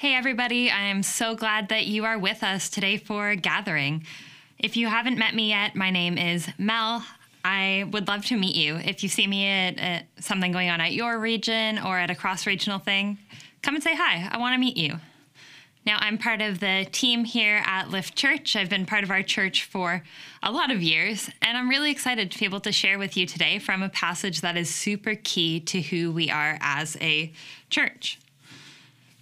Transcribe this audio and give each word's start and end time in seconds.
Hey, 0.00 0.14
everybody, 0.14 0.70
I 0.70 0.84
am 0.84 1.02
so 1.02 1.34
glad 1.34 1.68
that 1.68 1.84
you 1.84 2.06
are 2.06 2.18
with 2.18 2.42
us 2.42 2.70
today 2.70 2.96
for 2.96 3.34
Gathering. 3.34 4.06
If 4.58 4.74
you 4.74 4.86
haven't 4.86 5.18
met 5.18 5.34
me 5.34 5.50
yet, 5.50 5.76
my 5.76 5.90
name 5.90 6.16
is 6.16 6.48
Mel. 6.56 7.04
I 7.44 7.84
would 7.90 8.08
love 8.08 8.24
to 8.24 8.36
meet 8.38 8.56
you. 8.56 8.76
If 8.76 9.02
you 9.02 9.10
see 9.10 9.26
me 9.26 9.46
at, 9.46 9.78
at 9.78 10.06
something 10.18 10.52
going 10.52 10.70
on 10.70 10.80
at 10.80 10.94
your 10.94 11.18
region 11.18 11.78
or 11.78 11.98
at 11.98 12.08
a 12.08 12.14
cross 12.14 12.46
regional 12.46 12.78
thing, 12.78 13.18
come 13.60 13.74
and 13.74 13.84
say 13.84 13.94
hi. 13.94 14.26
I 14.32 14.38
want 14.38 14.54
to 14.54 14.58
meet 14.58 14.78
you. 14.78 14.96
Now, 15.84 15.98
I'm 16.00 16.16
part 16.16 16.40
of 16.40 16.60
the 16.60 16.86
team 16.90 17.24
here 17.24 17.62
at 17.66 17.90
Lift 17.90 18.16
Church. 18.16 18.56
I've 18.56 18.70
been 18.70 18.86
part 18.86 19.04
of 19.04 19.10
our 19.10 19.22
church 19.22 19.64
for 19.64 20.02
a 20.42 20.50
lot 20.50 20.70
of 20.70 20.82
years, 20.82 21.28
and 21.42 21.58
I'm 21.58 21.68
really 21.68 21.90
excited 21.90 22.30
to 22.30 22.38
be 22.38 22.46
able 22.46 22.60
to 22.60 22.72
share 22.72 22.98
with 22.98 23.18
you 23.18 23.26
today 23.26 23.58
from 23.58 23.82
a 23.82 23.90
passage 23.90 24.40
that 24.40 24.56
is 24.56 24.74
super 24.74 25.14
key 25.14 25.60
to 25.60 25.82
who 25.82 26.10
we 26.10 26.30
are 26.30 26.56
as 26.62 26.96
a 27.02 27.34
church. 27.68 28.18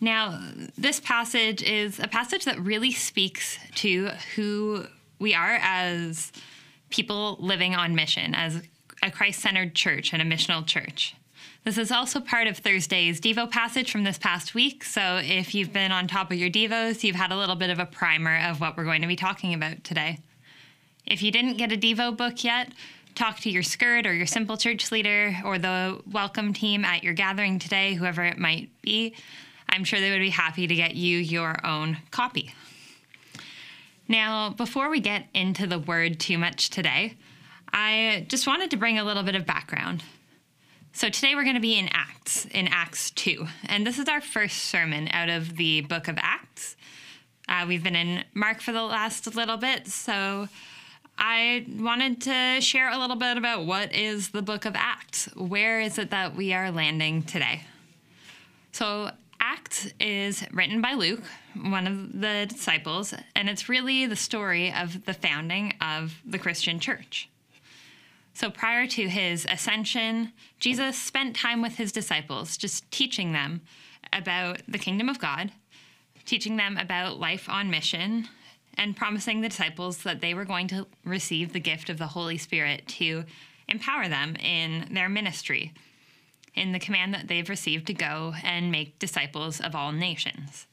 Now, 0.01 0.41
this 0.77 1.01
passage 1.01 1.63
is 1.63 1.99
a 1.99 2.07
passage 2.07 2.45
that 2.45 2.59
really 2.61 2.93
speaks 2.93 3.59
to 3.77 4.11
who 4.37 4.87
we 5.19 5.35
are 5.35 5.59
as 5.61 6.31
people 6.91 7.37
living 7.41 7.75
on 7.75 7.95
mission, 7.95 8.35
as 8.35 8.63
a 9.03 9.11
Christ 9.11 9.41
centered 9.41 9.75
church 9.75 10.13
and 10.13 10.23
a 10.23 10.25
missional 10.25 10.65
church. 10.65 11.15
This 11.65 11.77
is 11.77 11.91
also 11.91 12.21
part 12.21 12.47
of 12.47 12.57
Thursday's 12.57 13.21
Devo 13.21 13.51
passage 13.51 13.91
from 13.91 14.05
this 14.05 14.19
past 14.19 14.55
week. 14.55 14.85
So 14.85 15.21
if 15.23 15.55
you've 15.55 15.73
been 15.73 15.93
on 15.93 16.07
top 16.07 16.31
of 16.31 16.39
your 16.39 16.49
Devos, 16.49 17.03
you've 17.03 17.17
had 17.17 17.33
a 17.33 17.37
little 17.37 17.57
bit 17.57 17.71
of 17.71 17.79
a 17.79 17.87
primer 17.87 18.39
of 18.49 18.61
what 18.61 18.77
we're 18.77 18.85
going 18.85 19.03
to 19.03 19.09
be 19.09 19.17
talking 19.17 19.53
about 19.53 19.85
today. 19.85 20.21
If 21.07 21.23
you 21.23 21.31
didn't 21.31 21.57
get 21.57 21.73
a 21.73 21.77
Devo 21.77 22.17
book 22.17 22.45
yet, 22.45 22.73
talk 23.15 23.41
to 23.41 23.51
your 23.51 23.63
skirt 23.63 24.07
or 24.07 24.15
your 24.15 24.27
simple 24.27 24.57
church 24.57 24.93
leader 24.93 25.37
or 25.45 25.59
the 25.59 26.01
welcome 26.11 26.53
team 26.53 26.85
at 26.85 27.03
your 27.03 27.15
gathering 27.15 27.59
today, 27.59 27.95
whoever 27.95 28.25
it 28.25 28.39
might 28.39 28.71
be. 28.81 29.15
I'm 29.69 29.85
sure 29.85 30.01
they 30.01 30.11
would 30.11 30.21
be 30.21 30.31
happy 30.31 30.67
to 30.67 30.75
get 30.75 30.95
you 30.95 31.19
your 31.19 31.65
own 31.65 31.99
copy. 32.11 32.55
Now, 34.09 34.51
before 34.51 34.89
we 34.89 35.01
get 35.01 35.27
into 35.35 35.67
the 35.67 35.79
word 35.79 36.19
too 36.19 36.39
much 36.39 36.71
today, 36.71 37.15
I 37.73 38.27
just 38.29 38.47
wanted 38.47 38.71
to 38.71 38.77
bring 38.77 38.99
a 38.99 39.05
little 39.05 39.23
bit 39.23 39.35
of 39.35 39.45
background. 39.45 40.03
So, 40.93 41.11
today 41.11 41.35
we're 41.35 41.45
going 41.45 41.55
to 41.55 41.61
be 41.61 41.79
in 41.79 41.89
Acts, 41.93 42.47
in 42.47 42.69
Acts 42.69 43.11
2. 43.11 43.47
And 43.67 43.87
this 43.87 43.99
is 43.99 44.09
our 44.09 44.23
first 44.23 44.65
sermon 44.65 45.09
out 45.13 45.29
of 45.29 45.57
the 45.57 45.83
book 45.83 46.09
of 46.09 46.17
Acts. 46.19 46.77
Uh, 47.49 47.67
we've 47.69 47.85
been 47.85 47.97
in 47.97 48.25
Mark 48.35 48.61
for 48.61 48.73
the 48.73 48.83
last 48.83 49.35
little 49.35 49.59
bit, 49.59 49.87
so 49.87 50.49
I 51.19 51.67
wanted 51.79 52.23
to 52.23 52.61
share 52.61 52.91
a 52.91 52.99
little 52.99 53.17
bit 53.17 53.37
about 53.37 53.67
what 53.67 53.95
is 53.95 54.31
the 54.31 54.43
book 54.43 54.65
of 54.65 54.75
Acts. 54.77 55.27
Where 55.35 55.81
is 55.81 55.99
it 55.99 56.11
that 56.11 56.35
we 56.35 56.53
are 56.53 56.71
landing 56.71 57.23
today? 57.23 57.63
So, 58.73 59.11
Acts 59.51 59.89
is 59.99 60.45
written 60.53 60.83
by 60.83 60.93
Luke, 60.93 61.23
one 61.55 61.87
of 61.87 62.21
the 62.21 62.45
disciples, 62.47 63.15
and 63.35 63.49
it's 63.49 63.67
really 63.67 64.05
the 64.05 64.15
story 64.15 64.71
of 64.71 65.07
the 65.07 65.15
founding 65.15 65.73
of 65.81 66.21
the 66.27 66.39
Christian 66.39 66.79
church. 66.79 67.31
So 68.35 68.51
prior 68.51 68.87
to 68.89 69.09
his 69.09 69.47
ascension, 69.51 70.35
Jesus 70.61 70.99
spent 70.99 71.35
time 71.35 71.63
with 71.63 71.77
his 71.77 71.93
disciples, 71.93 72.59
just 72.59 72.91
teaching 72.91 73.33
them 73.33 73.63
about 74.13 74.61
the 74.69 74.77
kingdom 74.77 75.09
of 75.09 75.19
God, 75.19 75.51
teaching 76.27 76.59
them 76.59 76.77
about 76.77 77.19
life 77.19 77.49
on 77.49 77.71
mission, 77.71 78.29
and 78.75 78.95
promising 78.95 79.41
the 79.41 79.49
disciples 79.49 80.03
that 80.03 80.21
they 80.21 80.35
were 80.35 80.45
going 80.45 80.69
to 80.69 80.87
receive 81.07 81.55
the 81.55 81.59
gift 81.59 81.89
of 81.89 81.97
the 81.97 82.09
Holy 82.09 82.37
Spirit 82.37 82.87
to 82.87 83.25
empower 83.67 84.09
them 84.09 84.37
in 84.37 84.89
their 84.93 85.09
ministry 85.09 85.73
in 86.59 86.73
the 86.73 86.79
command 86.79 87.15
that 87.15 87.29
they've 87.29 87.49
received 87.49 87.87
to 87.87 87.95
go 87.95 88.35
and 88.43 88.71
make 88.71 88.99
disciples 88.99 89.61
of 89.61 89.75
all 89.75 89.93
nations. 89.93 90.67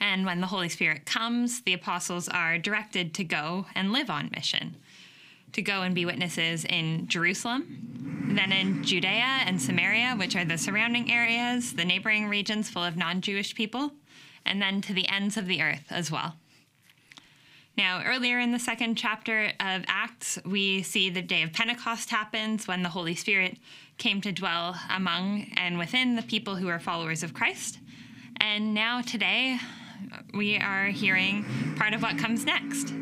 And 0.00 0.24
when 0.24 0.40
the 0.40 0.46
Holy 0.46 0.68
Spirit 0.68 1.04
comes, 1.04 1.60
the 1.62 1.74
apostles 1.74 2.28
are 2.28 2.58
directed 2.58 3.14
to 3.14 3.24
go 3.24 3.66
and 3.74 3.92
live 3.92 4.10
on 4.10 4.30
mission, 4.34 4.76
to 5.52 5.62
go 5.62 5.82
and 5.82 5.94
be 5.94 6.06
witnesses 6.06 6.64
in 6.64 7.06
Jerusalem, 7.06 8.32
then 8.34 8.50
in 8.50 8.82
Judea 8.82 9.42
and 9.44 9.60
Samaria, 9.60 10.14
which 10.18 10.34
are 10.36 10.44
the 10.44 10.56
surrounding 10.56 11.10
areas, 11.12 11.74
the 11.74 11.84
neighboring 11.84 12.28
regions 12.28 12.70
full 12.70 12.84
of 12.84 12.96
non 12.96 13.20
Jewish 13.20 13.54
people, 13.54 13.92
and 14.46 14.60
then 14.60 14.80
to 14.82 14.94
the 14.94 15.08
ends 15.08 15.36
of 15.36 15.46
the 15.46 15.60
earth 15.60 15.84
as 15.90 16.10
well. 16.10 16.36
Now, 17.76 18.02
earlier 18.04 18.38
in 18.38 18.52
the 18.52 18.58
second 18.58 18.96
chapter 18.96 19.52
of 19.60 19.84
Acts, 19.86 20.38
we 20.44 20.82
see 20.82 21.08
the 21.08 21.22
day 21.22 21.42
of 21.42 21.52
Pentecost 21.52 22.10
happens 22.10 22.66
when 22.66 22.82
the 22.82 22.88
Holy 22.88 23.14
Spirit 23.14 23.56
came 23.96 24.20
to 24.22 24.32
dwell 24.32 24.76
among 24.90 25.46
and 25.56 25.78
within 25.78 26.16
the 26.16 26.22
people 26.22 26.56
who 26.56 26.68
are 26.68 26.78
followers 26.78 27.22
of 27.22 27.32
Christ. 27.32 27.78
And 28.38 28.74
now, 28.74 29.00
today, 29.00 29.58
we 30.34 30.58
are 30.58 30.86
hearing 30.86 31.44
part 31.76 31.94
of 31.94 32.02
what 32.02 32.18
comes 32.18 32.44
next 32.44 32.92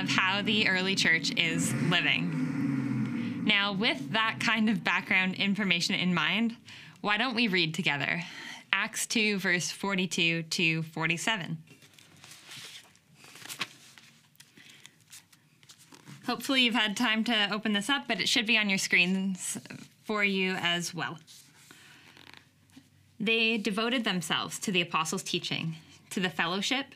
of 0.00 0.08
how 0.08 0.42
the 0.42 0.68
early 0.68 0.94
church 0.94 1.32
is 1.36 1.72
living. 1.90 3.42
Now, 3.44 3.72
with 3.72 4.12
that 4.12 4.36
kind 4.40 4.70
of 4.70 4.84
background 4.84 5.34
information 5.34 5.94
in 5.94 6.14
mind, 6.14 6.56
why 7.00 7.16
don't 7.16 7.34
we 7.34 7.48
read 7.48 7.74
together? 7.74 8.22
Acts 8.72 9.06
2, 9.06 9.38
verse 9.38 9.70
42 9.70 10.44
to 10.44 10.82
47. 10.84 11.58
Hopefully, 16.26 16.62
you've 16.62 16.74
had 16.74 16.96
time 16.96 17.24
to 17.24 17.52
open 17.52 17.72
this 17.72 17.90
up, 17.90 18.04
but 18.06 18.20
it 18.20 18.28
should 18.28 18.46
be 18.46 18.56
on 18.56 18.68
your 18.68 18.78
screens 18.78 19.58
for 20.04 20.22
you 20.22 20.54
as 20.54 20.94
well. 20.94 21.18
They 23.18 23.56
devoted 23.56 24.04
themselves 24.04 24.58
to 24.60 24.72
the 24.72 24.80
apostles' 24.80 25.22
teaching, 25.22 25.76
to 26.10 26.20
the 26.20 26.30
fellowship, 26.30 26.86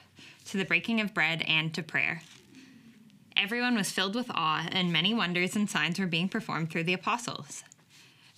to 0.47 0.56
the 0.56 0.64
breaking 0.64 1.00
of 1.00 1.14
bread, 1.14 1.42
and 1.47 1.75
to 1.75 1.82
prayer. 1.82 2.22
Everyone 3.37 3.76
was 3.76 3.91
filled 3.91 4.14
with 4.14 4.31
awe, 4.31 4.66
and 4.70 4.92
many 4.92 5.12
wonders 5.12 5.56
and 5.56 5.69
signs 5.69 5.98
were 5.98 6.06
being 6.06 6.28
performed 6.28 6.70
through 6.70 6.84
the 6.84 6.94
apostles. 6.94 7.64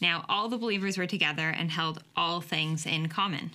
Now 0.01 0.25
all 0.29 0.49
the 0.49 0.59
believers 0.59 0.99
were 0.99 1.07
together 1.07 1.49
and 1.49 1.71
held 1.71 2.03
all 2.17 2.41
things 2.41 2.87
in 2.87 3.09
common. 3.09 3.53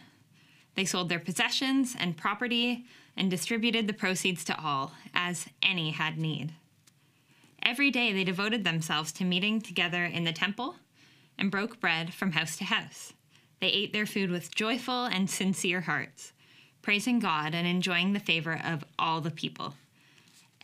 They 0.76 0.86
sold 0.86 1.10
their 1.10 1.20
possessions 1.20 1.96
and 2.00 2.18
property 2.18 2.86
and 3.16 3.30
distributed 3.30 3.88
the 3.88 3.94
proceeds 3.94 4.44
to 4.46 4.60
all, 4.60 4.94
as 5.14 5.48
any 5.62 5.92
had 5.92 6.18
need. 6.18 6.54
Every 7.66 7.92
day 7.92 8.12
they 8.12 8.26
devoted 8.26 8.64
themselves 8.66 9.14
to 9.14 9.24
meeting 9.24 9.62
together 9.62 10.04
in 10.04 10.26
the 10.26 10.34
temple 10.34 10.76
and 11.38 11.50
broke 11.50 11.80
bread 11.80 12.14
from 12.14 12.34
house 12.34 12.58
to 12.58 12.66
house. 12.66 13.14
They 13.62 13.70
ate 13.70 13.94
their 13.94 14.06
food 14.06 14.30
with 14.30 14.54
joyful 14.54 15.06
and 15.06 15.30
sincere 15.30 15.82
hearts, 15.82 16.34
praising 16.82 17.20
God 17.20 17.56
and 17.56 17.66
enjoying 17.66 18.12
the 18.12 18.20
favor 18.20 18.60
of 18.64 18.84
all 19.00 19.22
the 19.22 19.32
people. 19.32 19.76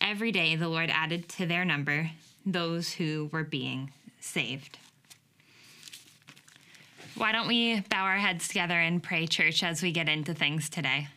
Every 0.01 0.33
day 0.33 0.57
the 0.57 0.67
Lord 0.67 0.89
added 0.89 1.29
to 1.29 1.45
their 1.45 1.63
number 1.63 2.11
those 2.45 2.93
who 2.93 3.29
were 3.31 3.43
being 3.43 3.91
saved. 4.19 4.77
Why 7.15 7.31
don't 7.31 7.47
we 7.47 7.79
bow 7.89 8.03
our 8.03 8.17
heads 8.17 8.47
together 8.47 8.79
and 8.79 9.01
pray, 9.01 9.27
church, 9.27 9.63
as 9.63 9.81
we 9.81 9.91
get 9.91 10.09
into 10.09 10.33
things 10.33 10.69
today? 10.69 11.07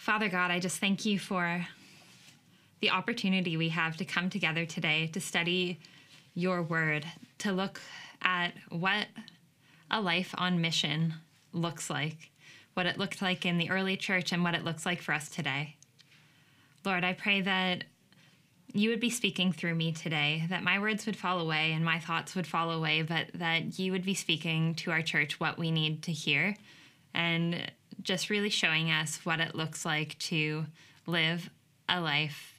Father 0.00 0.30
God, 0.30 0.50
I 0.50 0.60
just 0.60 0.78
thank 0.78 1.04
you 1.04 1.18
for 1.18 1.66
the 2.80 2.88
opportunity 2.88 3.58
we 3.58 3.68
have 3.68 3.98
to 3.98 4.06
come 4.06 4.30
together 4.30 4.64
today 4.64 5.08
to 5.08 5.20
study 5.20 5.78
your 6.34 6.62
word, 6.62 7.04
to 7.40 7.52
look 7.52 7.82
at 8.22 8.54
what 8.70 9.08
a 9.90 10.00
life 10.00 10.34
on 10.38 10.62
mission 10.62 11.12
looks 11.52 11.90
like, 11.90 12.30
what 12.72 12.86
it 12.86 12.96
looked 12.96 13.20
like 13.20 13.44
in 13.44 13.58
the 13.58 13.68
early 13.68 13.94
church, 13.94 14.32
and 14.32 14.42
what 14.42 14.54
it 14.54 14.64
looks 14.64 14.86
like 14.86 15.02
for 15.02 15.12
us 15.12 15.28
today. 15.28 15.76
Lord, 16.82 17.04
I 17.04 17.12
pray 17.12 17.42
that 17.42 17.84
you 18.72 18.88
would 18.88 19.00
be 19.00 19.10
speaking 19.10 19.52
through 19.52 19.74
me 19.74 19.92
today, 19.92 20.46
that 20.48 20.62
my 20.62 20.78
words 20.78 21.04
would 21.04 21.16
fall 21.16 21.40
away 21.40 21.72
and 21.72 21.84
my 21.84 21.98
thoughts 21.98 22.34
would 22.34 22.46
fall 22.46 22.70
away, 22.70 23.02
but 23.02 23.26
that 23.34 23.78
you 23.78 23.92
would 23.92 24.06
be 24.06 24.14
speaking 24.14 24.74
to 24.76 24.92
our 24.92 25.02
church 25.02 25.38
what 25.38 25.58
we 25.58 25.70
need 25.70 26.04
to 26.04 26.12
hear 26.12 26.56
and 27.12 27.70
just 28.02 28.30
really 28.30 28.50
showing 28.50 28.90
us 28.90 29.20
what 29.24 29.40
it 29.40 29.54
looks 29.54 29.84
like 29.84 30.18
to 30.18 30.66
live 31.06 31.50
a 31.88 32.00
life 32.00 32.54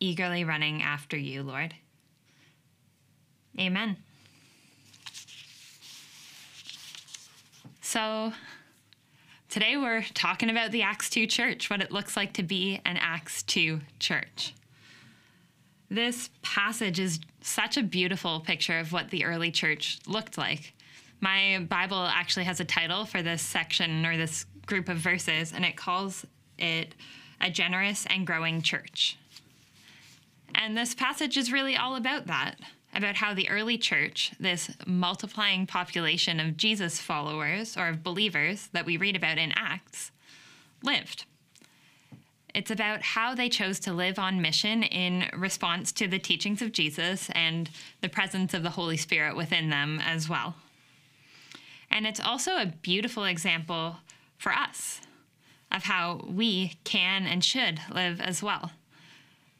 eagerly 0.00 0.44
running 0.44 0.82
after 0.82 1.16
you, 1.16 1.42
Lord. 1.42 1.74
Amen. 3.58 3.96
So, 7.80 8.32
today 9.48 9.76
we're 9.76 10.02
talking 10.14 10.50
about 10.50 10.72
the 10.72 10.82
Acts 10.82 11.08
2 11.10 11.26
church, 11.26 11.70
what 11.70 11.80
it 11.80 11.92
looks 11.92 12.16
like 12.16 12.32
to 12.34 12.42
be 12.42 12.80
an 12.84 12.96
Acts 12.96 13.42
2 13.44 13.80
church. 14.00 14.54
This 15.90 16.30
passage 16.42 16.98
is 16.98 17.20
such 17.40 17.76
a 17.76 17.82
beautiful 17.82 18.40
picture 18.40 18.78
of 18.78 18.92
what 18.92 19.10
the 19.10 19.24
early 19.24 19.52
church 19.52 20.00
looked 20.08 20.36
like. 20.36 20.72
My 21.20 21.64
Bible 21.68 22.04
actually 22.04 22.44
has 22.44 22.58
a 22.58 22.64
title 22.64 23.04
for 23.04 23.22
this 23.22 23.42
section 23.42 24.04
or 24.04 24.16
this 24.16 24.46
group 24.66 24.88
of 24.88 24.98
verses, 24.98 25.52
and 25.52 25.64
it 25.64 25.76
calls 25.76 26.24
it 26.58 26.94
a 27.40 27.50
generous 27.50 28.06
and 28.06 28.26
growing 28.26 28.62
church. 28.62 29.18
And 30.54 30.76
this 30.76 30.94
passage 30.94 31.36
is 31.36 31.52
really 31.52 31.76
all 31.76 31.96
about 31.96 32.26
that 32.26 32.56
about 32.94 33.16
how 33.16 33.34
the 33.34 33.48
early 33.48 33.76
church, 33.76 34.32
this 34.38 34.70
multiplying 34.86 35.66
population 35.66 36.38
of 36.40 36.56
Jesus 36.56 37.00
followers 37.00 37.76
or 37.76 37.88
of 37.88 38.04
believers 38.04 38.68
that 38.72 38.86
we 38.86 38.96
read 38.96 39.16
about 39.16 39.38
in 39.38 39.52
Acts, 39.56 40.10
lived. 40.82 41.24
It's 42.54 42.70
about 42.70 43.02
how 43.02 43.34
they 43.34 43.48
chose 43.48 43.80
to 43.80 43.92
live 43.92 44.18
on 44.18 44.40
mission 44.40 44.84
in 44.84 45.28
response 45.36 45.90
to 45.92 46.06
the 46.06 46.20
teachings 46.20 46.62
of 46.62 46.70
Jesus 46.70 47.28
and 47.34 47.68
the 48.00 48.08
presence 48.08 48.54
of 48.54 48.62
the 48.62 48.70
Holy 48.70 48.96
Spirit 48.96 49.34
within 49.34 49.70
them 49.70 50.00
as 50.04 50.28
well. 50.28 50.54
And 51.90 52.06
it's 52.06 52.20
also 52.20 52.56
a 52.56 52.66
beautiful 52.66 53.24
example 53.24 53.96
for 54.44 54.52
us 54.52 55.00
of 55.72 55.84
how 55.84 56.20
we 56.28 56.74
can 56.84 57.26
and 57.26 57.42
should 57.42 57.80
live 57.90 58.20
as 58.20 58.42
well. 58.42 58.70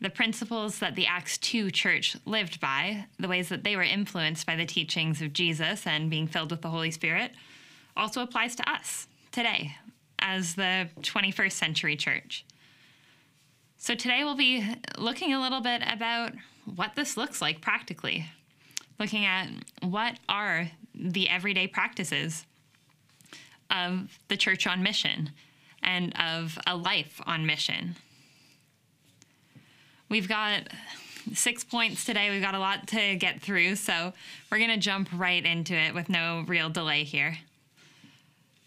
The 0.01 0.11
principles 0.11 0.79
that 0.81 0.95
the 0.95 1.07
Acts 1.07 1.39
2 1.39 1.71
church 1.71 2.17
lived 2.27 2.61
by, 2.61 3.07
the 3.19 3.27
ways 3.27 3.49
that 3.49 3.65
they 3.65 3.77
were 3.77 3.83
influenced 3.83 4.47
by 4.47 4.57
the 4.57 4.67
teachings 4.67 5.23
of 5.23 5.33
Jesus 5.33 5.87
and 5.87 6.11
being 6.11 6.27
filled 6.27 6.51
with 6.51 6.61
the 6.61 6.69
Holy 6.69 6.91
Spirit, 6.91 7.33
also 7.97 8.21
applies 8.21 8.55
to 8.57 8.71
us 8.71 9.07
today 9.33 9.75
as 10.19 10.55
the 10.55 10.91
21st 11.01 11.53
century 11.53 11.97
church. 11.97 12.45
So 13.79 13.95
today 13.95 14.23
we'll 14.23 14.37
be 14.37 14.67
looking 14.99 15.33
a 15.33 15.41
little 15.41 15.63
bit 15.63 15.83
about 15.91 16.33
what 16.77 16.95
this 16.95 17.17
looks 17.17 17.41
like 17.41 17.63
practically, 17.63 18.27
looking 19.01 19.25
at 19.25 19.49
what 19.81 20.19
are 20.29 20.71
the 20.95 21.31
everyday 21.31 21.67
practices 21.69 22.45
of 23.71 24.19
the 24.29 24.37
church 24.37 24.67
on 24.67 24.83
mission 24.83 25.31
and 25.83 26.15
of 26.19 26.59
a 26.67 26.77
life 26.77 27.21
on 27.27 27.47
mission. 27.47 27.97
We've 30.09 30.29
got 30.29 30.69
six 31.33 31.65
points 31.65 32.05
today. 32.05 32.31
We've 32.31 32.43
got 32.43 32.55
a 32.55 32.59
lot 32.59 32.87
to 32.89 33.17
get 33.17 33.41
through, 33.41 33.77
so 33.77 34.13
we're 34.51 34.59
going 34.59 34.71
to 34.71 34.77
jump 34.77 35.09
right 35.13 35.45
into 35.45 35.75
it 35.75 35.95
with 35.95 36.09
no 36.09 36.45
real 36.47 36.69
delay 36.69 37.05
here. 37.05 37.39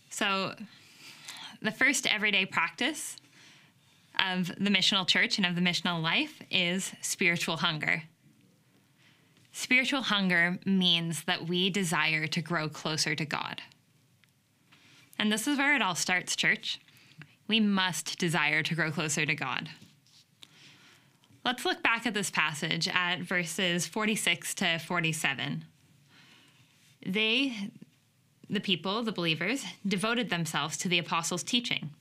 So, 0.09 0.55
the 1.61 1.71
first 1.71 2.11
everyday 2.11 2.45
practice 2.45 3.17
of 4.19 4.47
the 4.47 4.69
missional 4.69 5.07
church 5.07 5.37
and 5.37 5.45
of 5.45 5.55
the 5.55 5.61
missional 5.61 6.01
life 6.01 6.41
is 6.49 6.91
spiritual 7.01 7.57
hunger. 7.57 8.03
Spiritual 9.51 10.01
hunger 10.01 10.59
means 10.65 11.23
that 11.23 11.47
we 11.47 11.69
desire 11.69 12.27
to 12.27 12.41
grow 12.41 12.69
closer 12.69 13.15
to 13.15 13.25
God. 13.25 13.61
And 15.19 15.31
this 15.31 15.47
is 15.47 15.57
where 15.57 15.75
it 15.75 15.81
all 15.81 15.95
starts, 15.95 16.35
church. 16.35 16.79
We 17.47 17.59
must 17.59 18.17
desire 18.17 18.61
to 18.63 18.75
grow 18.75 18.91
closer 18.91 19.25
to 19.25 19.35
God. 19.35 19.69
Let's 21.45 21.65
look 21.65 21.81
back 21.81 22.05
at 22.05 22.13
this 22.13 22.29
passage 22.29 22.89
at 22.89 23.21
verses 23.21 23.87
46 23.87 24.53
to 24.55 24.79
47. 24.79 25.63
They, 27.05 27.53
the 28.49 28.59
people, 28.59 29.01
the 29.01 29.13
believers, 29.13 29.63
devoted 29.87 30.29
themselves 30.29 30.75
to 30.79 30.89
the 30.89 30.99
apostles' 30.99 31.43
teaching, 31.43 31.91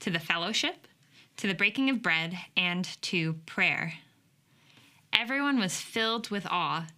to 0.00 0.10
the 0.10 0.18
fellowship, 0.18 0.88
to 1.36 1.46
the 1.46 1.54
breaking 1.54 1.88
of 1.88 2.02
bread, 2.02 2.36
and 2.56 2.84
to 3.02 3.34
prayer. 3.46 3.92
Everyone 5.12 5.60
was 5.60 5.80
filled 5.80 6.30
with 6.30 6.46
awe, 6.50 6.88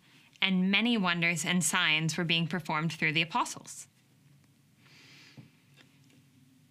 and 0.40 0.70
many 0.70 0.96
wonders 0.96 1.44
and 1.44 1.62
signs 1.62 2.16
were 2.16 2.24
being 2.24 2.46
performed 2.46 2.92
through 2.92 3.12
the 3.12 3.22
apostles. 3.22 3.87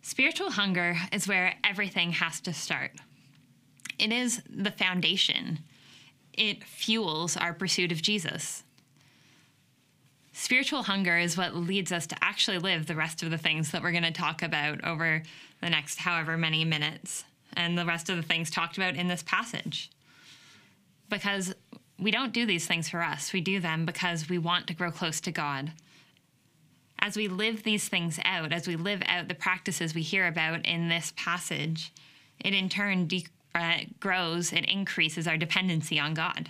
Spiritual 0.08 0.52
hunger 0.52 0.96
is 1.12 1.28
where 1.28 1.56
everything 1.66 2.14
has 2.14 2.40
to 2.40 2.54
start. 2.54 2.92
It 4.00 4.14
is 4.14 4.42
the 4.50 4.72
foundation, 4.72 5.60
it 6.32 6.64
fuels 6.64 7.36
our 7.36 7.54
pursuit 7.54 7.92
of 7.92 8.02
Jesus. 8.02 8.64
Spiritual 10.32 10.84
hunger 10.84 11.18
is 11.18 11.36
what 11.36 11.58
leads 11.58 11.92
us 11.92 12.08
to 12.08 12.16
actually 12.24 12.58
live 12.58 12.86
the 12.86 12.96
rest 12.96 13.22
of 13.22 13.32
the 13.32 13.38
things 13.38 13.72
that 13.72 13.82
we're 13.82 13.92
going 13.92 14.04
to 14.04 14.12
talk 14.12 14.42
about 14.42 14.82
over 14.86 15.24
the 15.60 15.70
next 15.70 16.00
however 16.00 16.38
many 16.38 16.64
minutes 16.64 17.26
and 17.58 17.78
the 17.78 17.86
rest 17.86 18.10
of 18.10 18.16
the 18.16 18.24
things 18.24 18.50
talked 18.50 18.78
about 18.78 18.96
in 18.96 19.10
this 19.10 19.24
passage. 19.24 19.92
Because 21.10 21.54
we 22.00 22.12
don't 22.12 22.32
do 22.32 22.46
these 22.46 22.66
things 22.66 22.88
for 22.88 23.04
us, 23.04 23.34
we 23.34 23.42
do 23.42 23.60
them 23.60 23.86
because 23.86 24.30
we 24.30 24.38
want 24.38 24.68
to 24.68 24.74
grow 24.74 24.90
close 24.90 25.20
to 25.20 25.34
God. 25.34 25.74
As 27.00 27.16
we 27.16 27.28
live 27.28 27.64
these 27.64 27.88
things 27.88 28.20
out, 28.26 28.52
as 28.52 28.68
we 28.68 28.76
live 28.76 29.02
out 29.06 29.28
the 29.28 29.36
practices 29.36 29.94
we 29.94 30.02
hear 30.02 30.28
about 30.28 30.66
in 30.66 30.90
this 30.90 31.14
passage, 31.16 31.94
it 32.40 32.54
in 32.54 32.70
turn 32.70 33.08
de- 33.08 33.28
uh, 33.56 33.80
grows, 34.00 34.52
it 34.52 34.66
increases 34.66 35.28
our 35.28 35.38
dependency 35.38 36.00
on 36.00 36.14
God. 36.14 36.50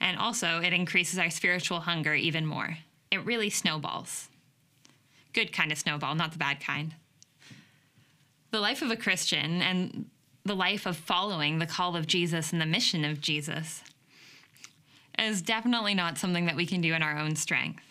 And 0.00 0.16
also, 0.16 0.60
it 0.60 0.72
increases 0.72 1.18
our 1.18 1.30
spiritual 1.30 1.80
hunger 1.80 2.14
even 2.14 2.46
more. 2.46 2.78
It 3.10 3.24
really 3.24 3.50
snowballs. 3.50 4.28
Good 5.32 5.52
kind 5.52 5.72
of 5.72 5.78
snowball, 5.78 6.14
not 6.14 6.32
the 6.32 6.38
bad 6.38 6.60
kind 6.60 6.94
the 8.50 8.60
life 8.60 8.82
of 8.82 8.90
a 8.90 8.96
Christian 8.96 9.62
and 9.62 10.06
the 10.44 10.56
life 10.56 10.86
of 10.86 10.96
following 10.96 11.58
the 11.58 11.66
call 11.66 11.96
of 11.96 12.06
Jesus 12.06 12.52
and 12.52 12.60
the 12.60 12.66
mission 12.66 13.04
of 13.04 13.20
Jesus 13.20 13.82
is 15.18 15.42
definitely 15.42 15.94
not 15.94 16.16
something 16.16 16.46
that 16.46 16.56
we 16.56 16.64
can 16.64 16.80
do 16.80 16.94
in 16.94 17.02
our 17.02 17.18
own 17.18 17.36
strength. 17.36 17.82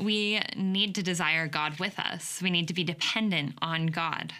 We 0.00 0.40
need 0.56 0.94
to 0.94 1.02
desire 1.02 1.48
God 1.48 1.80
with 1.80 1.98
us. 1.98 2.40
We 2.40 2.50
need 2.50 2.68
to 2.68 2.74
be 2.74 2.84
dependent 2.84 3.54
on 3.60 3.86
God, 3.86 4.32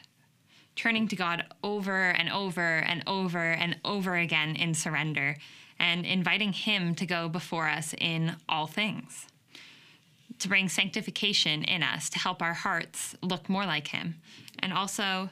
turning 0.77 1.09
to 1.09 1.17
God 1.17 1.45
over 1.65 2.11
and 2.11 2.31
over 2.31 2.79
and 2.79 3.03
over 3.07 3.51
and 3.53 3.77
over 3.85 4.15
again 4.15 4.55
in 4.55 4.75
surrender, 4.75 5.37
and 5.79 6.07
inviting 6.07 6.53
Him 6.53 6.95
to 6.97 7.07
go 7.07 7.29
before 7.29 7.69
us 7.69 7.95
in 7.99 8.37
all 8.49 8.67
things, 8.67 9.27
to 10.39 10.49
bring 10.49 10.69
sanctification 10.69 11.65
in 11.65 11.83
us, 11.83 12.09
to 12.11 12.19
help 12.19 12.41
our 12.41 12.55
hearts 12.55 13.17
look 13.21 13.49
more 13.49 13.67
like 13.67 13.89
Him, 13.89 14.17
and 14.61 14.73
also 14.73 15.29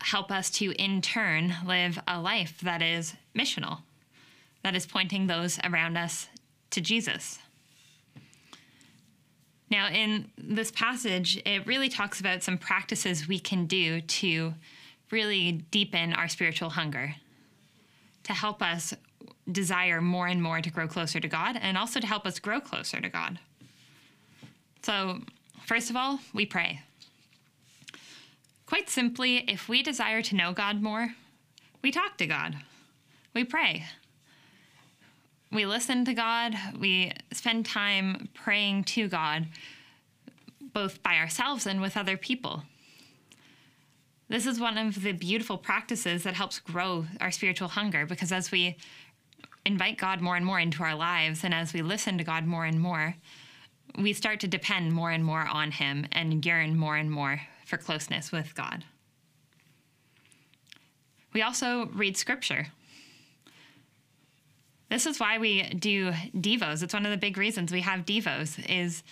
help 0.00 0.30
us 0.30 0.48
to, 0.50 0.70
in 0.80 1.02
turn, 1.02 1.54
live 1.66 1.98
a 2.06 2.20
life 2.20 2.60
that 2.62 2.82
is 2.82 3.14
missional, 3.34 3.80
that 4.62 4.76
is 4.76 4.86
pointing 4.86 5.26
those 5.26 5.58
around 5.64 5.96
us 5.96 6.28
to 6.70 6.80
Jesus. 6.80 7.40
Now, 9.70 9.88
in 9.88 10.30
this 10.38 10.70
passage, 10.70 11.40
it 11.44 11.66
really 11.66 11.88
talks 11.88 12.20
about 12.20 12.42
some 12.42 12.56
practices 12.56 13.28
we 13.28 13.38
can 13.38 13.66
do 13.66 14.00
to 14.00 14.54
really 15.10 15.52
deepen 15.70 16.14
our 16.14 16.28
spiritual 16.28 16.70
hunger, 16.70 17.14
to 18.24 18.32
help 18.32 18.62
us 18.62 18.94
desire 19.50 20.00
more 20.00 20.26
and 20.26 20.42
more 20.42 20.60
to 20.60 20.70
grow 20.70 20.88
closer 20.88 21.20
to 21.20 21.28
God, 21.28 21.58
and 21.60 21.76
also 21.76 22.00
to 22.00 22.06
help 22.06 22.26
us 22.26 22.38
grow 22.38 22.60
closer 22.60 23.00
to 23.00 23.08
God. 23.08 23.38
So, 24.82 25.20
first 25.66 25.90
of 25.90 25.96
all, 25.96 26.20
we 26.32 26.46
pray. 26.46 26.80
Quite 28.66 28.90
simply, 28.90 29.38
if 29.50 29.68
we 29.68 29.82
desire 29.82 30.22
to 30.22 30.36
know 30.36 30.52
God 30.52 30.82
more, 30.82 31.14
we 31.82 31.90
talk 31.90 32.18
to 32.18 32.26
God, 32.26 32.56
we 33.34 33.44
pray. 33.44 33.84
We 35.50 35.64
listen 35.64 36.04
to 36.04 36.14
God, 36.14 36.54
we 36.78 37.12
spend 37.32 37.64
time 37.64 38.28
praying 38.34 38.84
to 38.84 39.08
God, 39.08 39.46
both 40.74 41.02
by 41.02 41.16
ourselves 41.16 41.66
and 41.66 41.80
with 41.80 41.96
other 41.96 42.18
people. 42.18 42.64
This 44.28 44.44
is 44.44 44.60
one 44.60 44.76
of 44.76 45.02
the 45.02 45.12
beautiful 45.12 45.56
practices 45.56 46.22
that 46.24 46.34
helps 46.34 46.58
grow 46.58 47.06
our 47.20 47.30
spiritual 47.30 47.68
hunger 47.68 48.04
because 48.04 48.30
as 48.30 48.50
we 48.50 48.76
invite 49.64 49.96
God 49.96 50.20
more 50.20 50.36
and 50.36 50.44
more 50.44 50.60
into 50.60 50.82
our 50.82 50.94
lives 50.94 51.44
and 51.44 51.54
as 51.54 51.72
we 51.72 51.80
listen 51.80 52.18
to 52.18 52.24
God 52.24 52.44
more 52.44 52.66
and 52.66 52.78
more, 52.78 53.16
we 53.98 54.12
start 54.12 54.40
to 54.40 54.48
depend 54.48 54.92
more 54.92 55.10
and 55.10 55.24
more 55.24 55.46
on 55.46 55.70
Him 55.70 56.06
and 56.12 56.44
yearn 56.44 56.76
more 56.76 56.96
and 56.96 57.10
more 57.10 57.40
for 57.64 57.78
closeness 57.78 58.30
with 58.30 58.54
God. 58.54 58.84
We 61.32 61.40
also 61.40 61.86
read 61.86 62.16
scripture. 62.18 62.68
This 64.88 65.06
is 65.06 65.20
why 65.20 65.38
we 65.38 65.64
do 65.64 66.12
devos. 66.34 66.82
It's 66.82 66.94
one 66.94 67.04
of 67.04 67.10
the 67.10 67.18
big 67.18 67.36
reasons 67.36 67.72
we 67.72 67.82
have 67.82 68.06
devos 68.06 68.58
is 68.68 69.02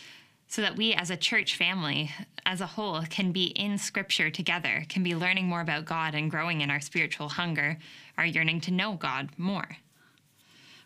so 0.48 0.62
that 0.62 0.76
we 0.76 0.94
as 0.94 1.10
a 1.10 1.16
church 1.16 1.56
family 1.56 2.10
as 2.46 2.60
a 2.60 2.66
whole 2.66 3.02
can 3.10 3.32
be 3.32 3.46
in 3.46 3.76
scripture 3.76 4.30
together, 4.30 4.84
can 4.88 5.02
be 5.02 5.16
learning 5.16 5.46
more 5.46 5.60
about 5.60 5.84
God 5.84 6.14
and 6.14 6.30
growing 6.30 6.60
in 6.60 6.70
our 6.70 6.80
spiritual 6.80 7.28
hunger, 7.28 7.78
our 8.16 8.24
yearning 8.24 8.60
to 8.62 8.70
know 8.70 8.94
God 8.94 9.30
more. 9.36 9.76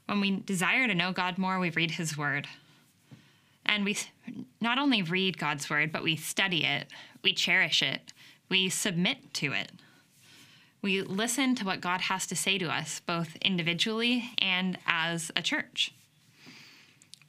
When 0.07 0.21
we 0.21 0.41
desire 0.41 0.89
to 0.89 0.95
know 0.95 1.13
God 1.13 1.39
more, 1.39 1.61
we 1.61 1.71
read 1.71 1.93
his 1.93 2.17
word. 2.17 2.49
And 3.67 3.85
we 3.85 3.97
not 4.61 4.79
only 4.79 5.03
read 5.03 5.39
God's 5.39 5.71
word, 5.71 5.93
but 5.93 6.03
we 6.03 6.17
study 6.17 6.65
it, 6.65 6.89
we 7.23 7.33
cherish 7.33 7.83
it, 7.83 8.13
we 8.49 8.69
submit 8.69 9.33
to 9.35 9.53
it. 9.53 9.71
We 10.83 11.03
listen 11.03 11.55
to 11.57 11.65
what 11.65 11.81
God 11.81 12.03
has 12.03 12.27
to 12.29 12.37
say 12.37 12.57
to 12.59 12.67
us, 12.67 13.01
both 13.01 13.37
individually 13.43 14.31
and 14.39 14.79
as 14.87 15.31
a 15.37 15.43
church. 15.43 15.93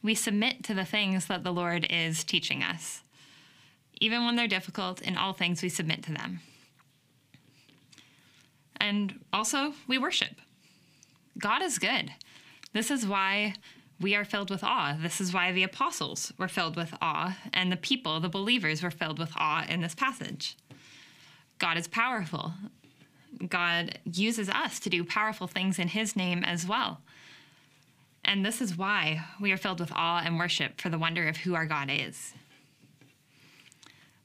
We 0.01 0.15
submit 0.15 0.63
to 0.63 0.73
the 0.73 0.85
things 0.85 1.27
that 1.27 1.43
the 1.43 1.51
Lord 1.51 1.85
is 1.89 2.23
teaching 2.23 2.63
us. 2.63 3.03
Even 3.99 4.25
when 4.25 4.35
they're 4.35 4.47
difficult, 4.47 5.01
in 5.01 5.17
all 5.17 5.33
things 5.33 5.61
we 5.61 5.69
submit 5.69 6.01
to 6.03 6.13
them. 6.13 6.39
And 8.77 9.19
also, 9.31 9.73
we 9.87 9.97
worship. 9.97 10.35
God 11.37 11.61
is 11.61 11.77
good. 11.77 12.11
This 12.73 12.89
is 12.89 13.05
why 13.05 13.53
we 13.99 14.15
are 14.15 14.25
filled 14.25 14.49
with 14.49 14.63
awe. 14.63 14.97
This 14.99 15.21
is 15.21 15.33
why 15.33 15.51
the 15.51 15.61
apostles 15.61 16.33
were 16.39 16.47
filled 16.47 16.75
with 16.75 16.95
awe, 16.99 17.37
and 17.53 17.71
the 17.71 17.77
people, 17.77 18.19
the 18.19 18.29
believers, 18.29 18.81
were 18.81 18.89
filled 18.89 19.19
with 19.19 19.31
awe 19.35 19.65
in 19.69 19.81
this 19.81 19.93
passage. 19.93 20.57
God 21.59 21.77
is 21.77 21.87
powerful. 21.87 22.53
God 23.47 23.99
uses 24.05 24.49
us 24.49 24.79
to 24.79 24.89
do 24.89 25.03
powerful 25.03 25.47
things 25.47 25.79
in 25.79 25.89
His 25.89 26.15
name 26.15 26.43
as 26.43 26.67
well. 26.67 27.01
And 28.23 28.45
this 28.45 28.61
is 28.61 28.77
why 28.77 29.25
we 29.39 29.51
are 29.51 29.57
filled 29.57 29.79
with 29.79 29.91
awe 29.93 30.21
and 30.23 30.37
worship 30.37 30.79
for 30.79 30.89
the 30.89 30.99
wonder 30.99 31.27
of 31.27 31.37
who 31.37 31.55
our 31.55 31.65
God 31.65 31.89
is. 31.91 32.33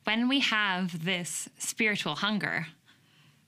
When 0.05 0.29
we 0.29 0.41
have 0.41 1.05
this 1.05 1.49
spiritual 1.59 2.17
hunger, 2.17 2.69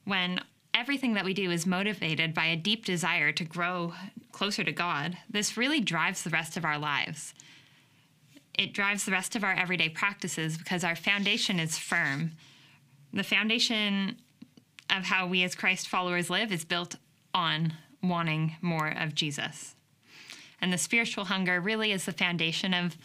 when 0.04 0.40
everything 0.75 1.14
that 1.14 1.25
we 1.25 1.34
do 1.34 1.50
is 1.50 1.66
motivated 1.66 2.34
by 2.34 2.46
a 2.46 2.56
deep 2.56 2.84
desire 2.84 3.30
to 3.32 3.44
grow 3.44 3.92
closer 4.32 4.64
to 4.64 4.72
God, 4.72 5.18
this 5.30 5.56
really 5.56 5.80
drives 5.80 6.22
the 6.22 6.30
rest 6.30 6.56
of 6.56 6.64
our 6.64 6.78
lives. 6.78 7.34
It 8.54 8.72
drives 8.72 9.04
the 9.04 9.12
rest 9.12 9.37
of 9.37 9.44
our 9.44 9.52
everyday 9.52 9.88
practices 9.88 10.58
because 10.58 10.82
our 10.82 10.96
foundation 10.96 11.60
is 11.60 11.78
firm. 11.78 12.32
The 13.12 13.22
foundation 13.22 14.16
of 14.90 15.04
how 15.04 15.26
we 15.26 15.42
as 15.42 15.54
Christ 15.54 15.88
followers 15.88 16.30
live 16.30 16.52
is 16.52 16.64
built 16.64 16.97
on 17.35 17.75
wanting 18.02 18.57
more 18.61 18.88
of 18.88 19.14
Jesus. 19.14 19.75
And 20.61 20.73
the 20.73 20.78
spiritual 20.78 21.25
hunger 21.25 21.61
really 21.61 21.92
is 21.92 22.04
the 22.04 22.12
foundation 22.12 22.75
of 22.75 22.97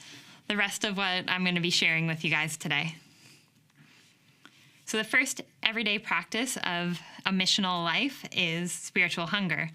the 0.47 0.57
rest 0.57 0.83
of 0.83 0.97
what 0.97 1.25
I'm 1.27 1.43
going 1.43 1.55
to 1.55 1.61
be 1.61 1.69
sharing 1.69 2.07
with 2.07 2.23
you 2.23 2.31
guys 2.31 2.57
today. 2.57 2.95
So, 4.85 4.97
the 4.97 5.03
first 5.03 5.41
everyday 5.61 5.97
practice 5.97 6.57
of 6.57 6.99
a 7.25 7.31
missional 7.31 7.83
life 7.83 8.25
is 8.31 8.71
spiritual 8.71 9.27
hunger. 9.27 9.69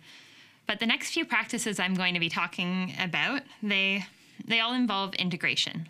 But 0.67 0.81
the 0.81 0.87
next 0.87 1.13
few 1.13 1.25
practices 1.25 1.81
I'm 1.81 1.95
going 1.95 2.13
to 2.15 2.21
be 2.21 2.29
talking 2.29 2.93
about, 3.01 3.41
they, 3.63 4.05
they 4.47 4.61
all 4.61 4.75
involve 4.75 5.15
integration. 5.15 5.89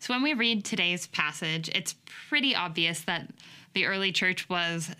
So, 0.00 0.12
when 0.12 0.22
we 0.22 0.34
read 0.34 0.64
today's 0.64 1.06
passage, 1.06 1.70
it's 1.72 1.94
pretty 2.28 2.56
obvious 2.56 3.02
that 3.02 3.28
the 3.74 3.86
early 3.86 4.12
church 4.12 4.48
was 4.48 4.90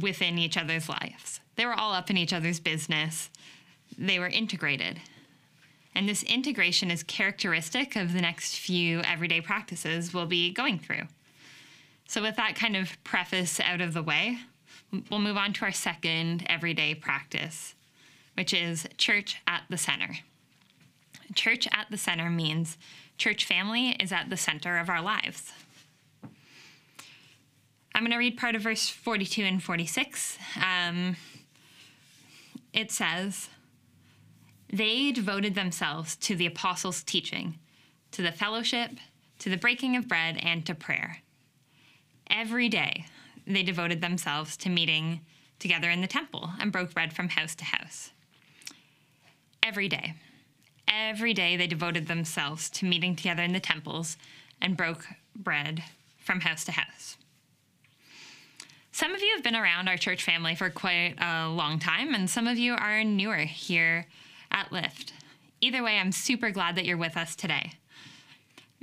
within 0.00 0.38
each 0.38 0.56
other's 0.56 0.88
lives. 0.88 1.40
They 1.56 1.66
were 1.66 1.74
all 1.74 1.92
up 1.92 2.10
in 2.10 2.16
each 2.16 2.32
other's 2.32 2.60
business, 2.60 3.30
they 3.96 4.18
were 4.18 4.28
integrated. 4.28 5.00
And 5.94 6.08
this 6.08 6.22
integration 6.22 6.90
is 6.90 7.02
characteristic 7.02 7.96
of 7.96 8.12
the 8.12 8.20
next 8.20 8.56
few 8.56 9.00
everyday 9.00 9.40
practices 9.40 10.14
we'll 10.14 10.26
be 10.26 10.52
going 10.52 10.78
through. 10.78 11.08
So, 12.06 12.22
with 12.22 12.36
that 12.36 12.54
kind 12.54 12.76
of 12.76 13.02
preface 13.02 13.58
out 13.58 13.80
of 13.80 13.94
the 13.94 14.02
way, 14.02 14.38
we'll 15.10 15.20
move 15.20 15.36
on 15.36 15.52
to 15.54 15.64
our 15.64 15.72
second 15.72 16.44
everyday 16.48 16.94
practice, 16.94 17.74
which 18.34 18.54
is 18.54 18.86
church 18.96 19.38
at 19.46 19.62
the 19.68 19.76
center. 19.76 20.18
Church 21.34 21.66
at 21.72 21.90
the 21.90 21.98
center 21.98 22.30
means 22.30 22.78
church 23.18 23.44
family 23.44 23.90
is 24.00 24.12
at 24.12 24.30
the 24.30 24.36
center 24.36 24.78
of 24.78 24.88
our 24.88 25.02
lives. 25.02 25.52
I'm 27.98 28.04
going 28.04 28.12
to 28.12 28.18
read 28.18 28.38
part 28.38 28.54
of 28.54 28.62
verse 28.62 28.88
42 28.88 29.42
and 29.42 29.60
46. 29.60 30.38
Um, 30.64 31.16
it 32.72 32.92
says, 32.92 33.48
They 34.72 35.10
devoted 35.10 35.56
themselves 35.56 36.14
to 36.18 36.36
the 36.36 36.46
apostles' 36.46 37.02
teaching, 37.02 37.58
to 38.12 38.22
the 38.22 38.30
fellowship, 38.30 38.92
to 39.40 39.48
the 39.50 39.56
breaking 39.56 39.96
of 39.96 40.06
bread, 40.06 40.38
and 40.40 40.64
to 40.66 40.76
prayer. 40.76 41.22
Every 42.30 42.68
day, 42.68 43.06
they 43.48 43.64
devoted 43.64 44.00
themselves 44.00 44.56
to 44.58 44.68
meeting 44.68 45.22
together 45.58 45.90
in 45.90 46.00
the 46.00 46.06
temple 46.06 46.50
and 46.60 46.70
broke 46.70 46.94
bread 46.94 47.12
from 47.12 47.30
house 47.30 47.56
to 47.56 47.64
house. 47.64 48.12
Every 49.60 49.88
day. 49.88 50.14
Every 50.86 51.34
day, 51.34 51.56
they 51.56 51.66
devoted 51.66 52.06
themselves 52.06 52.70
to 52.70 52.84
meeting 52.84 53.16
together 53.16 53.42
in 53.42 53.54
the 53.54 53.58
temples 53.58 54.16
and 54.62 54.76
broke 54.76 55.04
bread 55.34 55.82
from 56.20 56.42
house 56.42 56.64
to 56.66 56.70
house. 56.70 57.17
Some 58.98 59.14
of 59.14 59.22
you 59.22 59.32
have 59.36 59.44
been 59.44 59.54
around 59.54 59.86
our 59.86 59.96
church 59.96 60.24
family 60.24 60.56
for 60.56 60.70
quite 60.70 61.14
a 61.20 61.48
long 61.48 61.78
time, 61.78 62.16
and 62.16 62.28
some 62.28 62.48
of 62.48 62.58
you 62.58 62.74
are 62.74 63.04
newer 63.04 63.36
here 63.36 64.08
at 64.50 64.72
Lift. 64.72 65.12
Either 65.60 65.84
way, 65.84 65.98
I'm 66.00 66.10
super 66.10 66.50
glad 66.50 66.74
that 66.74 66.84
you're 66.84 66.96
with 66.96 67.16
us 67.16 67.36
today. 67.36 67.74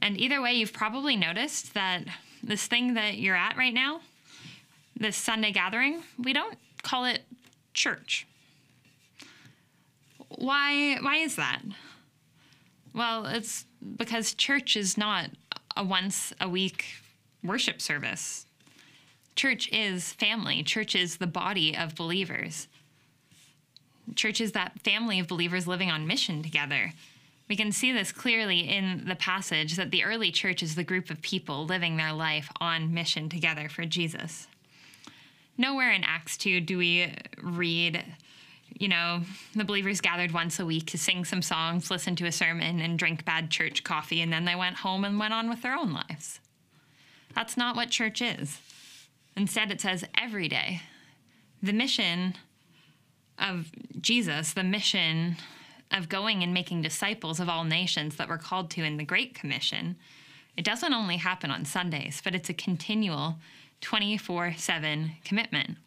And 0.02 0.18
either 0.18 0.42
way, 0.42 0.54
you've 0.54 0.72
probably 0.72 1.18
noticed 1.18 1.74
that 1.74 2.06
this 2.42 2.66
thing 2.66 2.94
that 2.94 3.18
you're 3.18 3.36
at 3.36 3.58
right 3.58 3.74
now, 3.74 4.00
this 4.96 5.18
Sunday 5.18 5.52
gathering, 5.52 6.02
we 6.18 6.32
don't 6.32 6.58
call 6.82 7.04
it 7.04 7.24
church. 7.74 8.26
Why 10.30 10.96
why 11.02 11.18
is 11.18 11.36
that? 11.36 11.60
Well, 12.94 13.26
it's 13.26 13.66
because 13.98 14.34
church 14.34 14.78
is 14.78 14.98
not 14.98 15.32
a 15.76 15.84
once 15.84 16.32
a 16.40 16.48
week 16.48 16.86
worship 17.44 17.82
service. 17.82 18.45
Church 19.36 19.70
is 19.72 20.14
family. 20.14 20.64
Church 20.64 20.96
is 20.96 21.18
the 21.18 21.28
body 21.28 21.76
of 21.76 21.96
believers. 21.96 22.68
Church 24.16 24.40
is 24.40 24.54
that 24.54 24.80
family 24.82 25.20
of 25.20 25.28
believers 25.28 25.68
living 25.68 25.92
on 25.92 26.08
mission 26.08 26.42
together. 26.42 26.94
We 27.50 27.56
can 27.56 27.72
see 27.72 27.92
this 27.92 28.12
clearly 28.12 28.62
in 28.62 29.06
the 29.08 29.16
passage 29.16 29.76
that 29.76 29.92
the 29.92 30.04
early 30.04 30.32
church 30.32 30.64
is 30.64 30.76
the 30.76 30.84
group 30.84 31.10
of 31.10 31.22
people 31.22 31.66
living 31.66 31.98
their 31.98 32.14
life 32.14 32.50
on 32.60 32.94
mission 32.94 33.30
together 33.30 33.70
for 33.70 33.86
Jesus. 33.86 34.48
Nowhere 35.58 35.92
in 35.92 36.04
Acts 36.04 36.38
2 36.38 36.62
do 36.62 36.78
we 36.78 37.14
read, 37.42 38.04
you 38.78 38.88
know, 38.88 39.22
the 39.56 39.64
believers 39.64 40.02
gathered 40.02 40.32
once 40.32 40.60
a 40.60 40.66
week 40.66 40.88
to 40.88 40.98
sing 40.98 41.24
some 41.24 41.42
songs, 41.42 41.92
listen 41.92 42.16
to 42.18 42.26
a 42.26 42.32
sermon, 42.32 42.80
and 42.80 42.98
drink 42.98 43.26
bad 43.26 43.52
church 43.52 43.84
coffee, 43.84 44.22
and 44.22 44.34
then 44.34 44.46
they 44.46 44.56
went 44.56 44.78
home 44.78 45.06
and 45.06 45.20
went 45.20 45.34
on 45.34 45.50
with 45.50 45.62
their 45.62 45.76
own 45.76 45.94
lives. 45.94 46.40
That's 47.36 47.58
not 47.58 47.76
what 47.76 47.90
church 47.90 48.22
is. 48.22 48.60
Instead, 49.38 49.72
it 49.72 49.82
says 49.82 50.06
every 50.18 50.48
day. 50.48 50.82
The 51.62 51.74
mission 51.74 52.36
of 53.38 53.72
Jesus, 54.00 54.54
the 54.54 54.64
mission 54.64 55.38
of 55.92 56.10
going 56.10 56.44
and 56.44 56.54
making 56.54 56.82
disciples 56.82 57.40
of 57.40 57.50
all 57.50 57.64
nations 57.64 58.16
that 58.16 58.30
we're 58.30 58.38
called 58.38 58.70
to 58.72 58.84
in 58.84 58.98
the 58.98 59.04
Great 59.04 59.36
Commission, 59.36 59.98
it 60.58 60.64
doesn't 60.64 60.94
only 60.94 61.18
happen 61.18 61.52
on 61.52 61.66
Sundays, 61.66 62.22
but 62.24 62.34
it's 62.34 62.50
a 62.50 62.54
continual 62.54 63.36
24 63.82 64.54
7 64.58 65.12
commitment. 65.24 65.78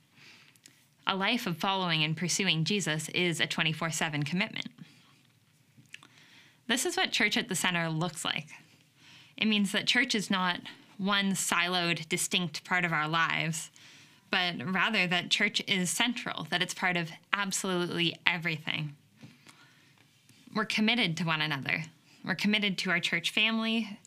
A 1.07 1.17
life 1.17 1.47
of 1.47 1.57
following 1.57 2.05
and 2.05 2.17
pursuing 2.17 2.64
Jesus 2.64 3.09
is 3.11 3.40
a 3.40 3.47
24 3.47 3.90
7 3.90 4.23
commitment. 4.25 4.69
This 6.67 6.85
is 6.85 6.99
what 6.99 7.12
church 7.12 7.38
at 7.38 7.49
the 7.49 7.55
center 7.55 7.88
looks 7.88 8.26
like. 8.26 8.49
It 9.38 9.49
means 9.49 9.73
that 9.73 9.87
church 9.87 10.14
is 10.14 10.31
not 10.31 10.61
one 10.99 11.33
siloed, 11.33 12.09
distinct 12.09 12.64
part 12.64 12.85
of 12.85 12.93
our 12.93 13.09
lives, 13.09 13.71
but 14.31 14.55
rather 14.64 15.07
that 15.07 15.31
church 15.31 15.62
is 15.67 15.88
central, 15.88 16.47
that 16.50 16.61
it's 16.61 16.75
part 16.75 16.97
of 16.97 17.11
absolutely 17.33 18.14
everything 18.26 18.95
we're 20.55 20.64
committed 20.64 21.17
to 21.17 21.25
one 21.25 21.40
another. 21.40 21.85
We're 22.25 22.35
committed 22.35 22.78
to 22.78 22.90
our 22.90 23.00
church 23.00 23.31
family, 23.31 23.99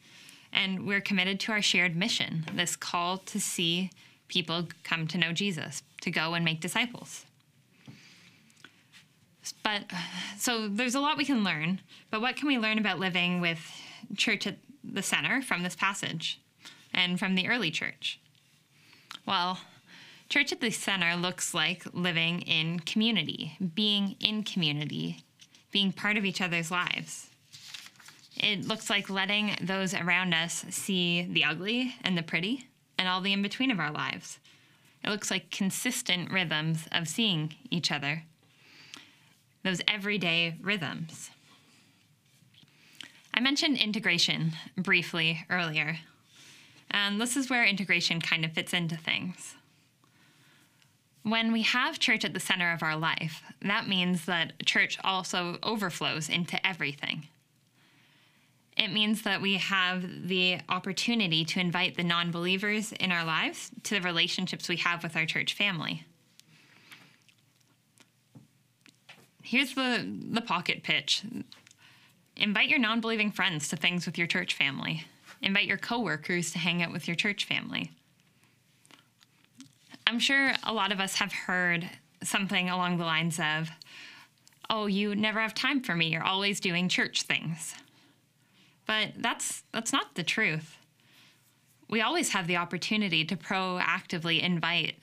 and 0.51 0.86
we're 0.86 1.01
committed 1.01 1.39
to 1.41 1.53
our 1.53 1.62
shared 1.62 1.95
mission 1.95 2.45
this 2.53 2.75
call 2.75 3.19
to 3.19 3.39
see 3.39 3.89
people 4.27 4.67
come 4.83 5.07
to 5.07 5.17
know 5.17 5.31
Jesus, 5.31 5.81
to 6.01 6.12
go 6.12 6.33
and 6.33 6.43
make 6.43 6.60
disciples. 6.60 7.25
But 9.63 9.83
so 10.38 10.67
there's 10.67 10.95
a 10.95 11.00
lot 11.00 11.17
we 11.17 11.25
can 11.25 11.43
learn, 11.43 11.79
but 12.10 12.21
what 12.21 12.36
can 12.36 12.48
we 12.48 12.57
learn 12.57 12.77
about 12.77 13.00
living 13.00 13.41
with 13.41 13.60
church 14.17 14.45
at 14.45 14.57
the 14.83 15.01
center 15.01 15.41
from 15.41 15.63
this 15.63 15.75
passage 15.75 16.39
and 16.93 17.19
from 17.19 17.36
the 17.36 17.48
early 17.48 17.71
church? 17.71 18.19
Well, 19.25 19.60
church 20.29 20.51
at 20.51 20.62
the 20.62 20.71
center 20.71 21.15
looks 21.15 21.53
like 21.53 21.83
living 21.93 22.41
in 22.41 22.79
community, 22.79 23.57
being 23.75 24.15
in 24.19 24.43
community, 24.43 25.24
being 25.71 25.91
part 25.91 26.17
of 26.17 26.25
each 26.25 26.41
other's 26.41 26.71
lives. 26.71 27.29
It 28.38 28.67
looks 28.67 28.89
like 28.89 29.10
letting 29.10 29.55
those 29.62 29.93
around 29.93 30.33
us 30.33 30.65
see 30.69 31.24
the 31.24 31.43
ugly 31.43 31.95
and 32.03 32.17
the 32.17 32.24
pretty 32.24 32.67
and 32.98 33.07
all 33.07 33.21
the 33.21 33.33
in 33.33 33.41
between 33.41 33.71
of 33.71 33.79
our 33.79 33.91
lives. 33.91 34.39
It 35.03 35.10
looks 35.10 35.31
like 35.31 35.51
consistent 35.51 36.31
rhythms 36.31 36.88
of 36.91 37.07
seeing 37.07 37.55
each 37.69 37.91
other, 37.91 38.24
those 39.63 39.81
everyday 39.88 40.57
rhythms. 40.62 41.31
I 43.33 43.39
mentioned 43.39 43.77
integration 43.77 44.53
briefly 44.77 45.45
earlier, 45.50 45.98
and 46.91 47.19
this 47.19 47.36
is 47.36 47.50
where 47.50 47.65
integration 47.65 48.21
kind 48.21 48.45
of 48.45 48.51
fits 48.51 48.74
into 48.74 48.95
things. 48.95 49.55
When 51.24 51.51
we 51.51 51.62
have 51.63 52.00
church 52.00 52.25
at 52.25 52.33
the 52.33 52.39
center 52.39 52.71
of 52.71 52.83
our 52.83 52.98
life, 52.98 53.41
that 53.62 53.88
means 53.88 54.25
that 54.25 54.53
church 54.65 54.98
also 55.03 55.57
overflows 55.63 56.29
into 56.29 56.65
everything. 56.65 57.27
It 58.77 58.91
means 58.91 59.21
that 59.24 59.41
we 59.41 59.55
have 59.55 60.27
the 60.27 60.60
opportunity 60.69 61.45
to 61.45 61.60
invite 61.60 61.95
the 61.95 62.03
non 62.03 62.31
believers 62.31 62.91
in 62.93 63.12
our 63.12 63.24
lives 63.24 63.69
to 63.83 63.95
the 63.95 64.01
relationships 64.01 64.67
we 64.67 64.77
have 64.77 65.03
with 65.03 65.15
our 65.15 65.25
church 65.25 65.53
family. 65.53 66.05
Here's 69.43 69.75
the, 69.75 70.07
the 70.31 70.41
pocket 70.41 70.83
pitch 70.83 71.24
Invite 72.38 72.69
your 72.69 72.79
non 72.79 73.01
believing 73.01 73.31
friends 73.31 73.67
to 73.67 73.75
things 73.75 74.05
with 74.05 74.17
your 74.17 74.25
church 74.25 74.55
family. 74.55 75.05
Invite 75.41 75.65
your 75.65 75.77
coworkers 75.77 76.51
to 76.51 76.60
hang 76.60 76.83
out 76.83 76.91
with 76.91 77.07
your 77.07 77.15
church 77.15 77.45
family. 77.45 77.91
I'm 80.05 80.19
sure 80.19 80.53
a 80.63 80.74
lot 80.74 80.91
of 80.91 81.00
us 81.00 81.15
have 81.15 81.31
heard 81.31 81.89
something 82.24 82.69
along 82.69 82.98
the 82.98 83.05
lines 83.05 83.39
of, 83.39 83.69
oh, 84.69 84.86
you 84.86 85.15
never 85.15 85.39
have 85.39 85.53
time 85.53 85.81
for 85.81 85.95
me. 85.95 86.07
You're 86.07 86.24
always 86.24 86.60
doing 86.60 86.89
church 86.89 87.24
things. 87.24 87.75
But 88.86 89.10
that's, 89.17 89.63
that's 89.74 89.93
not 89.93 90.15
the 90.15 90.24
truth. 90.24 90.77
We 91.89 92.01
always 92.01 92.29
have 92.29 92.48
the 92.48 92.57
opportunity 92.57 93.25
to 93.25 93.36
proactively 93.36 94.41
invite 94.41 94.95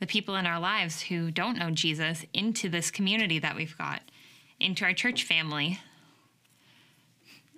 the 0.00 0.06
people 0.06 0.36
in 0.36 0.46
our 0.46 0.60
lives 0.60 1.02
who 1.02 1.30
don't 1.30 1.58
know 1.58 1.70
Jesus 1.70 2.24
into 2.34 2.68
this 2.68 2.90
community 2.90 3.38
that 3.38 3.56
we've 3.56 3.76
got, 3.78 4.02
into 4.60 4.84
our 4.84 4.92
church 4.92 5.24
family. 5.24 5.80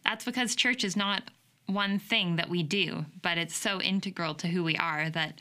That's 0.05 0.25
because 0.25 0.55
church 0.55 0.85
is 0.85 0.97
not 0.97 1.23
one 1.69 1.99
thing 1.99 2.37
that 2.37 2.49
we 2.49 2.63
do, 2.63 3.05
but 3.23 3.39
it's 3.39 3.57
so 3.57 3.81
integral 3.81 4.35
to 4.35 4.49
who 4.49 4.65
we 4.65 4.77
are 4.77 5.11
that 5.11 5.41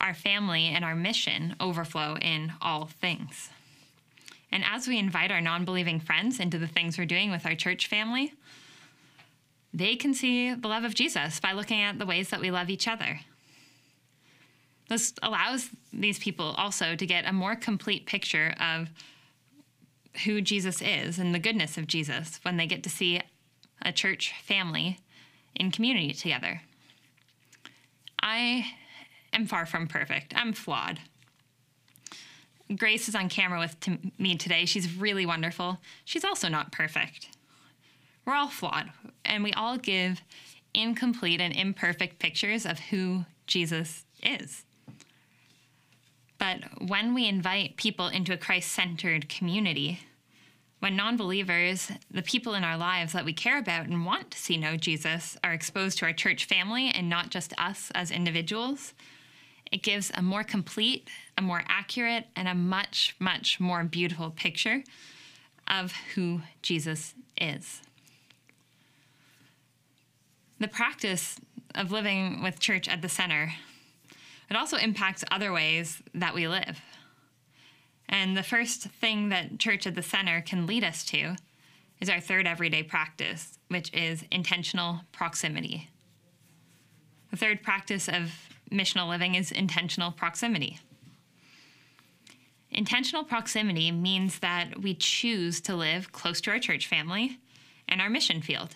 our 0.00 0.14
family 0.14 0.66
and 0.66 0.84
our 0.84 0.94
mission 0.94 1.56
overflow 1.58 2.16
in 2.20 2.52
all 2.60 2.86
things. 2.86 3.48
And 4.52 4.62
as 4.64 4.86
we 4.86 4.98
invite 4.98 5.32
our 5.32 5.40
non 5.40 5.64
believing 5.64 5.98
friends 5.98 6.38
into 6.38 6.58
the 6.58 6.68
things 6.68 6.98
we're 6.98 7.06
doing 7.06 7.30
with 7.30 7.46
our 7.46 7.54
church 7.54 7.88
family, 7.88 8.34
they 9.72 9.96
can 9.96 10.14
see 10.14 10.54
the 10.54 10.68
love 10.68 10.84
of 10.84 10.94
Jesus 10.94 11.40
by 11.40 11.52
looking 11.52 11.80
at 11.80 11.98
the 11.98 12.06
ways 12.06 12.28
that 12.28 12.40
we 12.40 12.50
love 12.50 12.70
each 12.70 12.86
other. 12.86 13.20
This 14.88 15.14
allows 15.22 15.70
these 15.92 16.18
people 16.18 16.54
also 16.58 16.94
to 16.94 17.06
get 17.06 17.26
a 17.26 17.32
more 17.32 17.56
complete 17.56 18.06
picture 18.06 18.54
of 18.60 18.90
who 20.24 20.40
Jesus 20.40 20.82
is 20.82 21.18
and 21.18 21.34
the 21.34 21.38
goodness 21.38 21.78
of 21.78 21.86
Jesus 21.86 22.38
when 22.42 22.58
they 22.58 22.66
get 22.66 22.82
to 22.84 22.90
see 22.90 23.20
a 23.82 23.90
church 23.90 24.34
family 24.44 24.98
in 25.56 25.70
community 25.70 26.12
together. 26.12 26.60
I 28.20 28.66
am 29.32 29.46
far 29.46 29.66
from 29.66 29.86
perfect. 29.86 30.32
I'm 30.36 30.52
flawed. 30.52 31.00
Grace 32.76 33.08
is 33.08 33.14
on 33.14 33.28
camera 33.28 33.58
with 33.58 33.78
t- 33.80 34.12
me 34.18 34.36
today. 34.36 34.64
She's 34.64 34.96
really 34.96 35.26
wonderful. 35.26 35.78
She's 36.04 36.24
also 36.24 36.48
not 36.48 36.72
perfect. 36.72 37.28
We're 38.24 38.34
all 38.34 38.48
flawed, 38.48 38.90
and 39.24 39.44
we 39.44 39.52
all 39.52 39.76
give 39.76 40.22
incomplete 40.72 41.40
and 41.40 41.54
imperfect 41.54 42.18
pictures 42.18 42.64
of 42.64 42.78
who 42.78 43.26
Jesus 43.46 44.04
is. 44.22 44.64
But 46.38 46.88
when 46.88 47.14
we 47.14 47.28
invite 47.28 47.76
people 47.76 48.08
into 48.08 48.32
a 48.32 48.38
Christ 48.38 48.72
centered 48.72 49.28
community, 49.28 50.00
when 50.84 50.96
non 50.96 51.16
believers, 51.16 51.90
the 52.10 52.20
people 52.20 52.52
in 52.52 52.62
our 52.62 52.76
lives 52.76 53.14
that 53.14 53.24
we 53.24 53.32
care 53.32 53.56
about 53.56 53.86
and 53.86 54.04
want 54.04 54.30
to 54.30 54.36
see 54.36 54.58
know 54.58 54.76
Jesus, 54.76 55.34
are 55.42 55.54
exposed 55.54 55.96
to 55.96 56.04
our 56.04 56.12
church 56.12 56.44
family 56.44 56.90
and 56.90 57.08
not 57.08 57.30
just 57.30 57.54
us 57.56 57.90
as 57.94 58.10
individuals, 58.10 58.92
it 59.72 59.82
gives 59.82 60.12
a 60.12 60.20
more 60.20 60.44
complete, 60.44 61.08
a 61.38 61.40
more 61.42 61.64
accurate, 61.68 62.26
and 62.36 62.46
a 62.46 62.54
much, 62.54 63.16
much 63.18 63.58
more 63.58 63.82
beautiful 63.82 64.30
picture 64.30 64.84
of 65.66 65.92
who 66.14 66.42
Jesus 66.60 67.14
is. 67.40 67.80
The 70.60 70.68
practice 70.68 71.40
of 71.74 71.92
living 71.92 72.42
with 72.42 72.60
church 72.60 72.90
at 72.90 73.00
the 73.00 73.08
center, 73.08 73.54
it 74.50 74.54
also 74.54 74.76
impacts 74.76 75.24
other 75.30 75.50
ways 75.50 76.02
that 76.12 76.34
we 76.34 76.46
live. 76.46 76.78
And 78.08 78.36
the 78.36 78.42
first 78.42 78.82
thing 78.82 79.30
that 79.30 79.58
church 79.58 79.86
at 79.86 79.94
the 79.94 80.02
center 80.02 80.40
can 80.40 80.66
lead 80.66 80.84
us 80.84 81.04
to 81.06 81.36
is 82.00 82.10
our 82.10 82.20
third 82.20 82.46
everyday 82.46 82.82
practice, 82.82 83.58
which 83.68 83.92
is 83.94 84.24
intentional 84.30 85.00
proximity. 85.12 85.88
The 87.30 87.36
third 87.36 87.62
practice 87.62 88.08
of 88.08 88.32
missional 88.70 89.08
living 89.08 89.34
is 89.34 89.50
intentional 89.50 90.12
proximity. 90.12 90.78
Intentional 92.70 93.24
proximity 93.24 93.90
means 93.92 94.40
that 94.40 94.80
we 94.82 94.94
choose 94.94 95.60
to 95.62 95.76
live 95.76 96.12
close 96.12 96.40
to 96.42 96.50
our 96.50 96.58
church 96.58 96.86
family 96.86 97.38
and 97.88 98.00
our 98.00 98.10
mission 98.10 98.42
field. 98.42 98.74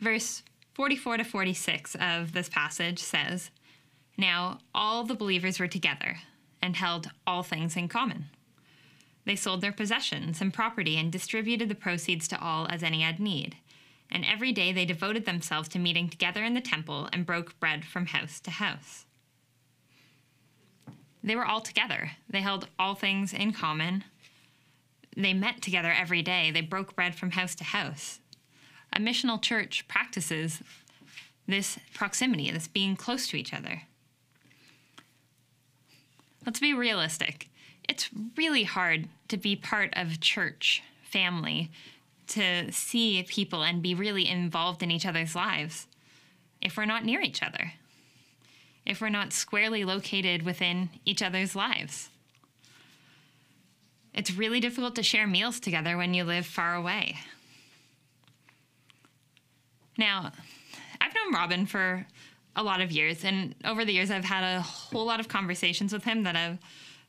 Verse 0.00 0.42
44 0.74 1.18
to 1.18 1.24
46 1.24 1.96
of 2.00 2.32
this 2.32 2.48
passage 2.48 2.98
says, 2.98 3.50
Now 4.16 4.58
all 4.74 5.04
the 5.04 5.14
believers 5.14 5.58
were 5.58 5.68
together 5.68 6.18
and 6.60 6.76
held 6.76 7.10
all 7.26 7.42
things 7.42 7.76
in 7.76 7.88
common. 7.88 8.26
They 9.24 9.36
sold 9.36 9.60
their 9.60 9.72
possessions 9.72 10.40
and 10.40 10.54
property 10.54 10.96
and 10.96 11.12
distributed 11.12 11.68
the 11.68 11.74
proceeds 11.74 12.26
to 12.28 12.40
all 12.40 12.66
as 12.68 12.82
any 12.82 13.02
had 13.02 13.20
need 13.20 13.56
and 14.10 14.24
every 14.24 14.52
day 14.52 14.72
they 14.72 14.84
devoted 14.84 15.26
themselves 15.26 15.68
to 15.68 15.78
meeting 15.78 16.08
together 16.08 16.42
in 16.42 16.54
the 16.54 16.60
temple 16.60 17.08
and 17.12 17.26
broke 17.26 17.58
bread 17.60 17.84
from 17.84 18.06
house 18.06 18.40
to 18.40 18.50
house. 18.50 19.04
They 21.22 21.36
were 21.36 21.44
all 21.44 21.60
together. 21.60 22.12
They 22.28 22.40
held 22.40 22.68
all 22.78 22.94
things 22.94 23.32
in 23.32 23.52
common. 23.52 24.04
They 25.16 25.34
met 25.34 25.60
together 25.60 25.92
every 25.92 26.22
day. 26.22 26.50
They 26.50 26.60
broke 26.60 26.94
bread 26.94 27.14
from 27.14 27.32
house 27.32 27.54
to 27.56 27.64
house. 27.64 28.20
A 28.92 29.00
missional 29.00 29.42
church 29.42 29.86
practices 29.88 30.62
this 31.46 31.78
proximity, 31.94 32.50
this 32.50 32.68
being 32.68 32.94
close 32.94 33.26
to 33.28 33.36
each 33.36 33.52
other. 33.52 33.82
Let's 36.48 36.60
be 36.60 36.72
realistic. 36.72 37.50
It's 37.90 38.08
really 38.34 38.62
hard 38.64 39.10
to 39.28 39.36
be 39.36 39.54
part 39.54 39.92
of 39.94 40.18
church 40.18 40.82
family 41.02 41.70
to 42.28 42.72
see 42.72 43.22
people 43.24 43.62
and 43.62 43.82
be 43.82 43.94
really 43.94 44.26
involved 44.26 44.82
in 44.82 44.90
each 44.90 45.04
other's 45.04 45.34
lives 45.34 45.86
if 46.62 46.78
we're 46.78 46.86
not 46.86 47.04
near 47.04 47.20
each 47.20 47.42
other, 47.42 47.72
if 48.86 49.02
we're 49.02 49.10
not 49.10 49.34
squarely 49.34 49.84
located 49.84 50.42
within 50.42 50.88
each 51.04 51.20
other's 51.20 51.54
lives. 51.54 52.08
It's 54.14 54.32
really 54.32 54.58
difficult 54.58 54.94
to 54.94 55.02
share 55.02 55.26
meals 55.26 55.60
together 55.60 55.98
when 55.98 56.14
you 56.14 56.24
live 56.24 56.46
far 56.46 56.74
away. 56.74 57.18
Now, 59.98 60.32
I've 60.98 61.14
known 61.14 61.34
Robin 61.34 61.66
for 61.66 62.06
a 62.58 62.62
lot 62.62 62.82
of 62.82 62.92
years, 62.92 63.24
and 63.24 63.54
over 63.64 63.84
the 63.84 63.92
years, 63.92 64.10
I've 64.10 64.24
had 64.24 64.42
a 64.42 64.60
whole 64.60 65.06
lot 65.06 65.20
of 65.20 65.28
conversations 65.28 65.92
with 65.92 66.04
him 66.04 66.24
that 66.24 66.36
have 66.36 66.58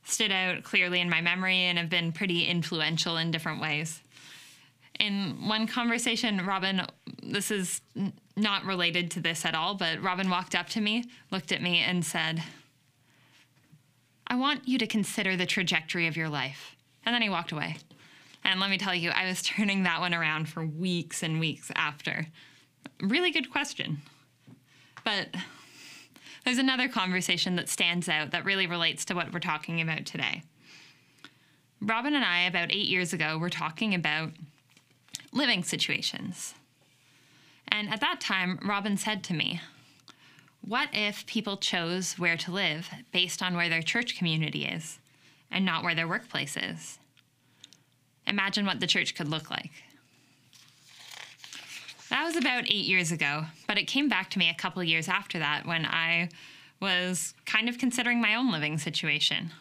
stood 0.05 0.31
out 0.31 0.63
clearly 0.63 1.01
in 1.01 1.09
my 1.09 1.19
memory 1.19 1.57
and 1.57 1.77
have 1.77 1.89
been 1.89 2.13
pretty 2.13 2.45
influential 2.45 3.17
in 3.17 3.31
different 3.31 3.61
ways 3.61 4.01
in 4.99 5.47
one 5.47 5.65
conversation, 5.65 6.45
Robin, 6.45 6.81
this 7.23 7.51
is 7.51 7.81
not 8.35 8.65
related 8.65 9.09
to 9.11 9.21
this 9.21 9.45
at 9.45 9.55
all, 9.55 9.75
but 9.75 10.01
Robin 10.01 10.29
walked 10.29 10.55
up 10.55 10.67
to 10.69 10.81
me, 10.81 11.05
looked 11.31 11.51
at 11.51 11.61
me, 11.61 11.79
and 11.79 12.05
said, 12.05 12.43
I 14.27 14.35
want 14.35 14.67
you 14.67 14.77
to 14.77 14.87
consider 14.87 15.35
the 15.35 15.45
trajectory 15.45 16.07
of 16.07 16.17
your 16.17 16.29
life. 16.29 16.75
And 17.05 17.15
then 17.15 17.21
he 17.21 17.29
walked 17.29 17.51
away. 17.51 17.77
And 18.43 18.59
let 18.59 18.69
me 18.69 18.77
tell 18.77 18.93
you, 18.93 19.09
I 19.11 19.27
was 19.27 19.41
turning 19.43 19.83
that 19.83 20.01
one 20.01 20.13
around 20.13 20.49
for 20.49 20.65
weeks 20.65 21.23
and 21.23 21.39
weeks 21.39 21.71
after. 21.75 22.27
Really 23.01 23.31
good 23.31 23.49
question. 23.51 24.01
But 25.03 25.35
there's 26.45 26.57
another 26.57 26.87
conversation 26.87 27.55
that 27.55 27.69
stands 27.69 28.09
out 28.09 28.31
that 28.31 28.45
really 28.45 28.67
relates 28.67 29.05
to 29.05 29.13
what 29.13 29.33
we're 29.33 29.39
talking 29.39 29.81
about 29.81 30.05
today. 30.05 30.43
Robin 31.81 32.13
and 32.13 32.25
I, 32.25 32.41
about 32.41 32.71
eight 32.71 32.87
years 32.87 33.13
ago, 33.13 33.37
were 33.37 33.49
talking 33.49 33.93
about 33.93 34.31
living 35.31 35.63
situations. 35.63 36.53
And 37.67 37.89
at 37.89 38.01
that 38.01 38.19
time, 38.19 38.59
Robin 38.65 38.97
said 38.97 39.23
to 39.25 39.33
me, 39.33 39.61
What 40.61 40.89
if 40.91 41.25
people 41.25 41.57
chose 41.57 42.17
where 42.17 42.37
to 42.37 42.51
live 42.51 42.89
based 43.11 43.41
on 43.41 43.55
where 43.55 43.69
their 43.69 43.81
church 43.81 44.17
community 44.17 44.65
is 44.65 44.99
and 45.51 45.63
not 45.63 45.83
where 45.83 45.95
their 45.95 46.07
workplace 46.07 46.57
is? 46.57 46.99
Imagine 48.27 48.65
what 48.65 48.79
the 48.79 48.87
church 48.87 49.15
could 49.15 49.27
look 49.27 49.49
like. 49.49 49.71
That 52.09 52.23
was 52.23 52.35
about 52.35 52.65
eight 52.65 52.85
years 52.85 53.11
ago, 53.11 53.45
but 53.67 53.77
it 53.77 53.85
came 53.85 54.09
back 54.09 54.31
to 54.31 54.39
me 54.39 54.49
a 54.49 54.55
couple 54.55 54.83
years 54.83 55.07
after 55.07 55.37
that 55.39 55.65
when 55.67 55.85
I 55.85 56.29
was 56.81 57.35
kind 57.45 57.69
of 57.69 57.77
considering 57.77 58.19
my 58.19 58.35
own 58.35 58.51
living 58.51 58.77
situation. 58.79 59.51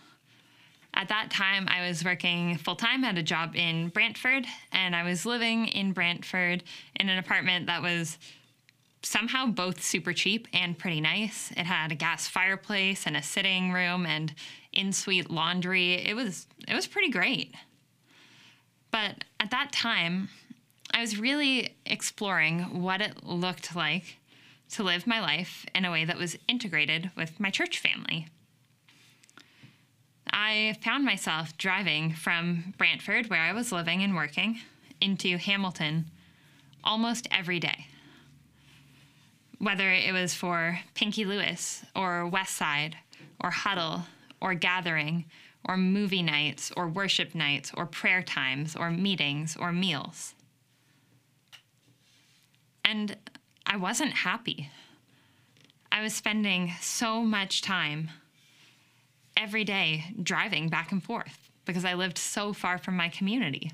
At 0.95 1.09
that 1.09 1.31
time, 1.31 1.69
I 1.69 1.87
was 1.87 2.05
working 2.05 2.57
full 2.57 2.77
time 2.77 3.05
at 3.05 3.19
a 3.19 3.23
job 3.23 3.55
in 3.55 3.89
Brantford, 3.89 4.47
and 4.73 4.97
I 4.97 5.03
was 5.03 5.27
living 5.27 5.67
in 5.67 5.93
Brantford 5.93 6.65
in 6.97 7.09
an 7.09 7.19
apartment 7.19 7.67
that 7.67 7.83
was 7.83 8.19
somehow 9.03 9.47
both 9.47 9.83
super 9.83 10.13
cheap 10.13 10.49
and 10.53 10.79
pretty 10.79 11.01
nice. 11.01 11.51
It 11.53 11.67
had 11.67 11.93
a 11.93 11.95
gas 11.95 12.27
fireplace 12.27 13.07
and 13.07 13.17
a 13.17 13.23
sitting 13.23 13.73
room 13.73 14.07
and 14.07 14.35
in-suite 14.73 15.31
laundry. 15.31 15.95
It 15.95 16.17
was 16.17 16.47
it 16.67 16.75
was 16.75 16.87
pretty 16.87 17.11
great. 17.11 17.55
But 18.91 19.25
at 19.39 19.51
that 19.51 19.71
time, 19.71 20.31
I 20.99 21.01
was 21.01 21.17
really 21.17 21.77
exploring 21.87 22.83
what 22.83 23.01
it 23.01 23.25
looked 23.25 23.77
like 23.77 24.19
to 24.71 24.83
live 24.83 25.07
my 25.07 25.21
life 25.21 25.65
in 25.73 25.85
a 25.85 25.93
way 25.93 26.05
that 26.05 26.19
was 26.19 26.37
integrated 26.49 27.13
with 27.17 27.39
my 27.39 27.51
church 27.51 27.79
family. 27.79 28.27
I 30.29 30.77
found 30.83 31.05
myself 31.05 31.57
driving 31.57 32.15
from 32.15 32.75
Brantford, 32.79 33.31
where 33.31 33.41
I 33.41 33.53
was 33.53 33.71
living 33.71 34.03
and 34.03 34.17
working, 34.17 34.59
into 35.01 35.39
Hamilton 35.39 36.07
almost 36.83 37.29
every 37.31 37.61
day. 37.61 37.87
Whether 39.59 39.93
it 39.93 40.13
was 40.13 40.35
for 40.35 40.81
Pinky 40.95 41.25
Lewis 41.25 41.85
or 41.95 42.27
West 42.27 42.57
Side 42.57 42.97
or 43.39 43.53
Huddle 43.53 44.03
or 44.41 44.55
Gathering 44.55 45.27
or 45.65 45.77
movie 45.77 46.25
nights 46.25 46.73
or 46.77 46.89
worship 46.89 47.37
nights 47.37 47.71
or 47.77 47.87
prayer 47.87 48.21
times 48.21 48.75
or 48.75 48.91
meetings 48.91 49.57
or 49.57 49.71
meals. 49.71 50.35
And 52.89 53.17
I 53.67 53.77
wasn't 53.77 54.13
happy. 54.13 54.71
I 55.93 56.03
was 56.03 56.15
spending 56.15 56.73
so 56.81 57.23
much 57.23 57.61
time 57.61 58.11
every 59.37 59.63
day 59.63 60.15
driving 60.23 60.71
back 60.71 60.91
and 60.91 61.03
forth 61.03 61.51
because 61.67 61.85
I 61.85 61.93
lived 61.93 62.17
so 62.17 62.55
far 62.55 62.79
from 62.79 62.97
my 62.97 63.11
community. 63.11 63.73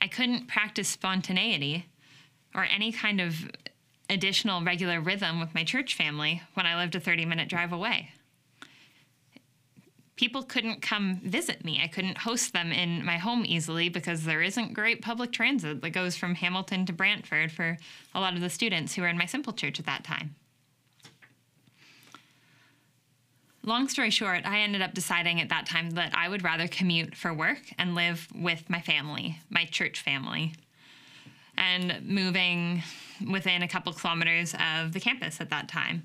I 0.00 0.06
couldn't 0.06 0.46
practice 0.46 0.88
spontaneity 0.88 1.86
or 2.54 2.64
any 2.64 2.92
kind 2.92 3.20
of 3.20 3.50
additional 4.08 4.62
regular 4.62 5.00
rhythm 5.00 5.40
with 5.40 5.52
my 5.52 5.64
church 5.64 5.96
family 5.96 6.40
when 6.54 6.64
I 6.64 6.76
lived 6.76 6.94
a 6.94 7.00
30 7.00 7.24
minute 7.24 7.48
drive 7.48 7.72
away 7.72 8.10
people 10.18 10.42
couldn't 10.42 10.82
come 10.82 11.20
visit 11.22 11.64
me. 11.64 11.80
I 11.82 11.86
couldn't 11.86 12.18
host 12.18 12.52
them 12.52 12.72
in 12.72 13.04
my 13.04 13.16
home 13.18 13.44
easily 13.46 13.88
because 13.88 14.24
there 14.24 14.42
isn't 14.42 14.74
great 14.74 15.00
public 15.00 15.30
transit 15.32 15.80
that 15.80 15.90
goes 15.90 16.16
from 16.16 16.34
Hamilton 16.34 16.84
to 16.86 16.92
Brantford 16.92 17.52
for 17.52 17.78
a 18.14 18.20
lot 18.20 18.34
of 18.34 18.40
the 18.40 18.50
students 18.50 18.94
who 18.94 19.02
were 19.02 19.08
in 19.08 19.16
my 19.16 19.26
simple 19.26 19.52
church 19.52 19.78
at 19.78 19.86
that 19.86 20.02
time. 20.02 20.34
Long 23.64 23.88
story 23.88 24.10
short, 24.10 24.44
I 24.44 24.60
ended 24.60 24.82
up 24.82 24.92
deciding 24.92 25.40
at 25.40 25.50
that 25.50 25.66
time 25.66 25.90
that 25.90 26.12
I 26.16 26.28
would 26.28 26.42
rather 26.42 26.66
commute 26.66 27.14
for 27.14 27.32
work 27.32 27.60
and 27.78 27.94
live 27.94 28.26
with 28.34 28.68
my 28.68 28.80
family, 28.80 29.38
my 29.50 29.66
church 29.66 30.00
family, 30.00 30.54
and 31.56 32.02
moving 32.02 32.82
within 33.30 33.62
a 33.62 33.68
couple 33.68 33.92
kilometers 33.92 34.54
of 34.54 34.92
the 34.92 35.00
campus 35.00 35.40
at 35.40 35.50
that 35.50 35.68
time. 35.68 36.02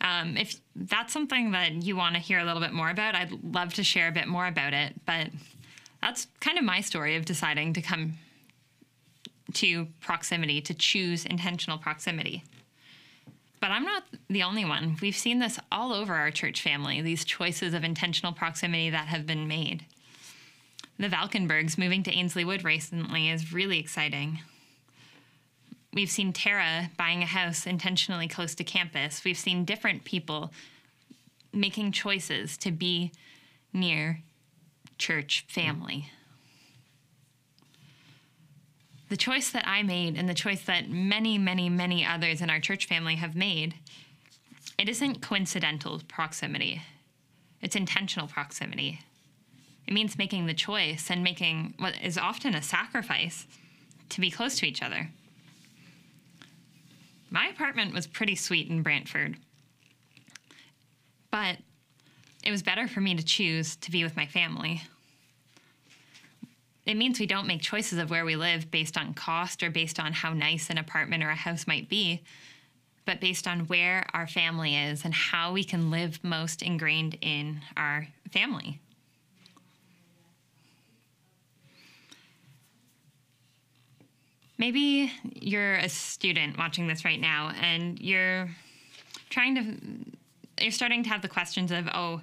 Um, 0.00 0.36
if 0.36 0.60
that's 0.76 1.12
something 1.12 1.50
that 1.52 1.82
you 1.82 1.96
want 1.96 2.14
to 2.14 2.20
hear 2.20 2.38
a 2.38 2.44
little 2.44 2.62
bit 2.62 2.72
more 2.72 2.90
about, 2.90 3.14
I'd 3.14 3.42
love 3.42 3.74
to 3.74 3.84
share 3.84 4.08
a 4.08 4.12
bit 4.12 4.28
more 4.28 4.46
about 4.46 4.72
it. 4.72 4.94
But 5.04 5.28
that's 6.00 6.28
kind 6.40 6.58
of 6.58 6.64
my 6.64 6.80
story 6.80 7.16
of 7.16 7.24
deciding 7.24 7.72
to 7.74 7.82
come 7.82 8.14
to 9.54 9.86
proximity, 10.00 10.60
to 10.60 10.74
choose 10.74 11.24
intentional 11.24 11.78
proximity. 11.78 12.44
But 13.60 13.72
I'm 13.72 13.84
not 13.84 14.04
the 14.28 14.42
only 14.44 14.64
one. 14.64 14.96
We've 15.00 15.16
seen 15.16 15.40
this 15.40 15.58
all 15.72 15.92
over 15.92 16.14
our 16.14 16.30
church 16.30 16.62
family, 16.62 17.00
these 17.00 17.24
choices 17.24 17.74
of 17.74 17.82
intentional 17.82 18.32
proximity 18.32 18.90
that 18.90 19.08
have 19.08 19.26
been 19.26 19.48
made. 19.48 19.84
The 20.98 21.08
Valkenbergs 21.08 21.78
moving 21.78 22.02
to 22.04 22.12
Ainslie 22.12 22.44
Wood 22.44 22.64
recently 22.64 23.30
is 23.30 23.52
really 23.52 23.78
exciting. 23.78 24.40
We've 25.92 26.10
seen 26.10 26.32
Tara 26.32 26.90
buying 26.96 27.22
a 27.22 27.26
house 27.26 27.66
intentionally 27.66 28.28
close 28.28 28.54
to 28.56 28.64
campus. 28.64 29.24
We've 29.24 29.38
seen 29.38 29.64
different 29.64 30.04
people 30.04 30.52
making 31.52 31.92
choices 31.92 32.56
to 32.58 32.70
be 32.70 33.12
near 33.72 34.20
church 34.98 35.46
family. 35.48 36.10
The 39.08 39.16
choice 39.16 39.50
that 39.50 39.66
I 39.66 39.82
made 39.82 40.18
and 40.18 40.28
the 40.28 40.34
choice 40.34 40.62
that 40.64 40.90
many, 40.90 41.38
many, 41.38 41.70
many 41.70 42.04
others 42.04 42.42
in 42.42 42.50
our 42.50 42.60
church 42.60 42.86
family 42.86 43.14
have 43.14 43.34
made, 43.34 43.74
it 44.78 44.88
isn't 44.88 45.22
coincidental 45.22 46.02
proximity. 46.06 46.82
It's 47.62 47.74
intentional 47.74 48.28
proximity. 48.28 49.00
It 49.86 49.94
means 49.94 50.18
making 50.18 50.44
the 50.44 50.54
choice 50.54 51.10
and 51.10 51.24
making 51.24 51.74
what 51.78 51.94
is 52.02 52.18
often 52.18 52.54
a 52.54 52.62
sacrifice 52.62 53.46
to 54.10 54.20
be 54.20 54.30
close 54.30 54.58
to 54.58 54.66
each 54.66 54.82
other. 54.82 55.08
My 57.30 57.48
apartment 57.48 57.94
was 57.94 58.06
pretty 58.06 58.34
sweet 58.34 58.68
in 58.68 58.82
Brantford. 58.82 59.36
But 61.30 61.58
it 62.44 62.50
was 62.50 62.62
better 62.62 62.88
for 62.88 63.00
me 63.00 63.14
to 63.14 63.24
choose 63.24 63.76
to 63.76 63.90
be 63.90 64.02
with 64.02 64.16
my 64.16 64.26
family. 64.26 64.82
It 66.86 66.96
means 66.96 67.20
we 67.20 67.26
don't 67.26 67.46
make 67.46 67.60
choices 67.60 67.98
of 67.98 68.08
where 68.08 68.24
we 68.24 68.34
live 68.34 68.70
based 68.70 68.96
on 68.96 69.12
cost 69.12 69.62
or 69.62 69.70
based 69.70 70.00
on 70.00 70.14
how 70.14 70.32
nice 70.32 70.70
an 70.70 70.78
apartment 70.78 71.22
or 71.22 71.28
a 71.28 71.34
house 71.34 71.66
might 71.66 71.88
be, 71.88 72.22
but 73.04 73.20
based 73.20 73.46
on 73.46 73.66
where 73.66 74.06
our 74.14 74.26
family 74.26 74.74
is 74.74 75.04
and 75.04 75.12
how 75.12 75.52
we 75.52 75.64
can 75.64 75.90
live 75.90 76.18
most 76.24 76.62
ingrained 76.62 77.18
in 77.20 77.60
our 77.76 78.08
family. 78.32 78.80
Maybe 84.58 85.12
you're 85.24 85.76
a 85.76 85.88
student 85.88 86.58
watching 86.58 86.86
this 86.88 87.04
right 87.04 87.20
now 87.20 87.52
and 87.60 87.98
you're 88.00 88.50
trying 89.30 89.54
to 89.54 90.62
you're 90.62 90.72
starting 90.72 91.04
to 91.04 91.08
have 91.08 91.22
the 91.22 91.28
questions 91.28 91.70
of 91.70 91.88
oh 91.94 92.20